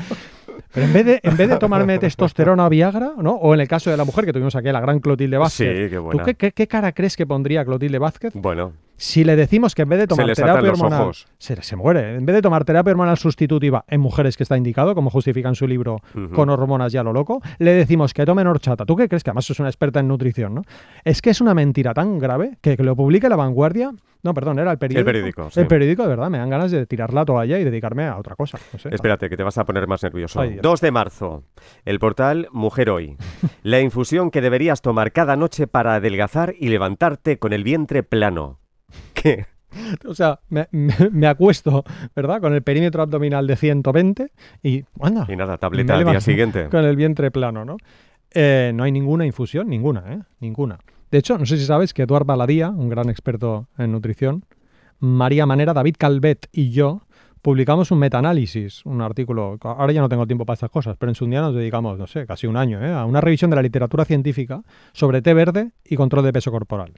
Pero 0.73 0.87
en 0.87 0.93
vez 0.93 1.05
de, 1.07 1.21
en 1.23 1.37
vez 1.37 1.49
de 1.49 1.57
tomarme 1.57 1.99
testosterona 1.99 2.67
o 2.67 2.69
Viagra, 2.69 3.13
¿no? 3.21 3.33
O 3.33 3.55
en 3.55 3.61
el 3.61 3.67
caso 3.69 3.91
de 3.91 3.97
la 3.97 4.05
mujer 4.05 4.25
que 4.25 4.33
tuvimos 4.33 4.55
aquí, 4.55 4.71
la 4.71 4.81
gran 4.81 5.01
Clotilde 5.01 5.37
Vázquez. 5.37 5.77
Sí, 5.85 5.89
qué 5.91 5.97
¿Tú 5.97 6.03
buena. 6.03 6.25
qué, 6.25 6.35
qué- 6.35 6.53
qué 6.53 6.67
cara 6.69 6.93
crees 6.93 7.17
que 7.17 7.27
pondría 7.27 7.65
Clotilde 7.65 7.99
Vázquez? 7.99 8.33
Bueno, 8.35 8.48
by 8.49 8.55
now. 8.55 8.88
Si 8.99 9.23
le 9.23 9.37
decimos 9.37 9.77
que 9.77 9.83
en 9.83 9.89
vez 9.89 10.01
de 10.01 10.07
tomar 10.09 10.35
terapia 10.35 10.73
hormonal. 10.73 11.13
Se, 11.39 11.63
se 11.63 11.77
muere. 11.77 12.17
En 12.17 12.27
vez 12.27 12.35
de 12.35 12.43
tomar 12.43 12.65
terapia 12.65 12.91
hormonal 12.91 13.17
sustitutiva 13.17 13.85
en 13.87 14.01
mujeres 14.01 14.37
que 14.37 14.43
está 14.43 14.57
indicado, 14.57 14.95
como 14.97 15.09
justifica 15.09 15.49
en 15.49 15.55
su 15.55 15.69
libro 15.69 16.03
con 16.35 16.51
hormonas 16.51 16.93
ya 16.93 17.05
lo 17.05 17.13
loco, 17.13 17.41
le 17.59 17.73
decimos 17.73 18.13
que 18.13 18.27
tomen 18.27 18.49
horchata. 18.49 18.85
¿Tú 18.85 18.97
qué 18.97 19.09
crees? 19.09 19.23
Que 19.23 19.31
además 19.31 19.49
es 19.49 19.61
una 19.61 19.69
experta 19.69 20.01
en 20.01 20.09
nutrición, 20.09 20.57
¿no? 20.57 20.63
Es 21.05 21.23
que 21.23 21.31
es 21.31 21.41
una 21.41 21.55
mentira 21.55 21.95
tan 21.95 22.19
grave 22.19 22.59
que, 22.61 22.77
lo 22.79 22.97
publique 22.97 23.29
La 23.29 23.37
Vanguardia. 23.37 23.93
No, 24.25 24.35
perdón, 24.35 24.59
era 24.59 24.73
el 24.73 24.79
periódico. 24.79 25.07
periódico, 25.07 25.51
sí. 25.51 25.61
El 25.61 25.69
periódico, 25.69 26.03
de 26.03 26.09
verdad, 26.09 26.29
me 26.29 26.39
dan 26.39 26.51
ganas 26.51 26.73
de 26.73 26.85
tirar 26.87 27.15
la 27.15 27.25
toalla 27.25 27.57
y 27.61 27.63
dedicarme 27.63 28.05
a 28.07 28.19
otra 28.19 28.35
cosa. 28.35 28.59
no 28.73 28.79
sé. 28.81 28.89
Espérate, 28.93 29.29
que 29.29 29.37
te 29.37 29.45
vas 29.45 29.59
a 29.59 29.65
poner 29.65 29.87
más 29.87 30.03
nervioso. 30.03 30.41
Ay, 30.41 30.55
Dios. 30.55 30.63
2 30.63 30.81
de 30.81 30.91
marzo, 30.91 31.45
el 31.85 32.01
portal 32.01 32.49
Mujer 32.51 32.91
Hoy. 32.91 33.17
La 33.63 33.81
infusión 33.81 34.33
que 34.33 34.41
deberías 34.41 34.83
tomar 34.83 35.13
cada 35.13 35.37
noche 35.37 35.69
para 35.69 35.95
adelgazar 35.95 36.55
y 36.59 36.69
levantarte 36.69 37.39
con 37.39 37.53
el 37.53 37.63
vientre 37.63 38.03
plano. 38.03 38.59
¿Qué? 39.15 39.47
O 40.07 40.15
sea, 40.15 40.41
me, 40.49 40.67
me- 40.73 40.95
me 41.13 41.27
acuesto, 41.27 41.85
¿verdad? 42.17 42.41
Con 42.41 42.55
el 42.55 42.63
perímetro 42.63 43.03
abdominal 43.03 43.47
de 43.47 43.57
120 43.57 44.33
y, 44.63 44.85
anda, 45.01 45.27
Y 45.29 45.37
nada, 45.37 45.59
tableta 45.59 45.97
al 45.97 46.05
día 46.05 46.21
siguiente. 46.21 46.69
con 46.71 46.85
el 46.85 46.97
vientre 46.97 47.31
plano, 47.31 47.65
¿no? 47.65 47.77
Eh, 48.33 48.73
no 48.75 48.85
hay 48.85 48.93
ninguna 48.93 49.27
infusión, 49.27 49.69
ninguna, 49.69 50.05
¿eh? 50.13 50.19
Ninguna. 50.41 50.79
De 51.11 51.19
hecho, 51.19 51.39
no 51.39 51.47
sé 51.47 51.57
si 51.59 51.65
sabes 51.65 51.95
que 51.95 52.03
Eduard 52.03 52.25
Baladía, 52.27 52.71
un 52.71 52.89
gran 52.89 53.09
experto 53.09 53.69
en 53.79 53.93
nutrición, 53.93 54.45
María 55.01 55.47
Manera, 55.47 55.73
David 55.73 55.95
Calvet 55.99 56.49
y 56.53 56.71
yo 56.71 57.03
publicamos 57.41 57.91
un 57.93 57.99
metaanálisis, 58.01 58.85
un 58.85 59.01
artículo. 59.01 59.57
Ahora 59.63 59.93
ya 59.93 60.01
no 60.01 60.09
tengo 60.09 60.27
tiempo 60.27 60.45
para 60.45 60.55
estas 60.55 60.71
cosas, 60.71 60.97
pero 60.99 61.11
en 61.11 61.15
su 61.15 61.25
día 61.27 61.41
nos 61.41 61.55
dedicamos, 61.55 61.99
no 61.99 62.07
sé, 62.07 62.27
casi 62.27 62.47
un 62.47 62.57
año, 62.57 62.85
¿eh? 62.85 62.93
a 62.93 63.05
una 63.05 63.21
revisión 63.21 63.49
de 63.51 63.57
la 63.57 63.63
literatura 63.63 64.05
científica 64.05 64.63
sobre 64.93 65.23
té 65.23 65.33
verde 65.35 65.71
y 65.85 65.97
control 65.97 66.25
de 66.25 66.33
peso 66.33 66.51
corporal. 66.51 66.93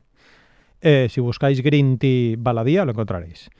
Eh, 0.80 1.08
si 1.10 1.20
buscáis 1.20 1.62
Green 1.62 1.98
Tea 1.98 2.36
Baladía, 2.38 2.84
lo 2.84 2.92
encontraréis. 2.92 3.50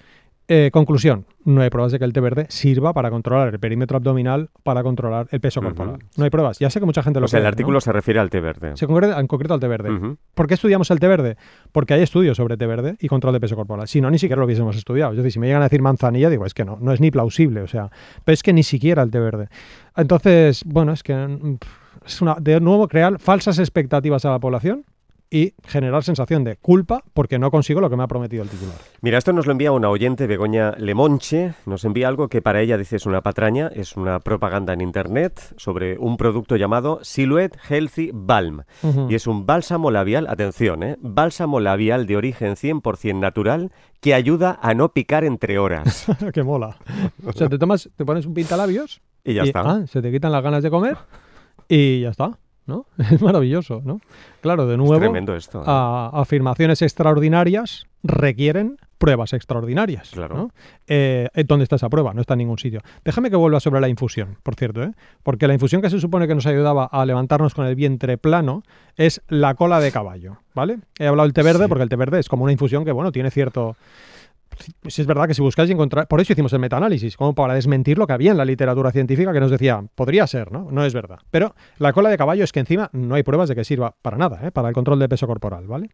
Eh, 0.52 0.70
conclusión, 0.72 1.26
no 1.44 1.60
hay 1.60 1.70
pruebas 1.70 1.92
de 1.92 2.00
que 2.00 2.04
el 2.04 2.12
té 2.12 2.18
verde 2.18 2.46
sirva 2.48 2.92
para 2.92 3.08
controlar 3.08 3.54
el 3.54 3.60
perímetro 3.60 3.98
abdominal, 3.98 4.50
para 4.64 4.82
controlar 4.82 5.28
el 5.30 5.40
peso 5.40 5.62
corporal. 5.62 6.00
No 6.16 6.24
hay 6.24 6.30
pruebas. 6.30 6.58
Ya 6.58 6.68
sé 6.70 6.80
que 6.80 6.86
mucha 6.86 7.04
gente 7.04 7.20
lo 7.20 7.26
O 7.26 7.28
sea, 7.28 7.38
el 7.38 7.46
artículo 7.46 7.80
se 7.80 7.92
refiere 7.92 8.18
al 8.18 8.30
té 8.30 8.40
verde. 8.40 8.76
Se 8.76 8.88
concreta, 8.88 9.20
en 9.20 9.28
concreto 9.28 9.54
al 9.54 9.60
té 9.60 9.68
verde. 9.68 10.16
¿Por 10.34 10.48
qué 10.48 10.54
estudiamos 10.54 10.90
el 10.90 10.98
té 10.98 11.06
verde? 11.06 11.36
Porque 11.70 11.94
hay 11.94 12.02
estudios 12.02 12.36
sobre 12.36 12.56
té 12.56 12.66
verde 12.66 12.96
y 12.98 13.06
control 13.06 13.32
de 13.32 13.38
peso 13.38 13.54
corporal. 13.54 13.86
Si 13.86 14.00
no, 14.00 14.10
ni 14.10 14.18
siquiera 14.18 14.40
lo 14.40 14.46
hubiésemos 14.46 14.76
estudiado. 14.76 15.12
Es 15.12 15.18
decir, 15.18 15.30
si 15.30 15.38
me 15.38 15.46
llegan 15.46 15.62
a 15.62 15.66
decir 15.66 15.82
manzanilla, 15.82 16.28
digo, 16.28 16.44
es 16.44 16.52
que 16.52 16.64
no, 16.64 16.78
no 16.80 16.92
es 16.92 17.00
ni 17.00 17.12
plausible. 17.12 17.62
O 17.62 17.68
sea, 17.68 17.88
pero 18.24 18.34
es 18.34 18.42
que 18.42 18.52
ni 18.52 18.64
siquiera 18.64 19.04
el 19.04 19.12
té 19.12 19.20
verde. 19.20 19.50
Entonces, 19.96 20.64
bueno, 20.66 20.92
es 20.92 21.04
que 21.04 21.14
mm, 21.14 21.58
es 22.04 22.22
una, 22.22 22.34
de 22.40 22.58
nuevo 22.58 22.88
crear 22.88 23.20
falsas 23.20 23.60
expectativas 23.60 24.24
a 24.24 24.30
la 24.30 24.40
población 24.40 24.84
y 25.30 25.54
generar 25.64 26.02
sensación 26.02 26.42
de 26.42 26.56
culpa 26.56 27.04
porque 27.14 27.38
no 27.38 27.50
consigo 27.50 27.80
lo 27.80 27.88
que 27.88 27.96
me 27.96 28.02
ha 28.02 28.08
prometido 28.08 28.42
el 28.42 28.48
titular. 28.48 28.74
Mira, 29.00 29.16
esto 29.16 29.32
nos 29.32 29.46
lo 29.46 29.52
envía 29.52 29.70
una 29.70 29.88
oyente, 29.88 30.26
Begoña 30.26 30.72
Lemonche. 30.76 31.54
Nos 31.66 31.84
envía 31.84 32.08
algo 32.08 32.28
que 32.28 32.42
para 32.42 32.60
ella 32.60 32.76
dice 32.76 32.96
es 32.96 33.06
una 33.06 33.22
patraña, 33.22 33.68
es 33.68 33.96
una 33.96 34.18
propaganda 34.18 34.72
en 34.72 34.80
internet 34.80 35.54
sobre 35.56 35.98
un 35.98 36.16
producto 36.16 36.56
llamado 36.56 36.98
Silhouette 37.02 37.56
Healthy 37.68 38.10
Balm. 38.12 38.62
Y 39.08 39.14
es 39.14 39.26
un 39.28 39.46
bálsamo 39.46 39.90
labial, 39.90 40.26
atención, 40.28 40.82
¿eh? 40.82 40.96
Bálsamo 41.00 41.60
labial 41.60 42.06
de 42.06 42.16
origen 42.16 42.56
100% 42.56 43.18
natural 43.18 43.70
que 44.00 44.14
ayuda 44.14 44.58
a 44.60 44.74
no 44.74 44.92
picar 44.92 45.24
entre 45.24 45.58
horas. 45.58 46.06
que 46.34 46.42
mola. 46.42 46.76
O 47.24 47.32
sea, 47.32 47.48
te 47.48 47.58
tomas, 47.58 47.88
te 47.94 48.04
pones 48.04 48.26
un 48.26 48.34
pintalabios 48.34 49.00
Y 49.22 49.34
ya 49.34 49.44
y, 49.44 49.48
está. 49.48 49.60
ah, 49.60 49.86
se 49.86 50.02
te 50.02 50.10
quitan 50.10 50.32
las 50.32 50.42
ganas 50.42 50.62
de 50.62 50.70
comer 50.70 50.96
y 51.68 52.00
ya 52.00 52.08
está. 52.10 52.36
¿No? 52.70 52.86
Es 53.10 53.20
maravilloso, 53.20 53.82
¿no? 53.84 54.00
Claro, 54.40 54.66
de 54.66 54.72
es 54.74 54.78
nuevo, 54.78 54.98
tremendo 54.98 55.36
esto. 55.36 55.60
¿eh? 55.60 55.64
a- 55.66 56.10
afirmaciones 56.14 56.80
extraordinarias 56.80 57.84
requieren 58.02 58.78
pruebas 58.96 59.32
extraordinarias. 59.34 60.10
Claro. 60.10 60.34
¿no? 60.36 60.50
Eh, 60.86 61.28
eh, 61.34 61.44
¿Dónde 61.44 61.64
está 61.64 61.76
esa 61.76 61.88
prueba? 61.88 62.12
No 62.14 62.20
está 62.22 62.34
en 62.34 62.38
ningún 62.38 62.58
sitio. 62.58 62.80
Déjame 63.04 63.28
que 63.30 63.36
vuelva 63.36 63.60
sobre 63.60 63.80
la 63.80 63.88
infusión, 63.88 64.36
por 64.42 64.54
cierto, 64.54 64.82
¿eh? 64.82 64.92
porque 65.22 65.46
la 65.46 65.54
infusión 65.54 65.82
que 65.82 65.90
se 65.90 66.00
supone 66.00 66.26
que 66.28 66.34
nos 66.34 66.46
ayudaba 66.46 66.84
a 66.84 67.04
levantarnos 67.04 67.54
con 67.54 67.66
el 67.66 67.74
vientre 67.74 68.16
plano 68.18 68.62
es 68.96 69.22
la 69.28 69.54
cola 69.54 69.80
de 69.80 69.90
caballo, 69.92 70.38
¿vale? 70.54 70.78
He 70.98 71.06
hablado 71.06 71.26
del 71.26 71.32
té 71.34 71.42
verde 71.42 71.64
Sí. 71.64 71.68
porque 71.68 71.82
el 71.82 71.88
té 71.88 71.96
verde 71.96 72.18
es 72.20 72.28
como 72.28 72.44
una 72.44 72.52
infusión 72.52 72.84
que, 72.84 72.92
bueno, 72.92 73.10
tiene 73.12 73.30
cierto... 73.30 73.76
Sí, 74.86 75.00
es 75.00 75.06
verdad 75.06 75.26
que 75.26 75.34
si 75.34 75.42
buscáis 75.42 75.70
encontrar... 75.70 76.06
Por 76.06 76.20
eso 76.20 76.32
hicimos 76.32 76.52
el 76.52 76.58
metaanálisis, 76.58 77.16
como 77.16 77.34
para 77.34 77.54
desmentir 77.54 77.98
lo 77.98 78.06
que 78.06 78.12
había 78.12 78.30
en 78.30 78.36
la 78.36 78.44
literatura 78.44 78.92
científica 78.92 79.32
que 79.32 79.40
nos 79.40 79.50
decía, 79.50 79.82
podría 79.94 80.26
ser, 80.26 80.52
¿no? 80.52 80.68
No 80.70 80.84
es 80.84 80.92
verdad. 80.92 81.18
Pero 81.30 81.54
la 81.78 81.92
cola 81.92 82.10
de 82.10 82.18
caballo 82.18 82.44
es 82.44 82.52
que 82.52 82.60
encima 82.60 82.90
no 82.92 83.14
hay 83.14 83.22
pruebas 83.22 83.48
de 83.48 83.54
que 83.54 83.64
sirva 83.64 83.94
para 84.02 84.16
nada, 84.16 84.40
¿eh? 84.46 84.50
para 84.50 84.68
el 84.68 84.74
control 84.74 84.98
de 84.98 85.08
peso 85.08 85.26
corporal, 85.26 85.66
¿vale? 85.66 85.90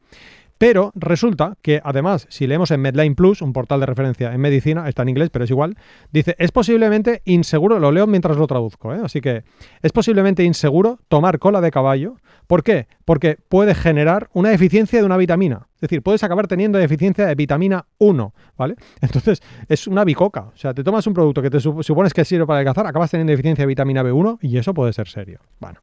Pero 0.58 0.90
resulta 0.94 1.56
que 1.60 1.80
además, 1.84 2.26
si 2.30 2.46
leemos 2.46 2.70
en 2.70 2.80
Medline 2.80 3.14
Plus, 3.14 3.42
un 3.42 3.52
portal 3.52 3.80
de 3.80 3.86
referencia 3.86 4.32
en 4.32 4.40
medicina, 4.40 4.88
está 4.88 5.02
en 5.02 5.10
inglés, 5.10 5.28
pero 5.30 5.44
es 5.44 5.50
igual, 5.50 5.76
dice, 6.12 6.34
es 6.38 6.50
posiblemente 6.50 7.20
inseguro, 7.26 7.78
lo 7.78 7.92
leo 7.92 8.06
mientras 8.06 8.38
lo 8.38 8.46
traduzco, 8.46 8.94
¿eh? 8.94 9.00
así 9.04 9.20
que 9.20 9.44
es 9.82 9.92
posiblemente 9.92 10.44
inseguro 10.44 10.98
tomar 11.08 11.38
cola 11.38 11.60
de 11.60 11.70
caballo. 11.70 12.16
¿Por 12.46 12.62
qué? 12.62 12.86
Porque 13.04 13.36
puede 13.48 13.74
generar 13.74 14.28
una 14.32 14.50
deficiencia 14.50 14.98
de 15.00 15.04
una 15.04 15.16
vitamina. 15.16 15.65
Es 15.76 15.80
decir, 15.82 16.02
puedes 16.02 16.24
acabar 16.24 16.46
teniendo 16.46 16.78
deficiencia 16.78 17.26
de 17.26 17.34
vitamina 17.34 17.86
1, 17.98 18.34
¿vale? 18.56 18.74
Entonces, 19.00 19.42
es 19.68 19.86
una 19.86 20.04
bicoca. 20.04 20.40
O 20.54 20.56
sea, 20.56 20.72
te 20.74 20.82
tomas 20.82 21.06
un 21.06 21.14
producto 21.14 21.42
que 21.42 21.50
te 21.50 21.58
sup- 21.58 21.82
supones 21.82 22.12
que 22.14 22.24
sirve 22.24 22.46
para 22.46 22.56
adelgazar, 22.58 22.86
acabas 22.86 23.10
teniendo 23.10 23.30
deficiencia 23.30 23.62
de 23.62 23.66
vitamina 23.66 24.02
B1 24.02 24.38
y 24.40 24.56
eso 24.56 24.72
puede 24.72 24.92
ser 24.94 25.06
serio. 25.06 25.40
Bueno, 25.60 25.80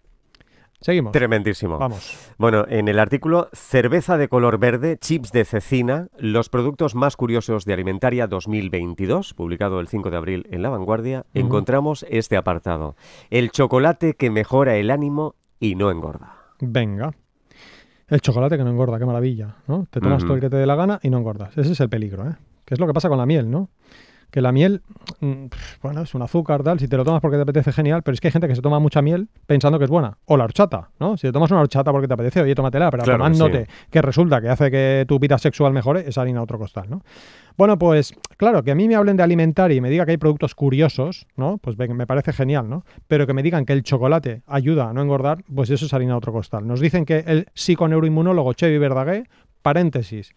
seguimos. 0.82 1.12
Tremendísimo. 1.12 1.78
Vamos. 1.78 2.18
Bueno, 2.40 2.66
en 2.68 2.88
el 2.88 2.98
artículo 2.98 3.50
Cerveza 3.54 4.18
de 4.18 4.28
color 4.28 4.58
verde, 4.58 4.98
chips 4.98 5.32
de 5.32 5.46
cecina, 5.46 6.08
los 6.18 6.50
productos 6.50 6.96
más 6.96 7.16
curiosos 7.16 7.64
de 7.66 7.74
Alimentaria 7.74 8.26
2022, 8.28 9.34
publicado 9.36 9.80
el 9.80 9.88
5 9.88 10.10
de 10.10 10.18
abril 10.18 10.48
en 10.50 10.64
La 10.64 10.70
Vanguardia, 10.70 11.26
encontramos 11.36 12.04
este 12.10 12.36
apartado. 12.36 12.96
El 13.30 13.52
chocolate 13.52 14.16
que 14.16 14.30
mejora 14.32 14.76
el 14.76 14.90
ánimo 14.90 15.36
y 15.60 15.76
no 15.76 15.92
engorda. 15.92 16.36
Venga. 16.60 17.14
El 18.08 18.22
chocolate 18.22 18.58
que 18.58 18.64
no 18.64 18.70
engorda, 18.70 19.00
qué 19.00 19.06
maravilla, 19.06 19.56
¿no? 19.68 19.88
Te 19.90 20.00
tomas 20.00 20.24
todo 20.24 20.36
el 20.36 20.42
que 20.42 20.50
te 20.50 20.58
dé 20.58 20.66
la 20.66 20.76
gana 20.76 21.00
y 21.02 21.10
no 21.10 21.18
engordas. 21.18 21.58
Ese 21.58 21.72
es 21.72 21.80
el 21.80 21.90
peligro, 21.90 22.28
¿eh? 22.28 22.36
Que 22.66 22.76
es 22.76 22.80
lo 22.80 22.88
que 22.88 22.94
pasa 22.94 23.10
con 23.10 23.18
la 23.18 23.26
miel, 23.26 23.50
¿no? 23.50 23.70
Que 24.34 24.42
la 24.42 24.52
miel, 24.52 24.82
mm, 25.20 25.46
bueno, 25.84 26.02
es 26.02 26.16
un 26.16 26.24
azúcar, 26.24 26.64
tal, 26.64 26.80
si 26.80 26.88
te 26.88 26.98
lo 26.98 27.04
tomas 27.04 27.22
porque 27.22 27.38
te 27.38 27.44
apetece, 27.44 27.72
genial, 27.72 28.02
pero 28.02 28.16
es 28.16 28.20
que 28.20 28.30
hay 28.30 28.32
gente 28.32 28.48
que 28.48 28.56
se 28.56 28.64
toma 28.64 28.80
mucha 28.80 29.00
miel 29.04 29.30
pensando 29.46 29.78
que 29.78 29.86
es 29.86 29.92
buena. 29.92 30.18
O 30.26 30.38
la 30.38 30.46
horchata, 30.46 30.90
¿no? 31.00 31.18
Si 31.18 31.28
te 31.28 31.32
tomas 31.32 31.52
una 31.52 31.62
horchata 31.62 31.92
porque 31.92 32.08
te 32.08 32.16
apetece, 32.16 32.42
oye, 32.42 32.56
tómatela, 32.56 32.90
pero 32.90 33.04
Claro 33.04 33.20
tomándote 33.20 33.68
que 33.92 34.02
resulta 34.02 34.42
que 34.42 34.50
hace 34.50 34.72
que 34.72 35.06
tu 35.08 35.20
vida 35.20 35.38
sexual 35.38 35.72
mejore, 35.72 36.06
es 36.08 36.18
harina 36.18 36.40
a 36.40 36.44
otro 36.44 36.58
costal, 36.58 36.90
¿no? 36.90 37.04
Bueno, 37.58 37.78
pues 37.78 38.16
claro, 38.36 38.64
que 38.64 38.72
a 38.72 38.76
mí 38.76 38.88
me 38.88 38.96
hablen 38.96 39.18
de 39.18 39.22
alimentar 39.22 39.72
y 39.72 39.82
me 39.82 39.92
diga 39.92 40.04
que 40.06 40.12
hay 40.12 40.18
productos 40.18 40.56
curiosos, 40.56 41.28
¿no? 41.36 41.60
Pues 41.60 41.78
me 41.78 42.08
parece 42.08 42.34
genial, 42.34 42.68
¿no? 42.68 42.86
Pero 43.08 43.28
que 43.28 43.34
me 43.34 43.44
digan 43.44 43.68
que 43.68 43.74
el 43.74 43.84
chocolate 43.84 44.42
ayuda 44.48 44.90
a 44.90 44.94
no 44.94 45.04
engordar, 45.04 45.44
pues 45.54 45.70
eso 45.70 45.86
es 45.86 45.94
harina 45.94 46.16
a 46.16 46.18
otro 46.18 46.34
costal. 46.34 46.66
Nos 46.66 46.80
dicen 46.80 47.06
que 47.06 47.24
el 47.28 47.46
psiconeuroinmunólogo 47.54 48.54
Chevy 48.54 48.80
Verdaguer, 48.80 49.30
paréntesis, 49.62 50.34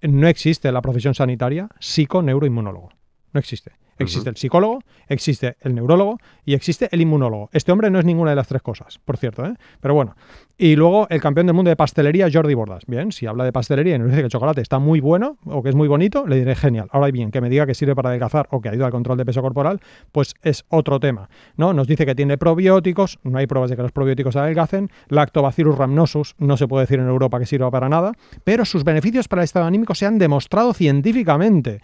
no 0.00 0.28
existe 0.28 0.72
la 0.72 0.80
profesión 0.80 1.14
sanitaria 1.14 1.68
psiconeuroinmunólogo. 1.78 2.88
No 3.34 3.40
existe. 3.40 3.72
Existe 3.98 4.30
el 4.30 4.36
psicólogo, 4.36 4.80
existe 5.08 5.56
el 5.60 5.74
neurólogo 5.74 6.18
y 6.44 6.54
existe 6.54 6.88
el 6.90 7.00
inmunólogo. 7.00 7.48
Este 7.52 7.72
hombre 7.72 7.90
no 7.90 7.98
es 7.98 8.04
ninguna 8.04 8.30
de 8.30 8.36
las 8.36 8.48
tres 8.48 8.62
cosas, 8.62 8.98
por 9.04 9.16
cierto, 9.16 9.44
¿eh? 9.44 9.54
Pero 9.80 9.94
bueno. 9.94 10.16
Y 10.56 10.76
luego 10.76 11.08
el 11.10 11.20
campeón 11.20 11.46
del 11.46 11.54
mundo 11.54 11.68
de 11.68 11.74
pastelería, 11.74 12.28
Jordi 12.32 12.54
Bordas. 12.54 12.84
Bien, 12.86 13.10
si 13.10 13.26
habla 13.26 13.42
de 13.42 13.52
pastelería 13.52 13.96
y 13.96 13.98
nos 13.98 14.08
dice 14.08 14.20
que 14.20 14.26
el 14.26 14.30
chocolate 14.30 14.60
está 14.60 14.78
muy 14.78 15.00
bueno 15.00 15.36
o 15.46 15.64
que 15.64 15.68
es 15.70 15.74
muy 15.74 15.88
bonito, 15.88 16.28
le 16.28 16.36
diré 16.36 16.54
genial. 16.54 16.88
Ahora 16.92 17.10
bien, 17.10 17.32
que 17.32 17.40
me 17.40 17.50
diga 17.50 17.66
que 17.66 17.74
sirve 17.74 17.96
para 17.96 18.10
adelgazar 18.10 18.46
o 18.50 18.60
que 18.60 18.68
ayuda 18.68 18.86
al 18.86 18.92
control 18.92 19.18
de 19.18 19.24
peso 19.24 19.42
corporal, 19.42 19.80
pues 20.12 20.34
es 20.42 20.64
otro 20.68 21.00
tema. 21.00 21.28
¿no? 21.56 21.72
Nos 21.72 21.88
dice 21.88 22.06
que 22.06 22.14
tiene 22.14 22.38
probióticos, 22.38 23.18
no 23.24 23.38
hay 23.38 23.48
pruebas 23.48 23.70
de 23.70 23.76
que 23.76 23.82
los 23.82 23.90
probióticos 23.90 24.36
adelgacen, 24.36 24.90
Lactobacillus 25.08 25.76
rhamnosus 25.76 26.36
no 26.38 26.56
se 26.56 26.68
puede 26.68 26.84
decir 26.84 27.00
en 27.00 27.08
Europa 27.08 27.40
que 27.40 27.46
sirva 27.46 27.70
para 27.72 27.88
nada, 27.88 28.12
pero 28.44 28.64
sus 28.64 28.84
beneficios 28.84 29.26
para 29.26 29.42
el 29.42 29.44
estado 29.44 29.66
anímico 29.66 29.96
se 29.96 30.06
han 30.06 30.18
demostrado 30.18 30.72
científicamente. 30.72 31.80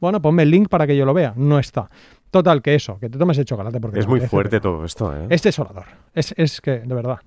Bueno, 0.00 0.20
ponme 0.20 0.42
el 0.42 0.50
link 0.50 0.68
para 0.68 0.86
que 0.86 0.96
yo 0.96 1.06
lo 1.06 1.14
vea. 1.14 1.32
No 1.42 1.58
está. 1.58 1.90
Total, 2.30 2.62
que 2.62 2.74
eso, 2.74 2.98
que 2.98 3.10
te 3.10 3.18
tomes 3.18 3.36
el 3.38 3.44
chocolate 3.44 3.78
porque 3.78 4.00
Es 4.00 4.06
muy 4.06 4.20
fuerte 4.20 4.58
todo 4.58 4.84
esto, 4.84 5.14
¿eh? 5.14 5.26
Es 5.28 5.42
desolador. 5.42 5.84
Es, 6.14 6.32
es 6.36 6.60
que, 6.60 6.80
de 6.80 6.94
verdad. 6.94 7.18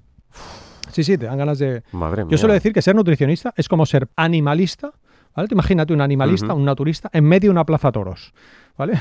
Sí, 0.92 1.04
sí, 1.04 1.18
te 1.18 1.26
dan 1.26 1.38
ganas 1.38 1.60
de... 1.60 1.84
Madre 1.92 2.24
mía. 2.24 2.32
Yo 2.32 2.38
suelo 2.38 2.54
decir 2.54 2.74
que 2.74 2.82
ser 2.82 2.96
nutricionista 2.96 3.54
es 3.56 3.68
como 3.68 3.86
ser 3.86 4.08
animalista, 4.16 4.94
¿vale? 5.36 5.48
Te 5.48 5.54
imagínate 5.54 5.94
un 5.94 6.02
animalista, 6.02 6.54
un 6.54 6.66
naturista, 6.66 7.10
en 7.14 7.26
medio 7.26 7.50
de 7.50 7.52
una 7.52 7.66
plaza 7.66 7.92
toros, 7.92 8.34
¿vale? 8.78 8.94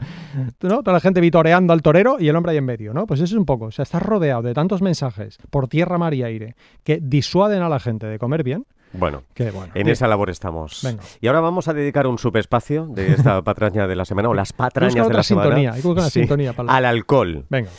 ¿no? 0.62 0.82
Toda 0.82 0.92
la 0.92 1.00
gente 1.00 1.20
vitoreando 1.20 1.72
al 1.72 1.82
torero 1.82 2.16
y 2.18 2.28
el 2.28 2.36
hombre 2.36 2.52
ahí 2.52 2.58
en 2.58 2.64
medio, 2.64 2.94
¿no? 2.94 3.06
Pues 3.06 3.20
eso 3.20 3.34
es 3.34 3.38
un 3.38 3.44
poco, 3.44 3.66
o 3.66 3.70
sea, 3.70 3.82
estás 3.82 4.02
rodeado 4.02 4.42
de 4.42 4.54
tantos 4.54 4.82
mensajes 4.82 5.38
por 5.50 5.68
tierra, 5.68 5.98
mar 5.98 6.14
y 6.14 6.22
aire 6.22 6.54
que 6.84 6.98
disuaden 7.02 7.62
a 7.62 7.68
la 7.68 7.80
gente 7.80 8.06
de 8.06 8.18
comer 8.18 8.42
bien, 8.42 8.64
Bueno, 8.92 9.22
que 9.34 9.50
bueno. 9.50 9.72
en 9.74 9.86
sí. 9.86 9.92
esa 9.92 10.06
labor 10.08 10.30
estamos. 10.30 10.80
Venga. 10.82 11.02
Y 11.20 11.26
ahora 11.26 11.40
vamos 11.40 11.68
a 11.68 11.72
dedicar 11.74 12.06
un 12.06 12.18
subespacio 12.18 12.86
de 12.86 13.12
esta 13.12 13.40
patraña 13.44 13.86
de 13.86 13.96
la 13.96 14.04
semana, 14.04 14.28
o 14.28 14.34
las 14.34 14.52
patrañas 14.52 15.08
de 15.08 15.14
la 15.14 15.22
semana. 15.22 15.72
sintonía, 15.74 16.04
Sí, 16.04 16.10
sintonía 16.20 16.52
para 16.52 16.66
la- 16.66 16.76
Al 16.76 16.84
alcohol. 16.84 17.46
Venga. 17.48 17.70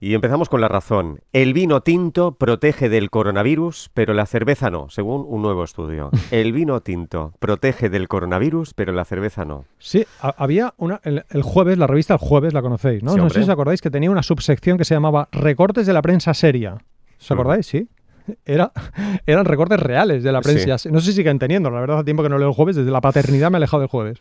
Y 0.00 0.14
empezamos 0.14 0.48
con 0.48 0.60
la 0.60 0.68
razón. 0.68 1.22
El 1.32 1.54
vino 1.54 1.80
tinto 1.80 2.36
protege 2.36 2.88
del 2.88 3.10
coronavirus, 3.10 3.90
pero 3.94 4.14
la 4.14 4.26
cerveza 4.26 4.70
no, 4.70 4.88
según 4.90 5.24
un 5.26 5.42
nuevo 5.42 5.64
estudio. 5.64 6.10
El 6.30 6.52
vino 6.52 6.78
tinto 6.82 7.32
protege 7.40 7.88
del 7.90 8.06
coronavirus, 8.06 8.74
pero 8.74 8.92
la 8.92 9.04
cerveza 9.04 9.44
no. 9.44 9.64
Sí, 9.78 10.06
ha- 10.22 10.34
había 10.38 10.72
una. 10.76 11.00
El, 11.02 11.24
el 11.30 11.42
jueves, 11.42 11.78
la 11.78 11.88
revista 11.88 12.14
El 12.14 12.20
Jueves, 12.20 12.52
la 12.54 12.62
conocéis, 12.62 13.02
¿no? 13.02 13.10
Sí, 13.12 13.16
no 13.16 13.28
sé 13.28 13.40
si 13.40 13.42
os 13.42 13.48
acordáis 13.48 13.80
que 13.80 13.90
tenía 13.90 14.10
una 14.12 14.22
subsección 14.22 14.78
que 14.78 14.84
se 14.84 14.94
llamaba 14.94 15.28
Recortes 15.32 15.84
de 15.86 15.92
la 15.92 16.00
prensa 16.02 16.32
seria. 16.32 16.74
¿Os 17.20 17.28
Mm. 17.30 17.32
acordáis? 17.34 17.66
Sí. 17.66 17.88
Era, 18.44 18.72
eran 19.26 19.44
recortes 19.44 19.80
reales 19.80 20.22
de 20.22 20.32
la 20.32 20.40
prensa. 20.40 20.88
No 20.90 21.00
sé 21.00 21.06
si 21.06 21.12
siguen 21.14 21.38
teniendo, 21.38 21.70
la 21.70 21.80
verdad, 21.80 21.96
hace 21.98 22.04
tiempo 22.04 22.22
que 22.22 22.28
no 22.28 22.38
leo 22.38 22.48
el 22.48 22.54
jueves, 22.54 22.76
desde 22.76 22.90
la 22.90 23.00
paternidad 23.00 23.50
me 23.50 23.56
he 23.56 23.58
alejado 23.58 23.80
del 23.80 23.88
jueves. 23.88 24.18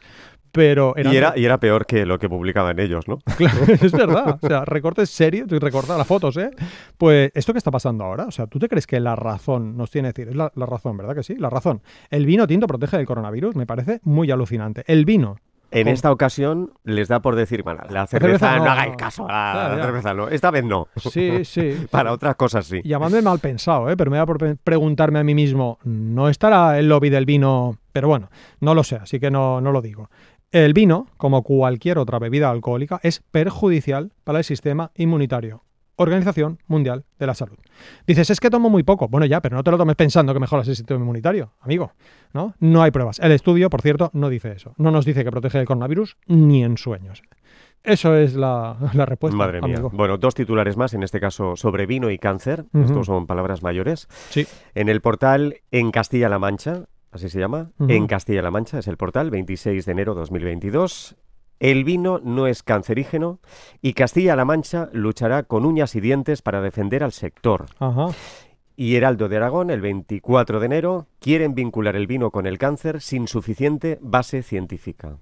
Pero 0.51 0.95
eran, 0.95 1.13
Y 1.13 1.17
era, 1.17 1.33
y 1.35 1.45
era 1.45 1.59
peor 1.59 1.85
que 1.85 2.05
lo 2.05 2.19
que 2.19 2.29
publicaban 2.29 2.79
ellos, 2.79 3.07
¿no? 3.07 3.19
Claro, 3.37 3.59
es 3.67 3.91
verdad. 3.91 4.39
O 4.41 4.47
sea, 4.47 4.65
recortes 4.65 5.09
serios, 5.09 5.51
y 5.51 5.59
recortar 5.59 5.97
las 5.97 6.07
fotos, 6.07 6.37
¿eh? 6.37 6.49
Pues 6.97 7.31
esto 7.33 7.53
que 7.53 7.59
está 7.59 7.71
pasando 7.71 8.03
ahora, 8.05 8.25
o 8.25 8.31
sea, 8.31 8.47
¿tú 8.47 8.57
te 8.59 8.67
crees 8.67 8.87
que 8.87 8.99
la 8.99 9.15
razón 9.15 9.77
nos 9.77 9.91
tiene 9.91 10.13
que 10.13 10.21
decir? 10.21 10.29
Es 10.29 10.35
la, 10.35 10.51
la 10.55 10.65
razón, 10.65 10.97
¿verdad 10.97 11.15
que 11.15 11.23
sí? 11.23 11.35
La 11.35 11.49
razón. 11.49 11.81
El 12.09 12.25
vino 12.25 12.47
tinto 12.47 12.67
protege 12.67 12.97
del 12.97 13.05
coronavirus, 13.05 13.55
me 13.55 13.65
parece 13.65 13.99
muy 14.03 14.31
alucinante. 14.31 14.83
El 14.87 15.05
vino. 15.05 15.37
En 15.71 15.87
esta 15.87 16.11
ocasión 16.11 16.71
les 16.83 17.07
da 17.07 17.21
por 17.21 17.35
decir, 17.35 17.63
bueno, 17.63 17.81
la 17.89 18.07
cerveza 18.07 18.39
cerveza, 18.39 18.57
no, 18.57 18.65
no, 18.65 18.71
hagáis 18.71 18.95
caso, 18.95 19.27
la, 19.27 19.79
cerveza 19.81 20.13
no. 20.13 20.29
Esta 20.29 20.51
vez 20.51 20.63
no. 20.63 20.87
Sí, 20.95 21.43
sí. 21.45 21.85
Para 21.91 22.13
otras 22.13 22.35
cosas 22.35 22.65
sí. 22.65 22.81
Llamadme 22.83 23.21
mal 23.21 23.39
pensado, 23.39 23.89
¿eh? 23.89 23.97
pero 23.97 24.09
me 24.09 24.17
da 24.17 24.25
por 24.25 24.57
preguntarme 24.57 25.19
a 25.19 25.23
mí 25.23 25.35
mismo, 25.35 25.79
¿no 25.83 26.29
estará 26.29 26.79
el 26.79 26.87
lobby 26.87 27.09
del 27.09 27.25
vino? 27.25 27.77
Pero 27.91 28.07
bueno, 28.07 28.29
no 28.59 28.73
lo 28.73 28.83
sé, 28.83 28.95
así 28.95 29.19
que 29.19 29.31
no, 29.31 29.59
no 29.61 29.71
lo 29.71 29.81
digo. 29.81 30.09
El 30.51 30.73
vino, 30.73 31.07
como 31.17 31.43
cualquier 31.43 31.97
otra 31.97 32.19
bebida 32.19 32.49
alcohólica, 32.49 32.99
es 33.03 33.21
perjudicial 33.31 34.13
para 34.23 34.39
el 34.39 34.45
sistema 34.45 34.91
inmunitario. 34.95 35.63
Organización 35.97 36.59
Mundial 36.67 37.03
de 37.19 37.27
la 37.27 37.33
Salud. 37.33 37.57
Dices, 38.05 38.29
es 38.29 38.39
que 38.39 38.49
tomo 38.49 38.69
muy 38.69 38.83
poco. 38.83 39.07
Bueno, 39.07 39.25
ya, 39.25 39.41
pero 39.41 39.55
no 39.57 39.63
te 39.63 39.71
lo 39.71 39.77
tomes 39.77 39.95
pensando 39.95 40.33
que 40.33 40.39
mejoras 40.39 40.67
el 40.67 40.75
sistema 40.75 40.99
inmunitario, 40.99 41.53
amigo. 41.59 41.91
¿No? 42.33 42.53
No 42.59 42.81
hay 42.83 42.91
pruebas. 42.91 43.19
El 43.19 43.31
estudio, 43.31 43.69
por 43.69 43.81
cierto, 43.81 44.09
no 44.13 44.29
dice 44.29 44.51
eso. 44.51 44.73
No 44.77 44.91
nos 44.91 45.05
dice 45.05 45.23
que 45.23 45.31
protege 45.31 45.57
del 45.57 45.67
coronavirus 45.67 46.17
ni 46.27 46.63
en 46.63 46.77
sueños. 46.77 47.21
Eso 47.83 48.15
es 48.15 48.35
la, 48.35 48.77
la 48.93 49.05
respuesta. 49.05 49.37
Madre 49.37 49.61
mía. 49.61 49.75
amigo. 49.75 49.89
Bueno, 49.93 50.17
dos 50.17 50.35
titulares 50.35 50.77
más, 50.77 50.93
en 50.93 51.03
este 51.03 51.19
caso 51.19 51.55
sobre 51.55 51.85
vino 51.85 52.09
y 52.11 52.17
cáncer. 52.17 52.65
Ujú. 52.73 52.85
Estos 52.85 53.05
son 53.07 53.27
palabras 53.27 53.63
mayores. 53.63 54.07
Sí. 54.29 54.45
En 54.75 54.89
el 54.89 55.01
portal 55.01 55.57
En 55.71 55.91
Castilla-La 55.91 56.37
Mancha, 56.39 56.85
así 57.11 57.29
se 57.29 57.39
llama. 57.39 57.71
En 57.79 58.07
Castilla-La 58.07 58.51
Mancha 58.51 58.79
es 58.79 58.87
el 58.87 58.97
portal, 58.97 59.31
26 59.31 59.85
de 59.85 59.91
enero 59.91 60.13
2022. 60.15 61.15
El 61.59 61.83
vino 61.83 62.19
no 62.23 62.47
es 62.47 62.61
cancerígeno 62.61 63.39
y 63.81 63.93
Castilla-La 63.93 64.45
Mancha 64.45 64.89
luchará 64.93 65.43
con 65.43 65.65
uñas 65.65 65.95
y 65.95 66.01
dientes 66.01 66.41
para 66.41 66.61
defender 66.61 67.03
al 67.03 67.11
sector. 67.11 67.65
Ajá. 67.79 68.07
Y 68.75 68.95
Heraldo 68.95 69.27
de 69.27 69.37
Aragón, 69.37 69.71
el 69.71 69.81
24 69.81 70.59
de 70.59 70.65
enero, 70.67 71.07
quieren 71.19 71.55
vincular 71.55 71.95
el 71.95 72.05
vino 72.05 72.29
con 72.29 72.45
el 72.45 72.59
cáncer 72.59 73.01
sin 73.01 73.27
suficiente 73.27 73.97
base 74.01 74.43
científica. 74.43 75.17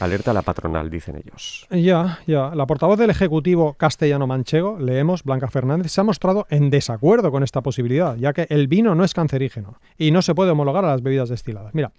Alerta 0.00 0.30
a 0.30 0.34
la 0.34 0.42
patronal, 0.42 0.88
dicen 0.88 1.16
ellos. 1.16 1.66
Ya, 1.70 2.20
ya. 2.26 2.54
La 2.54 2.66
portavoz 2.66 2.98
del 2.98 3.10
Ejecutivo 3.10 3.74
castellano-manchego, 3.74 4.78
leemos, 4.78 5.24
Blanca 5.24 5.48
Fernández, 5.48 5.92
se 5.92 6.00
ha 6.00 6.04
mostrado 6.04 6.46
en 6.50 6.70
desacuerdo 6.70 7.30
con 7.30 7.42
esta 7.42 7.62
posibilidad, 7.62 8.16
ya 8.16 8.32
que 8.32 8.46
el 8.48 8.68
vino 8.68 8.94
no 8.94 9.04
es 9.04 9.12
cancerígeno 9.12 9.80
y 9.98 10.10
no 10.10 10.22
se 10.22 10.34
puede 10.34 10.52
homologar 10.52 10.84
a 10.84 10.88
las 10.88 11.02
bebidas 11.02 11.28
destiladas. 11.28 11.74
Mira, 11.74 11.92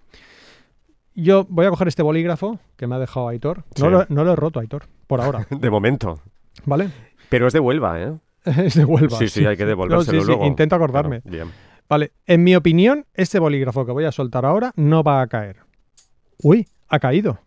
yo 1.15 1.45
voy 1.49 1.65
a 1.65 1.69
coger 1.69 1.87
este 1.87 2.03
bolígrafo 2.03 2.59
que 2.77 2.87
me 2.87 2.95
ha 2.95 2.99
dejado 2.99 3.27
Aitor. 3.29 3.59
No, 3.79 3.85
Sí. 3.85 3.89
lo, 3.89 4.05
no 4.09 4.23
lo 4.23 4.33
he 4.33 4.35
roto, 4.35 4.59
Aitor, 4.59 4.83
por 5.07 5.21
ahora, 5.21 5.47
De 5.59 5.69
momento. 5.69 6.19
¿vale? 6.65 6.89
Pero 7.29 7.47
es 7.47 7.53
de 7.53 7.59
Huelva, 7.59 8.01
¿eh? 8.01 8.13
es 8.45 8.75
de 8.75 8.85
Huelva. 8.85 9.17
Sí, 9.17 9.27
sí, 9.27 9.45
hay 9.45 9.57
que 9.57 9.65
devolvérselo 9.65 10.13
No, 10.13 10.19
sí, 10.19 10.25
sí, 10.25 10.27
luego. 10.27 10.45
intento 10.45 10.75
acordarme. 10.75 11.21
Claro, 11.21 11.37
bien. 11.45 11.51
Vale, 11.87 12.11
en 12.27 12.43
mi 12.43 12.55
opinión, 12.55 13.05
este 13.15 13.39
bolígrafo 13.39 13.85
que 13.85 13.91
voy 13.91 14.05
a 14.05 14.11
soltar 14.11 14.45
ahora 14.45 14.71
no 14.75 15.03
va 15.03 15.21
a 15.21 15.27
caer. 15.27 15.57
Uy, 16.43 16.67
ha 16.87 16.99
caído. 16.99 17.39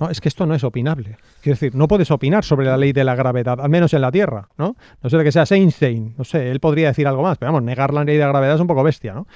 No, 0.00 0.10
es 0.10 0.20
que 0.20 0.28
esto 0.28 0.46
no 0.46 0.54
es 0.54 0.64
opinable. 0.64 1.16
Quiero 1.40 1.54
decir, 1.54 1.74
no 1.74 1.88
puedes 1.88 2.10
opinar 2.10 2.44
sobre 2.44 2.66
la 2.66 2.76
ley 2.76 2.92
de 2.92 3.04
la 3.04 3.14
gravedad, 3.14 3.60
al 3.60 3.70
menos 3.70 3.94
en 3.94 4.00
la 4.00 4.10
Tierra, 4.10 4.48
¿no? 4.58 4.76
No 5.02 5.10
sé 5.10 5.16
de 5.16 5.24
que 5.24 5.32
sea 5.32 5.44
Einstein, 5.48 6.14
no 6.18 6.24
sé, 6.24 6.50
él 6.50 6.60
podría 6.60 6.88
decir 6.88 7.06
algo 7.06 7.22
más, 7.22 7.38
pero 7.38 7.52
vamos, 7.52 7.62
negar 7.64 7.94
la 7.94 8.04
ley 8.04 8.16
de 8.16 8.22
la 8.22 8.28
gravedad 8.28 8.56
es 8.56 8.60
un 8.60 8.66
poco 8.66 8.82
bestia, 8.82 9.14
¿no? 9.14 9.26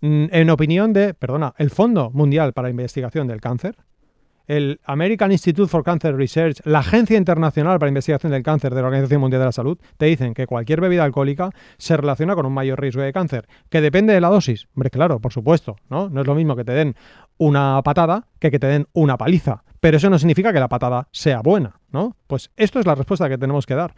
Mm, 0.00 0.26
En 0.30 0.50
opinión 0.50 0.92
de, 0.92 1.14
perdona, 1.14 1.54
el 1.58 1.70
Fondo 1.70 2.10
Mundial 2.10 2.52
para 2.52 2.66
la 2.66 2.70
Investigación 2.70 3.26
del 3.26 3.40
Cáncer, 3.40 3.76
el 4.48 4.80
American 4.84 5.30
Institute 5.30 5.68
for 5.68 5.84
Cancer 5.84 6.16
Research, 6.16 6.60
la 6.64 6.78
Agencia 6.78 7.18
Internacional 7.18 7.78
para 7.78 7.88
la 7.88 7.90
Investigación 7.90 8.32
del 8.32 8.42
Cáncer 8.42 8.74
de 8.74 8.80
la 8.80 8.88
Organización 8.88 9.20
Mundial 9.20 9.40
de 9.40 9.46
la 9.46 9.52
Salud, 9.52 9.78
te 9.98 10.06
dicen 10.06 10.32
que 10.32 10.46
cualquier 10.46 10.80
bebida 10.80 11.04
alcohólica 11.04 11.50
se 11.76 11.96
relaciona 11.96 12.34
con 12.34 12.46
un 12.46 12.54
mayor 12.54 12.80
riesgo 12.80 13.02
de 13.02 13.12
cáncer, 13.12 13.46
que 13.68 13.82
depende 13.82 14.14
de 14.14 14.22
la 14.22 14.30
dosis. 14.30 14.66
Hombre, 14.74 14.88
claro, 14.88 15.20
por 15.20 15.34
supuesto, 15.34 15.76
¿no? 15.90 16.08
No 16.08 16.22
es 16.22 16.26
lo 16.26 16.34
mismo 16.34 16.56
que 16.56 16.64
te 16.64 16.72
den 16.72 16.96
una 17.38 17.80
patada 17.82 18.26
que 18.38 18.50
que 18.50 18.58
te 18.58 18.66
den 18.66 18.86
una 18.92 19.16
paliza. 19.16 19.64
Pero 19.80 19.96
eso 19.96 20.10
no 20.10 20.18
significa 20.18 20.52
que 20.52 20.58
la 20.58 20.68
patada 20.68 21.08
sea 21.12 21.40
buena, 21.40 21.80
¿no? 21.92 22.16
Pues 22.26 22.50
esto 22.56 22.80
es 22.80 22.86
la 22.86 22.96
respuesta 22.96 23.28
que 23.28 23.38
tenemos 23.38 23.64
que 23.64 23.76
dar. 23.76 23.94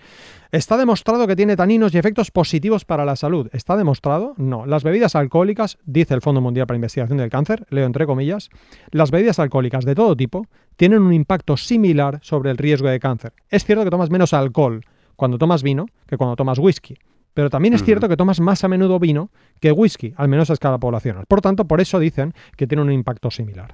¿Está 0.52 0.76
demostrado 0.76 1.26
que 1.26 1.36
tiene 1.36 1.56
taninos 1.56 1.94
y 1.94 1.98
efectos 1.98 2.30
positivos 2.30 2.84
para 2.84 3.06
la 3.06 3.16
salud? 3.16 3.48
¿Está 3.52 3.76
demostrado? 3.78 4.34
No. 4.36 4.66
Las 4.66 4.84
bebidas 4.84 5.16
alcohólicas, 5.16 5.78
dice 5.86 6.12
el 6.12 6.20
Fondo 6.20 6.42
Mundial 6.42 6.66
para 6.66 6.76
Investigación 6.76 7.16
del 7.16 7.30
Cáncer, 7.30 7.66
leo 7.70 7.86
entre 7.86 8.06
comillas, 8.06 8.50
las 8.90 9.10
bebidas 9.10 9.38
alcohólicas 9.38 9.86
de 9.86 9.94
todo 9.94 10.14
tipo 10.16 10.46
tienen 10.76 11.00
un 11.00 11.14
impacto 11.14 11.56
similar 11.56 12.18
sobre 12.22 12.50
el 12.50 12.58
riesgo 12.58 12.88
de 12.88 13.00
cáncer. 13.00 13.32
Es 13.48 13.64
cierto 13.64 13.84
que 13.84 13.90
tomas 13.90 14.10
menos 14.10 14.34
alcohol 14.34 14.82
cuando 15.16 15.38
tomas 15.38 15.62
vino 15.62 15.86
que 16.06 16.16
cuando 16.16 16.36
tomas 16.36 16.58
whisky. 16.58 16.96
Pero 17.34 17.50
también 17.50 17.74
es 17.74 17.84
cierto 17.84 18.08
que 18.08 18.16
tomas 18.16 18.40
más 18.40 18.64
a 18.64 18.68
menudo 18.68 18.98
vino 18.98 19.30
que 19.60 19.72
whisky, 19.72 20.12
al 20.16 20.28
menos 20.28 20.50
a 20.50 20.54
escala 20.54 20.78
poblacional. 20.78 21.26
Por 21.26 21.40
tanto, 21.40 21.66
por 21.66 21.80
eso 21.80 21.98
dicen 21.98 22.34
que 22.56 22.66
tiene 22.66 22.82
un 22.82 22.92
impacto 22.92 23.30
similar. 23.30 23.72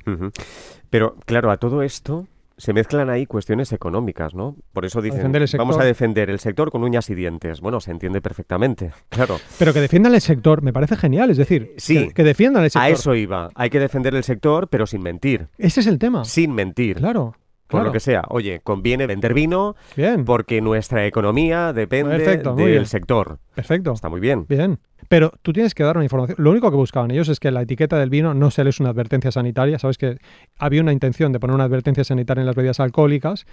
Pero, 0.91 1.17
claro, 1.25 1.51
a 1.51 1.57
todo 1.57 1.83
esto 1.83 2.27
se 2.59 2.73
mezclan 2.73 3.11
ahí 3.11 3.27
cuestiones 3.27 3.73
económicas, 3.73 4.35
¿no? 4.35 4.57
Por 4.73 4.87
eso 4.87 5.03
dicen, 5.03 5.35
el 5.35 5.49
vamos 5.59 5.79
a 5.79 5.85
defender 5.85 6.31
el 6.31 6.39
sector 6.39 6.71
con 6.71 6.83
uñas 6.85 7.11
y 7.11 7.15
dientes. 7.15 7.61
Bueno, 7.61 7.81
se 7.81 7.91
entiende 7.91 8.21
perfectamente, 8.23 8.93
claro. 9.11 9.37
Pero 9.59 9.73
que 9.75 9.81
defiendan 9.81 10.15
el 10.15 10.21
sector 10.21 10.63
me 10.63 10.73
parece 10.73 10.97
genial. 10.97 11.31
Es 11.31 11.37
decir, 11.37 11.75
Sí. 11.77 12.09
que, 12.09 12.15
que 12.15 12.25
defiendan 12.25 12.65
el 12.65 12.71
sector. 12.71 12.83
A 12.87 12.89
eso 12.91 13.15
iba. 13.15 13.51
Hay 13.55 13.69
que 13.71 13.79
defender 13.79 14.15
el 14.15 14.25
sector, 14.25 14.69
pero 14.69 14.87
sin 14.87 15.03
mentir. 15.03 15.49
Ese 15.59 15.81
es 15.81 15.87
el 15.87 15.99
tema. 15.99 16.25
Sin 16.25 16.53
mentir. 16.53 16.97
Claro. 16.97 17.35
Por 17.67 17.79
claro. 17.79 17.87
lo 17.87 17.93
que 17.93 18.01
sea. 18.01 18.23
Oye, 18.29 18.61
conviene 18.63 19.07
vender 19.07 19.35
vino 19.35 19.75
Bien. 19.97 20.25
porque 20.25 20.61
nuestra 20.61 21.05
economía 21.05 21.73
depende 21.73 22.17
Perfecto, 22.17 22.55
del 22.55 22.87
sector. 22.87 23.39
Perfecto. 23.55 23.93
Está 23.93 24.09
muy 24.09 24.21
bien. 24.21 24.47
Bien. 24.49 24.79
Pero 25.09 25.33
tú 25.43 25.53
tienes 25.53 25.75
que 25.75 25.83
dar 25.83 25.97
una 25.97 26.05
información. 26.05 26.37
Lo 26.39 26.51
único 26.51 26.71
que 26.71 26.77
buscaban 26.77 27.11
ellos 27.11 27.29
es 27.29 27.39
que 27.39 27.51
la 27.51 27.63
etiqueta 27.63 27.99
del 27.99 28.11
vino 28.11 28.35
no 28.35 28.51
se 28.51 28.65
les 28.65 28.81
una 28.81 28.91
advertencia 28.91 29.31
sanitaria. 29.31 29.79
Sabes 29.79 29.99
que 29.99 30.19
había 30.59 30.81
una 30.81 30.93
intención 30.93 31.33
de 31.33 31.41
poner 31.41 31.55
una 31.55 31.65
advertencia 31.65 32.05
sanitaria 32.05 32.41
en 32.41 32.47
las 32.47 32.57
bebidas 32.57 32.81
alcohólicas 32.81 33.47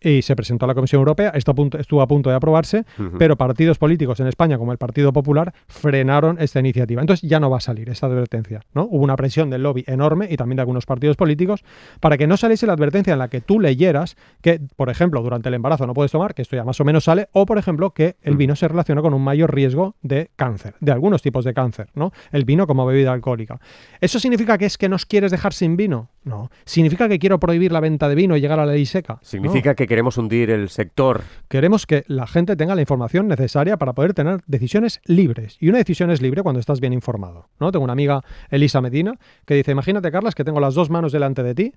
y 0.00 0.22
se 0.22 0.34
presentó 0.36 0.64
a 0.64 0.68
la 0.68 0.74
Comisión 0.74 1.00
Europea. 1.00 1.30
Esto 1.34 1.50
a 1.52 1.54
punto- 1.54 1.78
estuvo 1.78 2.02
a 2.02 2.06
punto 2.08 2.30
de 2.30 2.36
aprobarse, 2.36 2.84
pero 3.18 3.36
partidos 3.36 3.78
políticos 3.78 4.18
en 4.20 4.26
España, 4.26 4.58
como 4.58 4.72
el 4.72 4.78
Partido 4.78 5.12
Popular, 5.12 5.52
frenaron 5.68 6.36
esta 6.40 6.60
iniciativa. 6.60 7.00
Entonces 7.00 7.28
ya 7.28 7.40
no 7.40 7.50
va 7.50 7.58
a 7.58 7.60
salir 7.60 7.88
esta 7.90 8.06
advertencia. 8.06 8.60
¿no? 8.74 8.84
Hubo 8.90 9.02
una 9.04 9.16
presión 9.16 9.50
del 9.50 9.62
lobby 9.62 9.84
enorme 9.86 10.28
y 10.30 10.36
también 10.36 10.56
de 10.56 10.62
algunos 10.62 10.86
partidos 10.86 11.16
políticos 11.16 11.64
para 12.00 12.16
que 12.18 12.26
no 12.26 12.36
saliese 12.36 12.66
la 12.66 12.74
advertencia 12.74 13.12
en 13.12 13.18
la 13.18 13.28
que 13.28 13.40
tú 13.40 13.60
leyeras 13.60 14.16
que, 14.42 14.60
por 14.76 14.90
ejemplo, 14.90 15.22
durante 15.22 15.48
el 15.48 15.54
embarazo 15.54 15.86
no 15.86 15.94
puedes 15.94 16.12
tomar, 16.12 16.34
que 16.34 16.42
esto 16.42 16.56
ya 16.56 16.64
más 16.64 16.80
o 16.80 16.84
menos 16.84 17.04
sale, 17.04 17.28
o, 17.32 17.46
por 17.46 17.58
ejemplo, 17.58 17.90
que 17.90 18.16
el 18.22 18.34
Mm. 18.34 18.38
vino 18.38 18.56
se 18.56 18.68
relaciona 18.68 19.02
con 19.02 19.14
un 19.14 19.22
mayor 19.22 19.54
riesgo 19.54 19.96
de 20.02 20.30
cáncer, 20.36 20.74
de 20.80 20.92
algunos 20.92 21.22
tipos 21.22 21.44
de 21.44 21.54
cáncer, 21.54 21.88
¿no? 21.94 22.12
El 22.32 22.44
vino 22.44 22.66
como 22.66 22.86
bebida 22.86 23.12
alcohólica. 23.12 23.60
¿Eso 24.00 24.18
significa 24.18 24.58
que 24.58 24.66
es 24.66 24.78
que 24.78 24.88
nos 24.88 25.06
quieres 25.06 25.30
dejar 25.30 25.52
sin 25.52 25.76
vino? 25.76 26.08
No. 26.24 26.50
¿Significa 26.64 27.08
que 27.08 27.18
quiero 27.18 27.40
prohibir 27.40 27.72
la 27.72 27.80
venta 27.80 28.08
de 28.08 28.14
vino 28.14 28.36
y 28.36 28.40
llegar 28.40 28.60
a 28.60 28.66
la 28.66 28.72
ley 28.72 28.84
seca? 28.86 29.14
No. 29.14 29.18
Significa 29.22 29.74
que 29.74 29.86
queremos 29.90 30.16
hundir 30.16 30.50
el 30.50 30.68
sector. 30.70 31.22
Queremos 31.48 31.84
que 31.84 32.04
la 32.06 32.26
gente 32.26 32.54
tenga 32.56 32.74
la 32.76 32.80
información 32.80 33.26
necesaria 33.28 33.76
para 33.76 33.92
poder 33.92 34.14
tener 34.14 34.40
decisiones 34.46 35.00
libres. 35.04 35.56
Y 35.60 35.68
una 35.68 35.78
decisión 35.78 36.10
es 36.12 36.22
libre 36.22 36.42
cuando 36.42 36.60
estás 36.60 36.80
bien 36.80 36.92
informado. 36.92 37.48
¿no? 37.58 37.72
Tengo 37.72 37.82
una 37.84 37.92
amiga, 37.92 38.22
Elisa 38.50 38.80
Medina, 38.80 39.14
que 39.44 39.54
dice, 39.54 39.72
imagínate, 39.72 40.12
Carlas, 40.12 40.36
que 40.36 40.44
tengo 40.44 40.60
las 40.60 40.74
dos 40.74 40.90
manos 40.90 41.10
delante 41.10 41.42
de 41.42 41.54
ti. 41.56 41.72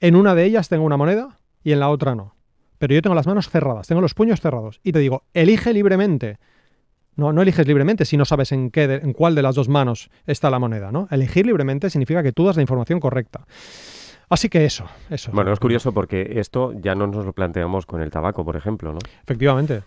En 0.00 0.16
una 0.16 0.34
de 0.34 0.44
ellas 0.44 0.68
tengo 0.70 0.84
una 0.84 0.96
moneda 0.96 1.38
y 1.62 1.72
en 1.72 1.80
la 1.80 1.90
otra 1.90 2.14
no. 2.14 2.34
Pero 2.78 2.94
yo 2.94 3.02
tengo 3.02 3.14
las 3.14 3.26
manos 3.26 3.50
cerradas, 3.50 3.86
tengo 3.86 4.00
los 4.00 4.14
puños 4.14 4.40
cerrados. 4.40 4.80
Y 4.82 4.92
te 4.92 5.00
digo, 5.00 5.24
elige 5.34 5.72
libremente. 5.74 6.38
No, 7.16 7.32
no 7.32 7.42
eliges 7.42 7.66
libremente 7.66 8.04
si 8.04 8.16
no 8.16 8.24
sabes 8.24 8.52
en, 8.52 8.70
qué 8.70 8.86
de- 8.86 8.94
en 8.96 9.12
cuál 9.12 9.34
de 9.34 9.42
las 9.42 9.56
dos 9.56 9.68
manos 9.68 10.08
está 10.26 10.48
la 10.50 10.58
moneda. 10.58 10.90
¿no? 10.92 11.06
Elegir 11.10 11.44
libremente 11.46 11.90
significa 11.90 12.22
que 12.22 12.32
tú 12.32 12.46
das 12.46 12.56
la 12.56 12.62
información 12.62 13.00
correcta. 13.00 13.44
Así 14.30 14.48
que 14.48 14.64
eso, 14.64 14.84
eso. 15.10 15.30
Bueno, 15.32 15.52
es 15.52 15.58
curioso 15.58 15.92
porque 15.92 16.34
esto 16.36 16.72
ya 16.74 16.94
no 16.94 17.06
nos 17.06 17.24
lo 17.24 17.32
planteamos 17.32 17.86
con 17.86 18.02
el 18.02 18.10
tabaco, 18.10 18.44
por 18.44 18.56
ejemplo, 18.56 18.92
¿no? 18.92 18.98
Efectivamente. 19.22 19.82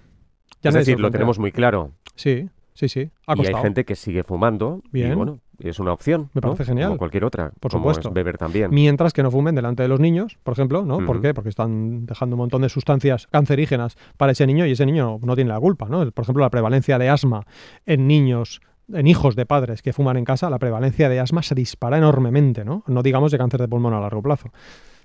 Ya 0.61 0.69
es 0.69 0.75
decir, 0.75 0.99
lo 0.99 1.11
tenemos 1.11 1.39
muy 1.39 1.51
claro. 1.51 1.91
Sí, 2.15 2.49
sí, 2.73 2.89
sí. 2.89 3.09
Ha 3.27 3.35
Y 3.37 3.47
hay 3.47 3.55
gente 3.55 3.85
que 3.85 3.95
sigue 3.95 4.23
fumando. 4.23 4.81
Y 4.87 5.01
Bien. 5.03 5.15
bueno, 5.15 5.39
es 5.59 5.79
una 5.79 5.93
opción. 5.93 6.29
Me 6.33 6.41
parece 6.41 6.63
¿no? 6.63 6.67
genial. 6.67 6.87
Como 6.89 6.97
cualquier 6.99 7.25
otra. 7.25 7.51
Por 7.59 7.71
como 7.71 7.83
supuesto. 7.83 8.09
es 8.09 8.13
beber 8.13 8.37
también. 8.37 8.69
Mientras 8.71 9.13
que 9.13 9.23
no 9.23 9.31
fumen 9.31 9.55
delante 9.55 9.83
de 9.83 9.89
los 9.89 9.99
niños, 9.99 10.37
por 10.43 10.53
ejemplo, 10.53 10.83
¿no? 10.85 11.05
¿Por 11.05 11.21
qué? 11.21 11.33
Porque 11.33 11.49
están 11.49 12.05
dejando 12.05 12.35
un 12.35 12.39
montón 12.39 12.61
de 12.61 12.69
sustancias 12.69 13.27
cancerígenas 13.27 13.97
para 14.17 14.31
ese 14.31 14.45
niño 14.47 14.65
y 14.65 14.71
ese 14.71 14.85
niño 14.85 15.19
no 15.21 15.35
tiene 15.35 15.49
la 15.49 15.59
culpa, 15.59 15.87
¿no? 15.89 16.09
Por 16.11 16.23
ejemplo, 16.23 16.43
la 16.43 16.49
prevalencia 16.49 16.97
de 16.97 17.09
asma 17.09 17.45
en 17.85 18.07
niños, 18.07 18.61
en 18.93 19.07
hijos 19.07 19.35
de 19.35 19.45
padres 19.45 19.81
que 19.81 19.93
fuman 19.93 20.17
en 20.17 20.25
casa, 20.25 20.49
la 20.49 20.59
prevalencia 20.59 21.09
de 21.09 21.19
asma 21.19 21.43
se 21.43 21.55
dispara 21.55 21.97
enormemente, 21.97 22.65
¿no? 22.65 22.83
No 22.87 23.03
digamos 23.03 23.31
de 23.31 23.37
cáncer 23.37 23.61
de 23.61 23.67
pulmón 23.67 23.93
a 23.93 23.99
largo 23.99 24.21
plazo. 24.21 24.51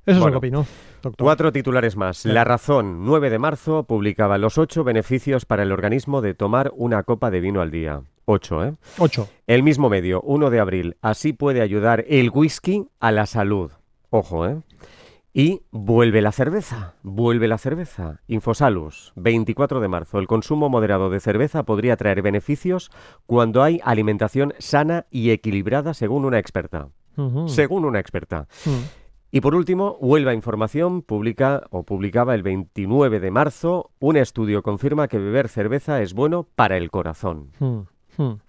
Eso 0.06 0.18
es 0.18 0.24
lo 0.24 0.30
que 0.30 0.36
opino, 0.36 0.66
doctor. 1.02 1.24
Cuatro 1.24 1.52
titulares 1.52 1.96
más. 1.96 2.24
La 2.24 2.44
Razón, 2.44 3.04
9 3.04 3.28
de 3.28 3.40
marzo, 3.40 3.84
publicaba 3.84 4.38
los 4.38 4.56
ocho 4.56 4.84
beneficios 4.84 5.46
para 5.46 5.64
el 5.64 5.72
organismo 5.72 6.20
de 6.20 6.34
tomar 6.34 6.72
una 6.76 7.02
copa 7.02 7.30
de 7.32 7.40
vino 7.40 7.60
al 7.60 7.72
día. 7.72 8.02
Ocho, 8.24 8.64
¿eh? 8.64 8.74
Ocho. 8.98 9.28
El 9.48 9.64
mismo 9.64 9.88
medio, 9.88 10.20
1 10.22 10.50
de 10.50 10.60
abril. 10.60 10.96
Así 11.02 11.32
puede 11.32 11.60
ayudar 11.60 12.04
el 12.08 12.30
whisky 12.30 12.86
a 13.00 13.10
la 13.10 13.26
salud. 13.26 13.72
Ojo, 14.10 14.46
¿eh? 14.46 14.58
Y 15.38 15.60
vuelve 15.70 16.22
la 16.22 16.32
cerveza, 16.32 16.94
vuelve 17.02 17.46
la 17.46 17.58
cerveza. 17.58 18.22
Infosalus, 18.26 19.12
24 19.16 19.80
de 19.80 19.88
marzo. 19.88 20.18
El 20.18 20.26
consumo 20.26 20.70
moderado 20.70 21.10
de 21.10 21.20
cerveza 21.20 21.64
podría 21.64 21.98
traer 21.98 22.22
beneficios 22.22 22.90
cuando 23.26 23.62
hay 23.62 23.78
alimentación 23.84 24.54
sana 24.58 25.04
y 25.10 25.28
equilibrada, 25.28 25.92
según 25.92 26.24
una 26.24 26.38
experta. 26.38 26.88
Según 27.48 27.84
una 27.84 28.00
experta. 28.00 28.48
Mm. 28.64 28.70
Y 29.30 29.42
por 29.42 29.54
último, 29.54 29.98
Huelva 30.00 30.32
Información 30.32 31.02
publica 31.02 31.64
o 31.68 31.82
publicaba 31.82 32.34
el 32.34 32.42
29 32.42 33.20
de 33.20 33.30
marzo 33.30 33.90
un 33.98 34.16
estudio 34.16 34.62
confirma 34.62 35.06
que 35.06 35.18
beber 35.18 35.48
cerveza 35.48 36.00
es 36.00 36.14
bueno 36.14 36.48
para 36.54 36.78
el 36.78 36.90
corazón. 36.90 37.50
Hmm, 37.58 37.80
hmm. 38.16 38.40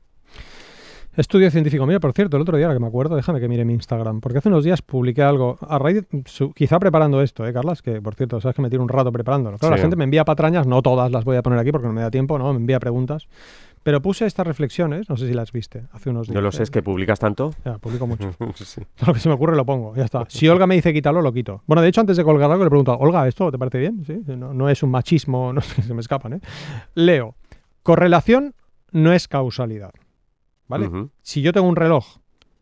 Estudio 1.18 1.50
científico. 1.50 1.86
Mira, 1.88 2.00
por 2.00 2.14
cierto, 2.14 2.38
el 2.38 2.42
otro 2.44 2.58
día, 2.58 2.68
ahora 2.68 2.76
que 2.78 2.82
me 2.82 2.88
acuerdo, 2.88 3.16
déjame 3.16 3.40
que 3.40 3.48
mire 3.48 3.66
mi 3.66 3.74
Instagram, 3.74 4.22
porque 4.22 4.38
hace 4.38 4.50
unos 4.50 4.64
días 4.64 4.82
publiqué 4.84 5.24
algo, 5.24 5.58
a 5.68 5.80
raíz, 5.80 6.06
su- 6.26 6.54
quizá 6.54 6.78
preparando 6.80 7.22
esto, 7.24 7.46
¿eh, 7.46 7.52
Carlas? 7.52 7.82
Que, 7.82 8.00
por 8.02 8.14
cierto, 8.14 8.40
sabes 8.40 8.56
que 8.56 8.62
me 8.62 8.70
tiro 8.70 8.84
un 8.84 8.90
rato 8.90 9.12
preparándolo. 9.12 9.58
Claro, 9.58 9.76
Sí. 9.76 9.80
la 9.80 9.82
gente 9.82 9.96
me 9.96 10.04
envía 10.04 10.24
patrañas, 10.26 10.68
no 10.68 10.82
todas 10.84 11.12
las 11.12 11.26
voy 11.26 11.36
a 11.38 11.42
poner 11.42 11.58
aquí 11.60 11.72
porque 11.72 11.88
no 11.88 11.94
me 11.94 12.02
da 12.02 12.12
tiempo, 12.12 12.38
¿no? 12.38 12.54
Me 12.54 12.60
envía 12.60 12.80
preguntas. 12.80 13.28
Pero 13.82 14.02
puse 14.02 14.26
estas 14.28 14.46
reflexiones, 14.46 15.10
no 15.10 15.18
sé 15.18 15.28
si 15.28 15.34
las 15.34 15.52
viste, 15.52 15.84
hace 15.92 16.10
unos 16.12 16.28
días. 16.28 16.36
No 16.36 16.42
lo 16.42 16.52
sé, 16.52 16.60
¿eh? 16.60 16.64
es 16.64 16.72
que 16.72 16.84
publicas 16.84 17.20
tanto. 17.20 17.52
Ya, 17.66 17.78
publico 17.80 18.06
mucho. 18.06 18.32
Sí. 18.56 18.82
Lo 19.08 19.14
que 19.14 19.20
se 19.20 19.28
me 19.30 19.34
ocurre 19.36 19.56
lo 19.56 19.66
pongo, 19.66 19.96
ya 19.96 20.04
está. 20.06 20.26
Si 20.30 20.48
Olga 20.48 20.68
me 20.68 20.76
dice 20.76 20.94
quítalo, 20.94 21.22
lo 21.24 21.34
quito. 21.34 21.64
Bueno, 21.66 21.82
de 21.82 21.88
hecho, 21.88 22.02
antes 22.02 22.18
de 22.18 22.24
colgar 22.24 22.52
algo 22.52 22.64
le 22.64 22.70
pregunto, 22.70 22.96
Olga, 22.96 23.28
¿esto 23.28 23.50
te 23.52 23.58
parece 23.58 23.80
bien? 23.80 24.04
¿Sí? 24.06 24.22
No, 24.36 24.54
no 24.54 24.70
es 24.70 24.84
un 24.84 24.92
machismo, 24.92 25.52
no 25.52 25.62
sé, 25.62 25.82
se 25.82 25.94
me 25.96 26.02
escapan, 26.02 26.34
¿eh? 26.34 26.40
Leo. 26.94 27.34
Correlación 27.82 28.54
no 28.92 29.14
es 29.14 29.28
causalidad. 29.28 29.92
¿Vale? 30.68 30.90
Si 31.22 31.42
yo 31.42 31.54
tengo 31.54 31.68
un 31.68 31.76
reloj 31.76 32.18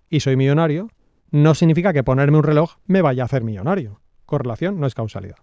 y 0.09 0.19
soy 0.19 0.35
millonario, 0.35 0.89
no 1.31 1.55
significa 1.55 1.93
que 1.93 2.03
ponerme 2.03 2.37
un 2.37 2.43
reloj 2.43 2.75
me 2.85 3.01
vaya 3.01 3.23
a 3.23 3.25
hacer 3.25 3.43
millonario. 3.43 3.99
Correlación 4.25 4.79
no 4.79 4.87
es 4.87 4.95
causalidad. 4.95 5.37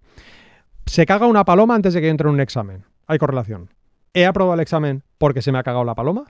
Se 0.86 1.06
caga 1.06 1.26
una 1.26 1.44
paloma 1.44 1.74
antes 1.74 1.94
de 1.94 2.00
que 2.00 2.08
entre 2.08 2.28
en 2.28 2.34
un 2.34 2.40
examen. 2.40 2.84
Hay 3.06 3.18
correlación. 3.18 3.70
¿He 4.14 4.26
aprobado 4.26 4.54
el 4.54 4.60
examen 4.60 5.02
porque 5.18 5.42
se 5.42 5.52
me 5.52 5.58
ha 5.58 5.62
cagado 5.62 5.84
la 5.84 5.94
paloma? 5.94 6.24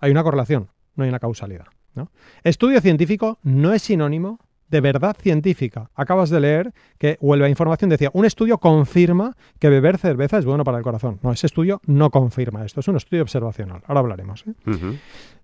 Hay 0.00 0.10
una 0.10 0.22
correlación, 0.22 0.70
no 0.94 1.04
hay 1.04 1.10
una 1.10 1.18
causalidad. 1.18 1.66
¿no? 1.94 2.10
Estudio 2.44 2.80
científico 2.80 3.38
no 3.42 3.72
es 3.72 3.82
sinónimo 3.82 4.38
de 4.68 4.80
verdad 4.80 5.16
científica. 5.18 5.90
Acabas 5.94 6.30
de 6.30 6.40
leer 6.40 6.74
que 6.98 7.16
Huelva 7.20 7.48
Información 7.48 7.90
decía, 7.90 8.10
un 8.12 8.24
estudio 8.24 8.58
confirma 8.58 9.36
que 9.58 9.68
beber 9.68 9.98
cerveza 9.98 10.38
es 10.38 10.44
bueno 10.44 10.64
para 10.64 10.78
el 10.78 10.84
corazón. 10.84 11.18
No, 11.22 11.32
ese 11.32 11.46
estudio 11.46 11.80
no 11.86 12.10
confirma 12.10 12.64
esto, 12.64 12.80
es 12.80 12.88
un 12.88 12.96
estudio 12.96 13.22
observacional. 13.22 13.82
Ahora 13.86 14.00
hablaremos. 14.00 14.44
¿eh? 14.46 14.98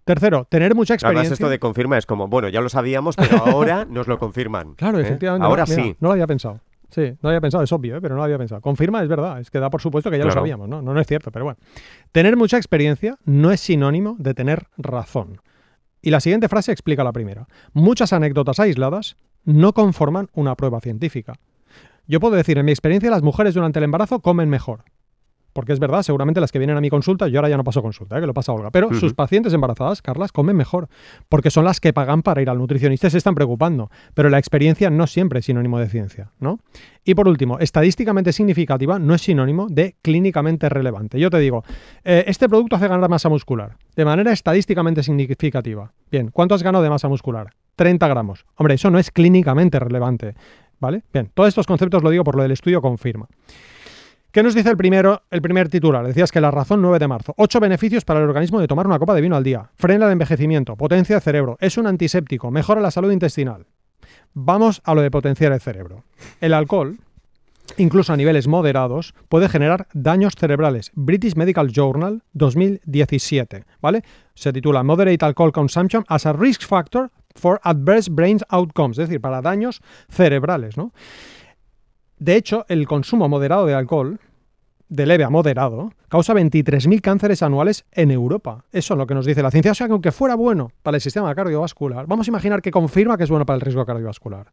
Tercero, 0.05 0.45
tener 0.45 0.75
mucha 0.75 0.95
Además, 0.95 1.03
experiencia. 1.03 1.33
esto 1.35 1.49
de 1.49 1.59
confirma 1.59 1.97
es 1.97 2.07
como, 2.07 2.29
bueno, 2.29 2.49
ya 2.49 2.61
lo 2.61 2.69
sabíamos, 2.69 3.17
pero 3.17 3.39
ahora 3.47 3.87
nos 3.89 4.07
lo 4.07 4.19
confirman. 4.19 4.75
Claro, 4.75 4.99
¿eh? 4.99 5.03
efectivamente. 5.03 5.47
Ahora 5.47 5.65
mira, 5.65 5.83
sí. 5.83 5.97
No 6.01 6.09
lo 6.09 6.13
había 6.13 6.27
pensado. 6.27 6.61
Sí, 6.91 7.03
no 7.11 7.19
lo 7.23 7.29
había 7.31 7.41
pensado, 7.41 7.65
es 7.65 7.73
obvio, 7.73 7.97
¿eh? 7.97 8.01
pero 8.01 8.15
no 8.15 8.19
lo 8.19 8.25
había 8.25 8.39
pensado. 8.39 8.61
Confirma, 8.61 9.03
es 9.03 9.09
verdad, 9.09 9.41
es 9.41 9.51
que 9.51 9.59
da 9.59 9.71
por 9.71 9.81
supuesto 9.81 10.11
que 10.11 10.19
ya 10.19 10.25
lo 10.25 10.31
sabíamos, 10.31 10.69
¿no? 10.69 10.81
¿no? 10.81 10.95
No 10.95 11.01
es 11.01 11.07
cierto, 11.07 11.33
pero 11.33 11.47
bueno. 11.47 11.59
Tener 12.13 12.37
mucha 12.37 12.57
experiencia 12.57 13.19
no 13.25 13.51
es 13.51 13.61
sinónimo 13.61 14.15
de 14.19 14.35
tener 14.35 14.67
razón. 14.77 15.41
Y 16.03 16.11
la 16.11 16.21
siguiente 16.21 16.49
frase 16.49 16.71
explica 16.71 17.03
la 17.03 17.13
primera. 17.13 17.49
Muchas 17.73 18.13
anécdotas 18.13 18.61
aisladas 18.61 19.17
no 19.45 19.73
conforman 19.73 20.29
una 20.35 20.55
prueba 20.55 20.81
científica. 20.81 21.35
Yo 22.07 22.21
puedo 22.21 22.37
decir, 22.37 22.59
en 22.59 22.67
mi 22.67 22.73
experiencia, 22.73 23.11
las 23.11 23.23
mujeres 23.23 23.55
durante 23.55 23.79
el 23.79 23.85
embarazo 23.85 24.21
comen 24.21 24.51
mejor. 24.51 24.85
Porque 25.55 25.73
es 25.73 25.79
verdad, 25.79 26.03
seguramente 26.03 26.41
las 26.41 26.53
que 26.53 26.59
vienen 26.59 26.77
a 26.77 26.81
mi 26.81 26.91
consulta, 26.91 27.29
yo 27.29 27.39
ahora 27.39 27.49
ya 27.49 27.57
no 27.57 27.63
paso 27.63 27.81
consulta, 27.81 28.19
¿eh? 28.19 28.21
que 28.21 28.27
lo 28.27 28.35
pasa 28.35 28.53
Olga, 28.53 28.71
pero 28.71 28.93
sus 28.93 29.15
pacientes 29.15 29.55
embarazadas, 29.55 30.03
Carlas, 30.03 30.33
comen 30.33 30.57
mejor, 30.57 30.89
porque 31.29 31.49
son 31.51 31.65
las 31.65 31.81
que 31.81 31.93
pagan 31.93 32.23
para 32.23 32.43
ir 32.43 32.51
al 32.51 32.59
nutricionista 32.59 33.07
y 33.07 33.11
se 33.11 33.19
están 33.19 33.37
preocupando. 33.37 33.89
Pero 34.15 34.29
la 34.31 34.39
experiencia 34.39 34.91
no 34.91 35.07
siempre 35.07 35.39
es 35.39 35.47
sinónimo 35.47 35.79
de 35.79 35.89
ciencia, 35.89 36.33
¿no? 36.41 36.59
Y 37.05 37.15
por 37.15 37.29
último, 37.29 37.61
estadísticamente 37.61 38.33
significativa 38.33 38.99
no 38.99 39.15
es 39.15 39.23
sinónimo 39.23 39.69
de 39.71 39.95
clínicamente 40.03 40.69
relevante. 40.69 41.21
Yo 41.21 41.31
te 41.31 41.39
digo, 41.39 41.63
eh, 42.03 42.25
este 42.27 42.49
producto 42.49 42.75
hace 42.75 42.89
ganar 42.89 43.09
masa 43.09 43.29
muscular, 43.29 43.77
de 43.95 44.05
manera 44.05 44.33
estadísticamente 44.33 45.05
significativa. 45.05 45.93
Bien, 46.11 46.31
¿cuánto 46.33 46.57
has 46.57 46.65
ganado 46.65 46.83
de 46.83 46.91
masa 46.91 47.07
muscular? 47.07 47.51
30 47.77 48.09
gramos. 48.09 48.45
Hombre, 48.57 48.75
eso 48.75 48.91
no 48.91 48.99
es 48.99 49.13
clínicamente 49.13 49.79
relevante, 49.79 50.35
¿vale? 50.81 51.05
Bien, 51.13 51.31
todos 51.33 51.49
estos 51.49 51.67
conceptos 51.67 52.03
lo 52.03 52.11
digo 52.11 52.25
por 52.25 52.35
lo 52.35 52.43
del 52.43 52.53
estudio 52.53 52.81
confirma. 52.81 53.29
¿Qué 54.35 54.43
nos 54.43 54.57
dice 54.57 54.69
el 54.69 54.77
primero, 54.77 55.23
el 55.31 55.41
primer 55.41 55.69
titular? 55.69 56.05
Decías 56.05 56.33
que 56.33 56.41
la 56.41 56.51
razón 56.51 56.83
9 56.83 56.99
de 56.99 57.07
marzo. 57.07 57.35
Ocho 57.37 57.61
beneficios 57.61 58.05
para 58.05 58.19
el 58.19 58.27
organismo 58.27 58.59
de 58.59 58.67
tomar 58.67 58.85
una 58.85 58.99
copa 58.99 59.15
de 59.15 59.21
vino 59.21 59.37
al 59.37 59.45
día. 59.45 59.71
Frena 59.77 60.07
el 60.07 60.11
envejecimiento, 60.11 60.75
potencia 60.75 61.15
el 61.15 61.23
cerebro, 61.23 61.57
es 61.61 61.79
un 61.79 61.87
antiséptico, 61.87 62.51
mejora 62.51 62.81
la 62.81 62.91
salud 62.91 63.13
intestinal. 63.13 63.67
Vamos 64.33 64.83
a 64.83 64.93
lo 64.97 65.03
de 65.03 65.13
potenciar 65.13 65.53
el 65.53 65.61
cerebro. 65.61 66.03
El 66.41 66.53
alcohol, 66.53 66.99
incluso 67.77 68.13
a 68.13 68.17
niveles 68.17 68.49
moderados, 68.49 69.15
puede 69.29 69.49
generar 69.49 69.87
daños 69.93 70.35
cerebrales. 70.37 70.91
British 70.95 71.37
Medical 71.37 71.71
Journal 71.71 72.25
2017, 72.33 73.67
¿vale? 73.81 74.03
Se 74.35 74.53
titula 74.53 74.83
Moderate 74.83 75.25
Alcohol 75.25 75.53
Consumption 75.53 76.05
as 76.09 76.27
a 76.27 76.33
Risk 76.33 76.63
Factor 76.63 77.13
for 77.37 77.61
Adverse 77.63 78.11
Brain 78.11 78.41
Outcomes, 78.49 78.99
es 78.99 79.09
decir, 79.09 79.21
para 79.21 79.41
daños 79.41 79.81
cerebrales, 80.09 80.77
¿no? 80.77 80.91
De 82.25 82.37
hecho, 82.37 82.65
el 82.69 82.87
consumo 82.87 83.29
moderado 83.29 83.67
de 83.67 83.75
alcohol, 83.75 84.19
de 84.89 85.05
leve 85.05 85.25
a 85.25 85.29
moderado, 85.29 85.93
causa 86.09 86.33
23.000 86.33 87.03
cánceres 87.03 87.43
anuales 87.43 87.85
en 87.93 88.11
Europa. 88.11 88.65
Eso 88.73 88.95
es 88.95 88.99
lo 88.99 89.07
que 89.07 89.13
nos 89.13 89.27
dice 89.27 89.43
la 89.43 89.51
ciencia. 89.51 89.73
O 89.73 89.75
sea, 89.75 89.89
que 89.89 89.93
aunque 89.93 90.11
fuera 90.11 90.35
bueno 90.35 90.71
para 90.83 90.97
el 90.97 91.03
sistema 91.03 91.35
cardiovascular, 91.35 92.07
vamos 92.07 92.27
a 92.27 92.31
imaginar 92.31 92.63
que 92.63 92.71
confirma 92.71 93.19
que 93.19 93.25
es 93.25 93.31
bueno 93.31 93.45
para 93.45 93.57
el 93.57 93.61
riesgo 93.61 93.85
cardiovascular. 93.85 94.47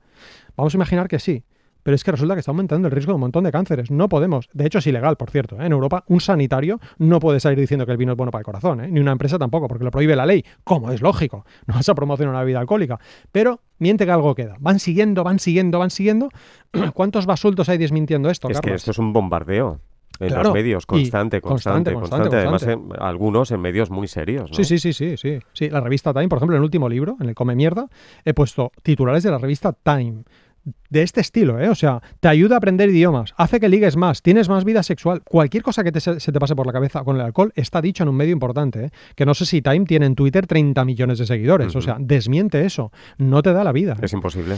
Vamos 0.57 0.73
a 0.73 0.77
imaginar 0.77 1.07
que 1.07 1.17
sí. 1.17 1.45
Pero 1.83 1.95
es 1.95 2.03
que 2.03 2.11
resulta 2.11 2.33
que 2.35 2.39
está 2.39 2.51
aumentando 2.51 2.87
el 2.87 2.91
riesgo 2.91 3.11
de 3.11 3.15
un 3.15 3.21
montón 3.21 3.43
de 3.43 3.51
cánceres. 3.51 3.91
No 3.91 4.07
podemos. 4.09 4.49
De 4.53 4.65
hecho, 4.65 4.79
es 4.79 4.87
ilegal, 4.87 5.15
por 5.17 5.29
cierto. 5.29 5.59
¿eh? 5.59 5.65
En 5.65 5.71
Europa, 5.71 6.03
un 6.07 6.21
sanitario 6.21 6.79
no 6.97 7.19
puede 7.19 7.39
salir 7.39 7.59
diciendo 7.59 7.85
que 7.85 7.91
el 7.91 7.97
vino 7.97 8.11
es 8.11 8.17
bueno 8.17 8.31
para 8.31 8.41
el 8.41 8.45
corazón. 8.45 8.81
¿eh? 8.81 8.87
Ni 8.89 8.99
una 8.99 9.11
empresa 9.11 9.37
tampoco, 9.39 9.67
porque 9.67 9.83
lo 9.83 9.91
prohíbe 9.91 10.15
la 10.15 10.25
ley. 10.25 10.43
Como 10.63 10.91
es 10.91 11.01
lógico. 11.01 11.45
No 11.67 11.75
vas 11.75 11.87
a 11.89 11.95
promocionar 11.95 12.33
una 12.33 12.41
bebida 12.41 12.59
alcohólica. 12.59 12.99
Pero 13.31 13.61
miente 13.79 14.05
que 14.05 14.11
algo 14.11 14.33
queda. 14.35 14.55
Van 14.59 14.79
siguiendo, 14.79 15.23
van 15.23 15.39
siguiendo, 15.39 15.79
van 15.79 15.89
siguiendo. 15.89 16.29
¿Cuántos 16.93 17.25
basultos 17.25 17.69
hay 17.69 17.77
desmintiendo 17.77 18.29
esto, 18.29 18.49
Es 18.49 18.59
que 18.61 18.73
esto 18.73 18.91
es 18.91 18.97
un 18.97 19.13
bombardeo. 19.13 19.79
En 20.19 20.27
Claro, 20.27 20.43
los 20.43 20.53
medios, 20.53 20.85
constante, 20.85 21.41
constante, 21.41 21.93
constante, 21.93 22.29
constante, 22.29 22.47
constante. 22.47 22.67
Además, 22.75 22.93
en- 22.99 23.01
algunos 23.03 23.49
en 23.51 23.59
medios 23.61 23.89
muy 23.89 24.07
serios. 24.07 24.51
¿no? 24.51 24.55
Sí, 24.55 24.65
sí, 24.65 24.77
sí, 24.77 24.93
sí, 24.93 25.17
sí. 25.17 25.39
Sí, 25.53 25.69
la 25.69 25.79
revista 25.79 26.13
Time, 26.13 26.27
por 26.27 26.37
ejemplo, 26.37 26.55
en 26.55 26.59
el 26.61 26.63
último 26.63 26.87
libro, 26.89 27.15
en 27.19 27.29
el 27.29 27.33
Come 27.33 27.55
Mierda, 27.55 27.87
he 28.23 28.33
puesto 28.35 28.71
titulares 28.83 29.23
de 29.23 29.31
la 29.31 29.39
revista 29.39 29.73
Time. 29.73 30.23
De 30.89 31.02
este 31.02 31.21
estilo, 31.21 31.60
¿eh? 31.60 31.69
O 31.69 31.76
sea, 31.76 32.02
te 32.19 32.28
ayuda 32.28 32.56
a 32.56 32.58
aprender 32.58 32.89
idiomas, 32.89 33.34
hace 33.38 33.60
que 33.60 33.67
ligues 33.67 33.97
más, 33.97 34.21
tienes 34.21 34.47
más 34.47 34.63
vida 34.63 34.84
sexual. 34.84 35.24
Cualquier 35.24 35.63
cosa 35.63 35.84
que 35.84 35.91
te 35.91 36.00
se, 36.00 36.19
te 36.19 36.39
pase 36.39 36.56
por 36.56 36.67
la 36.67 36.74
cabeza 36.74 37.04
con 37.04 37.15
el 37.15 37.21
alcohol 37.24 37.52
está 37.56 37.82
dicho 37.82 38.04
en 38.04 38.10
un 38.10 38.15
medio 38.15 38.32
importante, 38.32 38.86
¿eh? 38.86 38.91
Que 39.15 39.26
no 39.26 39.34
sé 39.34 39.45
si 39.45 39.62
Time 39.62 39.86
tiene 39.86 40.06
en 40.06 40.15
Twitter 40.15 40.45
30 40.45 40.86
millones 40.86 41.17
de 41.17 41.26
seguidores. 41.26 41.76
O 41.76 41.82
sea, 41.82 41.97
desmiente 42.00 42.63
eso. 42.65 42.91
No 43.17 43.41
te 43.41 43.54
da 43.54 43.63
la 43.63 43.71
vida. 43.71 43.95
Es 44.02 44.13
imposible. 44.13 44.58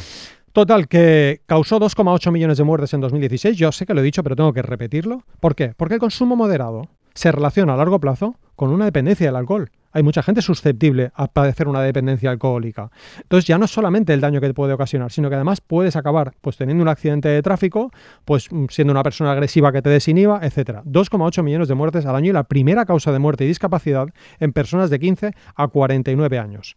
Total, 0.52 0.88
que 0.88 1.42
causó 1.46 1.80
2,8 1.80 2.32
millones 2.32 2.58
de 2.58 2.64
muertes 2.64 2.94
en 2.94 3.02
2016. 3.02 3.58
Yo 3.58 3.72
sé 3.72 3.86
que 3.86 3.94
lo 3.94 4.02
he 4.02 4.04
dicho, 4.04 4.24
pero 4.24 4.36
tengo 4.36 4.54
que 4.54 4.62
repetirlo. 4.62 5.24
¿Por 5.40 5.56
qué? 5.56 5.74
Porque 5.76 5.96
el 5.96 6.00
consumo 6.00 6.36
moderado 6.36 6.90
se 7.16 7.32
relaciona 7.32 7.74
a 7.74 7.78
largo 7.78 8.00
plazo 8.00 8.36
con 8.56 8.72
una 8.72 8.86
dependencia 8.86 9.26
del 9.26 9.36
alcohol. 9.36 9.72
Hay 9.94 10.04
mucha 10.04 10.24
gente 10.24 10.42
susceptible 10.42 11.12
a 11.16 11.28
padecer 11.28 11.68
una 11.68 11.82
dependencia 11.82 12.32
alcohólica. 12.32 12.92
Entonces 13.22 13.46
ya 13.46 13.58
no 13.58 13.66
es 13.66 13.72
solamente 13.72 14.14
el 14.14 14.22
daño 14.22 14.42
que 14.42 14.48
te 14.48 14.54
puede 14.54 14.74
ocasionar, 14.74 15.12
sino 15.12 15.30
que 15.30 15.36
además 15.36 15.62
puedes 15.62 15.96
acabar 15.96 16.34
pues 16.42 16.58
teniendo 16.58 16.82
un 16.82 16.90
accidente 16.90 17.30
de 17.30 17.42
tráfico, 17.42 17.92
pues 18.26 18.52
mm, 18.52 18.66
siendo 18.70 18.92
una 18.92 19.04
persona 19.04 19.32
agresiva 19.32 19.72
que 19.72 19.82
te 19.82 19.90
desinhiba, 19.90 20.40
etcétera. 20.42 20.84
2,8 20.86 21.44
millones 21.44 21.68
de 21.68 21.76
muertes 21.76 22.06
al 22.06 22.16
año 22.16 22.32
y 22.32 22.34
la 22.34 22.44
primera 22.44 22.86
causa 22.86 23.12
de 23.12 23.20
muerte 23.20 23.46
y 23.46 23.48
discapacidad 23.48 24.08
en 24.40 24.52
personas 24.52 24.90
de 24.90 25.00
15 25.00 25.32
a 25.56 25.68
49 25.68 26.40
años. 26.40 26.76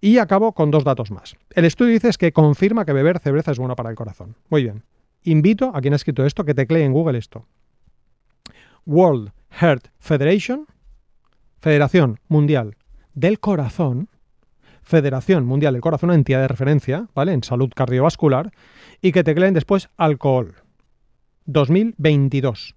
Y 0.00 0.18
acabo 0.18 0.52
con 0.52 0.70
dos 0.70 0.84
datos 0.84 1.10
más. 1.10 1.36
El 1.54 1.64
estudio 1.64 1.92
dice 1.92 2.10
que 2.18 2.32
confirma 2.32 2.84
que 2.84 2.92
beber 2.92 3.18
cerveza 3.18 3.52
es 3.52 3.58
bueno 3.58 3.76
para 3.76 3.90
el 3.90 3.96
corazón. 3.96 4.36
Muy 4.50 4.62
bien. 4.62 4.82
Invito 5.22 5.72
a 5.74 5.80
quien 5.80 5.94
ha 5.94 5.96
escrito 5.96 6.26
esto 6.26 6.44
que 6.44 6.54
teclee 6.54 6.84
en 6.84 6.92
Google 6.92 7.18
esto. 7.18 7.46
World 8.86 9.32
Heart 9.60 9.88
Federation, 9.98 10.66
Federación 11.64 12.20
Mundial 12.28 12.76
del 13.14 13.40
Corazón, 13.40 14.10
Federación 14.82 15.46
Mundial 15.46 15.72
del 15.72 15.80
Corazón, 15.80 16.10
una 16.10 16.14
entidad 16.14 16.42
de 16.42 16.48
referencia, 16.48 17.08
¿vale? 17.14 17.32
En 17.32 17.42
salud 17.42 17.70
cardiovascular, 17.74 18.52
y 19.00 19.12
que 19.12 19.24
tecleen 19.24 19.54
después 19.54 19.88
alcohol. 19.96 20.56
2022. 21.46 22.74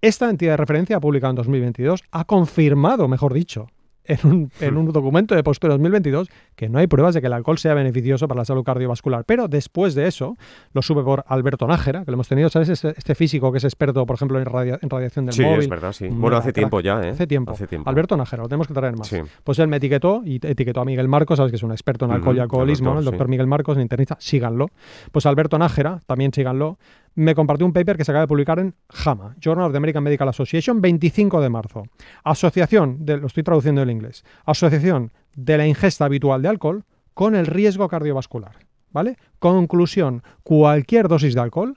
Esta 0.00 0.30
entidad 0.30 0.52
de 0.54 0.56
referencia, 0.56 1.00
publicada 1.00 1.32
en 1.32 1.36
2022, 1.36 2.02
ha 2.12 2.24
confirmado, 2.24 3.08
mejor 3.08 3.34
dicho, 3.34 3.66
en 4.06 4.18
un, 4.24 4.50
en 4.60 4.76
un 4.76 4.92
documento 4.92 5.34
de 5.34 5.42
postura 5.42 5.72
2022 5.74 6.28
que 6.54 6.68
no 6.68 6.78
hay 6.78 6.86
pruebas 6.86 7.14
de 7.14 7.20
que 7.20 7.26
el 7.26 7.32
alcohol 7.32 7.58
sea 7.58 7.74
beneficioso 7.74 8.28
para 8.28 8.40
la 8.40 8.44
salud 8.44 8.62
cardiovascular. 8.64 9.24
Pero 9.24 9.48
después 9.48 9.94
de 9.94 10.06
eso, 10.06 10.36
lo 10.72 10.82
sube 10.82 11.02
por 11.02 11.24
Alberto 11.26 11.66
Nájera, 11.66 12.04
que 12.04 12.10
lo 12.10 12.14
hemos 12.16 12.28
tenido, 12.28 12.48
¿sabes? 12.48 12.68
Este, 12.68 12.94
este 12.96 13.14
físico 13.14 13.50
que 13.52 13.58
es 13.58 13.64
experto, 13.64 14.04
por 14.06 14.16
ejemplo, 14.16 14.38
en, 14.38 14.44
radia- 14.46 14.78
en 14.82 14.90
radiación 14.90 15.26
del 15.26 15.34
Sí, 15.34 15.42
móvil. 15.42 15.60
es 15.60 15.68
verdad, 15.68 15.92
sí. 15.92 16.06
Un 16.06 16.20
Bueno, 16.20 16.36
hace 16.36 16.52
tiempo 16.52 16.80
ya, 16.80 17.00
¿eh? 17.02 17.10
Hace 17.10 17.26
tiempo. 17.26 17.52
Hace 17.52 17.66
tiempo. 17.66 17.88
Alberto 17.88 18.16
Nájera, 18.16 18.42
lo 18.42 18.48
tenemos 18.48 18.68
que 18.68 18.74
traer 18.74 18.96
más. 18.96 19.08
Sí. 19.08 19.18
Pues 19.42 19.58
él 19.58 19.68
me 19.68 19.78
etiquetó 19.78 20.22
y 20.24 20.36
etiquetó 20.46 20.80
a 20.80 20.84
Miguel 20.84 21.08
Marcos, 21.08 21.36
sabes 21.38 21.50
que 21.50 21.56
es 21.56 21.62
un 21.62 21.72
experto 21.72 22.04
en 22.04 22.12
alcohol 22.12 22.34
y 22.36 22.38
el 22.38 22.42
alcoholismo, 22.42 22.86
doctor, 22.90 22.94
¿no? 22.94 22.98
el 23.00 23.04
doctor 23.06 23.26
sí. 23.26 23.30
Miguel 23.30 23.46
Marcos, 23.46 23.76
un 23.76 23.82
internista, 23.82 24.16
síganlo. 24.20 24.68
Pues 25.12 25.26
Alberto 25.26 25.58
Nájera, 25.58 26.00
también 26.06 26.32
síganlo, 26.32 26.78
me 27.14 27.34
compartió 27.34 27.66
un 27.66 27.72
paper 27.72 27.96
que 27.96 28.04
se 28.04 28.12
acaba 28.12 28.22
de 28.22 28.28
publicar 28.28 28.58
en 28.58 28.74
JAMA, 28.90 29.36
Journal 29.40 29.66
of 29.66 29.72
the 29.72 29.78
American 29.78 30.02
Medical 30.02 30.28
Association, 30.28 30.80
25 30.80 31.40
de 31.40 31.48
marzo. 31.48 31.84
Asociación, 32.24 33.04
de, 33.04 33.18
lo 33.18 33.26
estoy 33.26 33.42
traduciendo 33.42 33.80
del 33.80 33.90
inglés, 33.90 34.24
Asociación 34.44 35.12
de 35.34 35.58
la 35.58 35.66
ingesta 35.66 36.04
habitual 36.04 36.42
de 36.42 36.48
alcohol 36.48 36.84
con 37.14 37.34
el 37.34 37.46
riesgo 37.46 37.88
cardiovascular. 37.88 38.56
¿Vale? 38.90 39.16
Conclusión, 39.40 40.22
cualquier 40.44 41.08
dosis 41.08 41.34
de 41.34 41.40
alcohol 41.40 41.74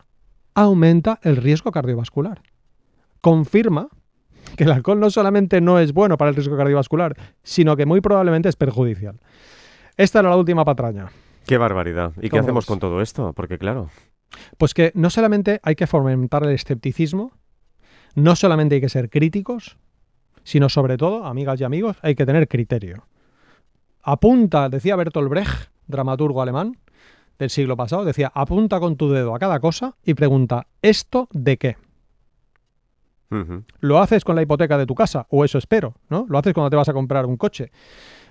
aumenta 0.53 1.19
el 1.23 1.35
riesgo 1.37 1.71
cardiovascular. 1.71 2.41
Confirma 3.21 3.89
que 4.55 4.63
el 4.63 4.71
alcohol 4.71 4.99
no 4.99 5.09
solamente 5.09 5.59
no 5.59 5.79
es 5.79 5.93
bueno 5.93 6.17
para 6.17 6.29
el 6.29 6.35
riesgo 6.35 6.55
cardiovascular, 6.55 7.15
sino 7.43 7.75
que 7.75 7.85
muy 7.85 8.01
probablemente 8.01 8.49
es 8.49 8.55
perjudicial. 8.55 9.19
Esta 9.97 10.19
era 10.19 10.29
la 10.29 10.37
última 10.37 10.63
patraña. 10.63 11.07
Qué 11.47 11.57
barbaridad. 11.57 12.13
¿Y 12.17 12.21
qué 12.21 12.29
¿Cómo 12.29 12.41
hacemos 12.41 12.65
ves? 12.65 12.67
con 12.67 12.79
todo 12.79 13.01
esto? 13.01 13.33
Porque 13.33 13.57
claro, 13.57 13.89
Pues 14.57 14.73
que 14.73 14.91
no 14.95 15.09
solamente 15.09 15.59
hay 15.63 15.75
que 15.75 15.87
fomentar 15.87 16.43
el 16.43 16.51
escepticismo, 16.51 17.31
no 18.15 18.35
solamente 18.35 18.75
hay 18.75 18.81
que 18.81 18.89
ser 18.89 19.09
críticos, 19.09 19.77
sino 20.43 20.69
sobre 20.69 20.97
todo, 20.97 21.25
amigas 21.25 21.59
y 21.59 21.63
amigos, 21.63 21.97
hay 22.01 22.15
que 22.15 22.25
tener 22.25 22.47
criterio. 22.47 23.05
Apunta, 24.01 24.69
decía 24.69 24.95
Bertolt 24.95 25.29
Brecht, 25.29 25.69
dramaturgo 25.87 26.41
alemán 26.41 26.77
del 27.37 27.49
siglo 27.49 27.77
pasado, 27.77 28.05
decía, 28.05 28.31
apunta 28.33 28.79
con 28.79 28.95
tu 28.95 29.09
dedo 29.09 29.35
a 29.35 29.39
cada 29.39 29.59
cosa 29.59 29.95
y 30.03 30.13
pregunta, 30.13 30.67
¿esto 30.81 31.27
de 31.31 31.57
qué? 31.57 31.77
¿Lo 33.79 33.99
haces 33.99 34.23
con 34.23 34.35
la 34.35 34.41
hipoteca 34.41 34.77
de 34.77 34.85
tu 34.85 34.95
casa? 34.95 35.27
O 35.29 35.43
eso 35.43 35.57
espero, 35.57 35.95
¿no? 36.09 36.25
Lo 36.29 36.37
haces 36.37 36.53
cuando 36.53 36.69
te 36.69 36.77
vas 36.77 36.89
a 36.89 36.93
comprar 36.93 37.25
un 37.25 37.37
coche. 37.37 37.71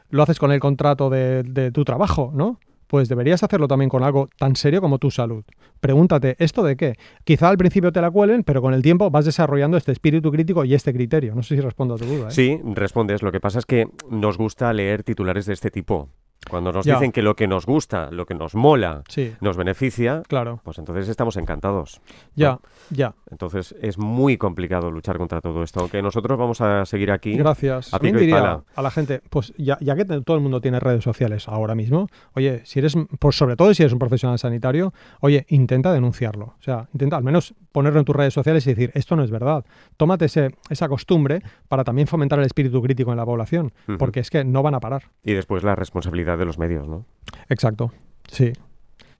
Lo 0.08 0.22
haces 0.22 0.38
con 0.38 0.52
el 0.52 0.60
contrato 0.60 1.10
de, 1.10 1.42
de 1.42 1.70
tu 1.70 1.84
trabajo, 1.84 2.32
¿no? 2.34 2.58
Pues 2.86 3.08
deberías 3.08 3.42
hacerlo 3.42 3.68
también 3.68 3.88
con 3.88 4.02
algo 4.02 4.28
tan 4.38 4.56
serio 4.56 4.80
como 4.80 4.98
tu 4.98 5.10
salud. 5.10 5.44
Pregúntate, 5.80 6.36
¿esto 6.38 6.62
de 6.62 6.76
qué? 6.76 6.94
Quizá 7.24 7.48
al 7.48 7.58
principio 7.58 7.92
te 7.92 8.00
la 8.00 8.10
cuelen, 8.10 8.44
pero 8.44 8.62
con 8.62 8.74
el 8.74 8.82
tiempo 8.82 9.10
vas 9.10 9.24
desarrollando 9.24 9.76
este 9.76 9.92
espíritu 9.92 10.30
crítico 10.30 10.64
y 10.64 10.74
este 10.74 10.92
criterio. 10.92 11.34
No 11.34 11.42
sé 11.42 11.56
si 11.56 11.60
respondo 11.60 11.94
a 11.94 11.98
tu 11.98 12.04
duda. 12.04 12.28
¿eh? 12.28 12.30
Sí, 12.30 12.60
respondes. 12.74 13.22
Lo 13.22 13.32
que 13.32 13.40
pasa 13.40 13.58
es 13.58 13.66
que 13.66 13.86
nos 14.10 14.38
gusta 14.38 14.72
leer 14.72 15.02
titulares 15.02 15.46
de 15.46 15.52
este 15.52 15.70
tipo. 15.70 16.08
Cuando 16.48 16.70
nos 16.72 16.86
Ya. 16.86 16.94
dicen 16.94 17.10
que 17.10 17.22
lo 17.22 17.34
que 17.34 17.48
nos 17.48 17.66
gusta, 17.66 18.08
lo 18.12 18.24
que 18.24 18.34
nos 18.34 18.54
mola, 18.54 19.02
Sí, 19.08 19.34
nos 19.40 19.56
beneficia, 19.56 20.22
claro. 20.28 20.60
pues 20.62 20.78
entonces 20.78 21.08
estamos 21.08 21.36
encantados. 21.36 22.00
Ya, 22.36 22.60
ya. 22.90 23.14
Entonces 23.30 23.74
es 23.82 23.98
muy 23.98 24.36
complicado 24.36 24.92
luchar 24.92 25.18
contra 25.18 25.40
todo 25.40 25.64
esto, 25.64 25.80
aunque 25.80 26.00
nosotros 26.02 26.38
vamos 26.38 26.60
a 26.60 26.84
seguir 26.86 27.10
aquí. 27.10 27.36
Gracias. 27.36 27.92
a 27.92 27.98
pico 27.98 28.16
y 28.18 28.20
diría 28.20 28.36
pala. 28.36 28.62
a 28.76 28.82
la 28.82 28.90
gente, 28.92 29.22
pues 29.28 29.52
ya, 29.58 29.76
ya 29.80 29.96
que 29.96 30.04
todo 30.04 30.36
el 30.36 30.42
mundo 30.42 30.60
tiene 30.60 30.78
redes 30.78 31.02
sociales 31.02 31.48
ahora 31.48 31.74
mismo, 31.74 32.06
oye, 32.34 32.60
si 32.64 32.78
eres, 32.78 32.94
por 33.18 33.34
sobre 33.34 33.56
todo 33.56 33.74
si 33.74 33.82
eres 33.82 33.92
un 33.92 33.98
profesional 33.98 34.38
sanitario, 34.38 34.92
oye, 35.20 35.46
intenta 35.48 35.92
denunciarlo. 35.92 36.54
O 36.58 36.62
sea, 36.62 36.88
intenta 36.92 37.16
al 37.16 37.24
menos 37.24 37.54
ponerlo 37.72 37.98
en 37.98 38.04
tus 38.04 38.14
redes 38.14 38.32
sociales 38.34 38.64
y 38.68 38.70
decir, 38.74 38.92
esto 38.94 39.16
no 39.16 39.24
es 39.24 39.30
verdad. 39.32 39.64
Tómate 39.96 40.26
ese, 40.26 40.54
esa 40.70 40.88
costumbre 40.88 41.42
para 41.68 41.82
también 41.82 42.06
fomentar 42.06 42.38
el 42.38 42.46
espíritu 42.46 42.80
crítico 42.82 43.10
en 43.10 43.16
la 43.16 43.24
población, 43.26 43.72
porque 43.98 44.20
es 44.20 44.30
que 44.30 44.44
no 44.44 44.62
van 44.62 44.74
a 44.76 44.80
parar. 44.80 45.10
Y 45.24 45.32
después 45.32 45.64
la 45.64 45.74
responsabilidad 45.74 46.35
de 46.36 46.44
los 46.44 46.58
medios, 46.58 46.88
¿no? 46.88 47.04
Exacto. 47.48 47.92
Sí. 48.28 48.52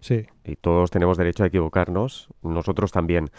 Sí. 0.00 0.26
Y 0.44 0.56
todos 0.56 0.90
tenemos 0.90 1.16
derecho 1.16 1.44
a 1.44 1.46
equivocarnos, 1.48 2.28
nosotros 2.42 2.92
también. 2.92 3.30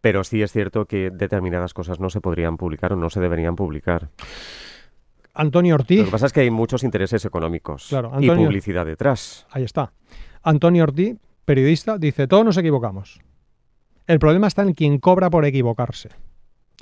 Pero 0.00 0.22
sí 0.24 0.42
es 0.42 0.52
cierto 0.52 0.86
que 0.86 1.10
determinadas 1.10 1.74
cosas 1.74 1.98
no 2.00 2.10
se 2.10 2.20
podrían 2.20 2.56
publicar 2.56 2.92
o 2.92 2.96
no 2.96 3.10
se 3.10 3.20
deberían 3.20 3.56
publicar. 3.56 4.10
Antonio 5.34 5.76
Lo 5.76 5.82
Ortiz, 5.82 6.04
que 6.04 6.10
pasa 6.10 6.26
es 6.26 6.32
que 6.32 6.40
hay 6.40 6.50
muchos 6.50 6.82
intereses 6.82 7.24
económicos 7.24 7.86
Claro, 7.88 8.12
y 8.20 8.28
publicidad 8.28 8.84
detrás. 8.86 9.46
ahí 9.50 9.62
está. 9.62 9.92
Antonio 10.42 10.82
Ortiz, 10.84 11.16
periodista, 11.44 11.96
dice, 11.98 12.26
todos 12.26 12.44
nos 12.44 12.56
equivocamos. 12.56 13.20
El 14.06 14.18
problema 14.18 14.46
está 14.46 14.62
en 14.62 14.72
quien 14.72 14.98
cobra 14.98 15.30
por 15.30 15.44
equivocarse. 15.44 16.08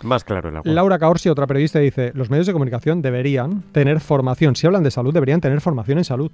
Más 0.02 0.24
claro 0.24 0.50
el 0.50 0.56
agua. 0.56 0.72
Laura 0.72 0.98
Caorsi, 0.98 1.28
otra 1.28 1.46
periodista, 1.46 1.78
dice, 1.78 2.12
los 2.14 2.28
medios 2.28 2.46
de 2.46 2.52
comunicación 2.52 3.00
deberían 3.00 3.62
tener 3.72 4.00
formación, 4.00 4.54
si 4.54 4.66
hablan 4.66 4.82
de 4.82 4.90
salud, 4.90 5.14
deberían 5.14 5.40
tener 5.40 5.60
formación 5.60 5.98
en 5.98 6.04
salud, 6.04 6.30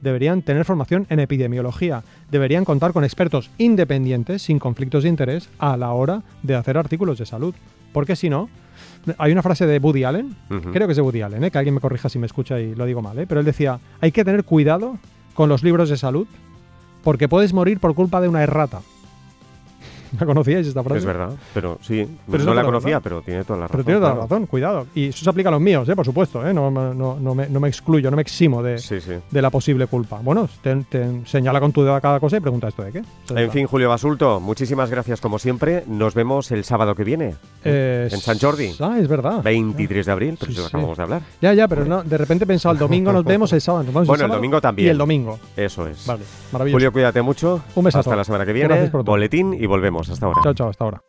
deberían 0.00 0.42
tener 0.42 0.64
formación 0.64 1.06
en 1.10 1.20
epidemiología, 1.20 2.02
deberían 2.30 2.64
contar 2.64 2.92
con 2.92 3.04
expertos 3.04 3.50
independientes, 3.58 4.42
sin 4.42 4.58
conflictos 4.58 5.04
de 5.04 5.10
interés, 5.10 5.48
a 5.58 5.76
la 5.76 5.92
hora 5.92 6.22
de 6.42 6.56
hacer 6.56 6.76
artículos 6.76 7.18
de 7.18 7.26
salud. 7.26 7.54
Porque 7.92 8.16
si 8.16 8.28
no, 8.28 8.48
hay 9.18 9.30
una 9.30 9.42
frase 9.42 9.66
de 9.66 9.78
Woody 9.78 10.02
Allen, 10.02 10.36
creo 10.72 10.88
que 10.88 10.92
es 10.92 10.96
de 10.96 11.02
Woody 11.02 11.22
Allen, 11.22 11.44
¿eh? 11.44 11.50
que 11.52 11.58
alguien 11.58 11.74
me 11.74 11.80
corrija 11.80 12.08
si 12.08 12.18
me 12.18 12.26
escucha 12.26 12.58
y 12.58 12.74
lo 12.74 12.84
digo 12.84 13.00
mal, 13.00 13.16
¿eh? 13.18 13.26
pero 13.28 13.38
él 13.38 13.46
decía, 13.46 13.78
hay 14.00 14.10
que 14.10 14.24
tener 14.24 14.42
cuidado 14.42 14.98
con 15.34 15.48
los 15.48 15.62
libros 15.62 15.88
de 15.88 15.96
salud, 15.96 16.26
porque 17.04 17.28
puedes 17.28 17.52
morir 17.52 17.78
por 17.78 17.94
culpa 17.94 18.20
de 18.20 18.28
una 18.28 18.42
errata. 18.42 18.80
¿La 20.20 20.26
conocíais 20.26 20.66
esta 20.66 20.82
frase? 20.82 20.98
Es 20.98 21.04
verdad, 21.04 21.30
pero 21.52 21.78
sí, 21.82 22.06
Pero 22.30 22.44
no 22.44 22.54
la 22.54 22.64
conocía, 22.64 23.00
pero 23.00 23.22
tiene 23.22 23.44
toda 23.44 23.60
la 23.60 23.66
razón. 23.66 23.72
Pero 23.72 23.84
tienes 23.84 24.00
toda 24.00 24.08
la 24.10 24.14
claro. 24.16 24.28
razón, 24.28 24.46
cuidado. 24.46 24.86
Y 24.94 25.08
eso 25.08 25.24
se 25.24 25.30
aplica 25.30 25.48
a 25.48 25.52
los 25.52 25.60
míos, 25.60 25.88
¿eh? 25.88 25.96
por 25.96 26.04
supuesto. 26.04 26.46
¿eh? 26.46 26.52
No, 26.54 26.70
no, 26.70 26.94
no 26.94 27.34
me, 27.34 27.48
no 27.48 27.60
me 27.60 27.68
excluyo, 27.68 28.10
no 28.10 28.16
me 28.16 28.22
eximo 28.22 28.62
de, 28.62 28.78
Sí, 28.78 29.00
sí. 29.00 29.12
de 29.30 29.42
la 29.42 29.50
posible 29.50 29.86
culpa. 29.86 30.20
Bueno, 30.22 30.48
te, 30.62 30.74
te 30.88 31.26
señala 31.26 31.60
con 31.60 31.72
tu 31.72 31.82
dedo 31.82 31.94
a 31.94 32.00
cada 32.00 32.20
cosa 32.20 32.36
y 32.36 32.40
pregunta 32.40 32.68
esto 32.68 32.82
de 32.82 32.92
qué. 32.92 33.02
En 33.34 33.50
fin, 33.50 33.66
Julio 33.66 33.88
Basulto, 33.88 34.40
muchísimas 34.40 34.90
gracias 34.90 35.20
como 35.20 35.38
siempre. 35.38 35.84
Nos 35.86 36.14
vemos 36.14 36.50
el 36.50 36.64
sábado 36.64 36.94
que 36.94 37.04
viene, 37.04 37.34
Eh, 37.64 38.08
en 38.10 38.20
San 38.20 38.38
Jordi. 38.38 38.72
Ah, 38.80 38.96
es 38.98 39.08
verdad. 39.08 39.42
23 39.42 40.06
de 40.06 40.12
abril, 40.12 40.36
pero 40.38 40.52
Sí, 40.52 40.60
acabamos 40.66 40.96
de 40.96 41.02
hablar. 41.02 41.22
Ya, 41.40 41.54
ya, 41.54 41.66
pero 41.68 41.84
no, 41.84 42.02
de 42.02 42.18
repente 42.18 42.44
he 42.44 42.46
pensado 42.46 42.72
el 42.72 42.78
domingo 42.78 43.12
nos 43.12 43.24
vemos, 43.24 43.52
el 43.52 43.60
sábado 43.60 43.84
nos 43.84 43.94
vemos 43.94 44.06
Bueno, 44.08 44.24
el 44.24 44.28
sábado 44.28 44.38
domingo 44.38 44.60
también. 44.60 44.86
Y 44.88 44.90
el 44.90 44.98
domingo. 44.98 45.38
Eso 45.56 45.86
es. 45.86 46.06
Vale, 46.06 46.22
maravilloso. 46.52 46.76
Julio, 46.76 46.92
cuídate 46.92 47.22
mucho. 47.22 47.62
Un 47.74 47.84
besazo. 47.84 48.10
Hasta 48.10 48.16
la 48.16 48.24
semana 48.24 48.44
que 48.46 48.52
viene. 48.52 48.68
Gracias 48.68 48.90
por 48.90 49.02
todo. 49.02 49.12
Boletín 49.12 49.54
y 49.54 49.66
volvemos. 49.66 50.03
Hasta 50.10 50.26
ahora. 50.26 50.42
Chao, 50.42 50.54
chao, 50.54 50.68
hasta 50.68 50.84
ahora. 50.84 51.02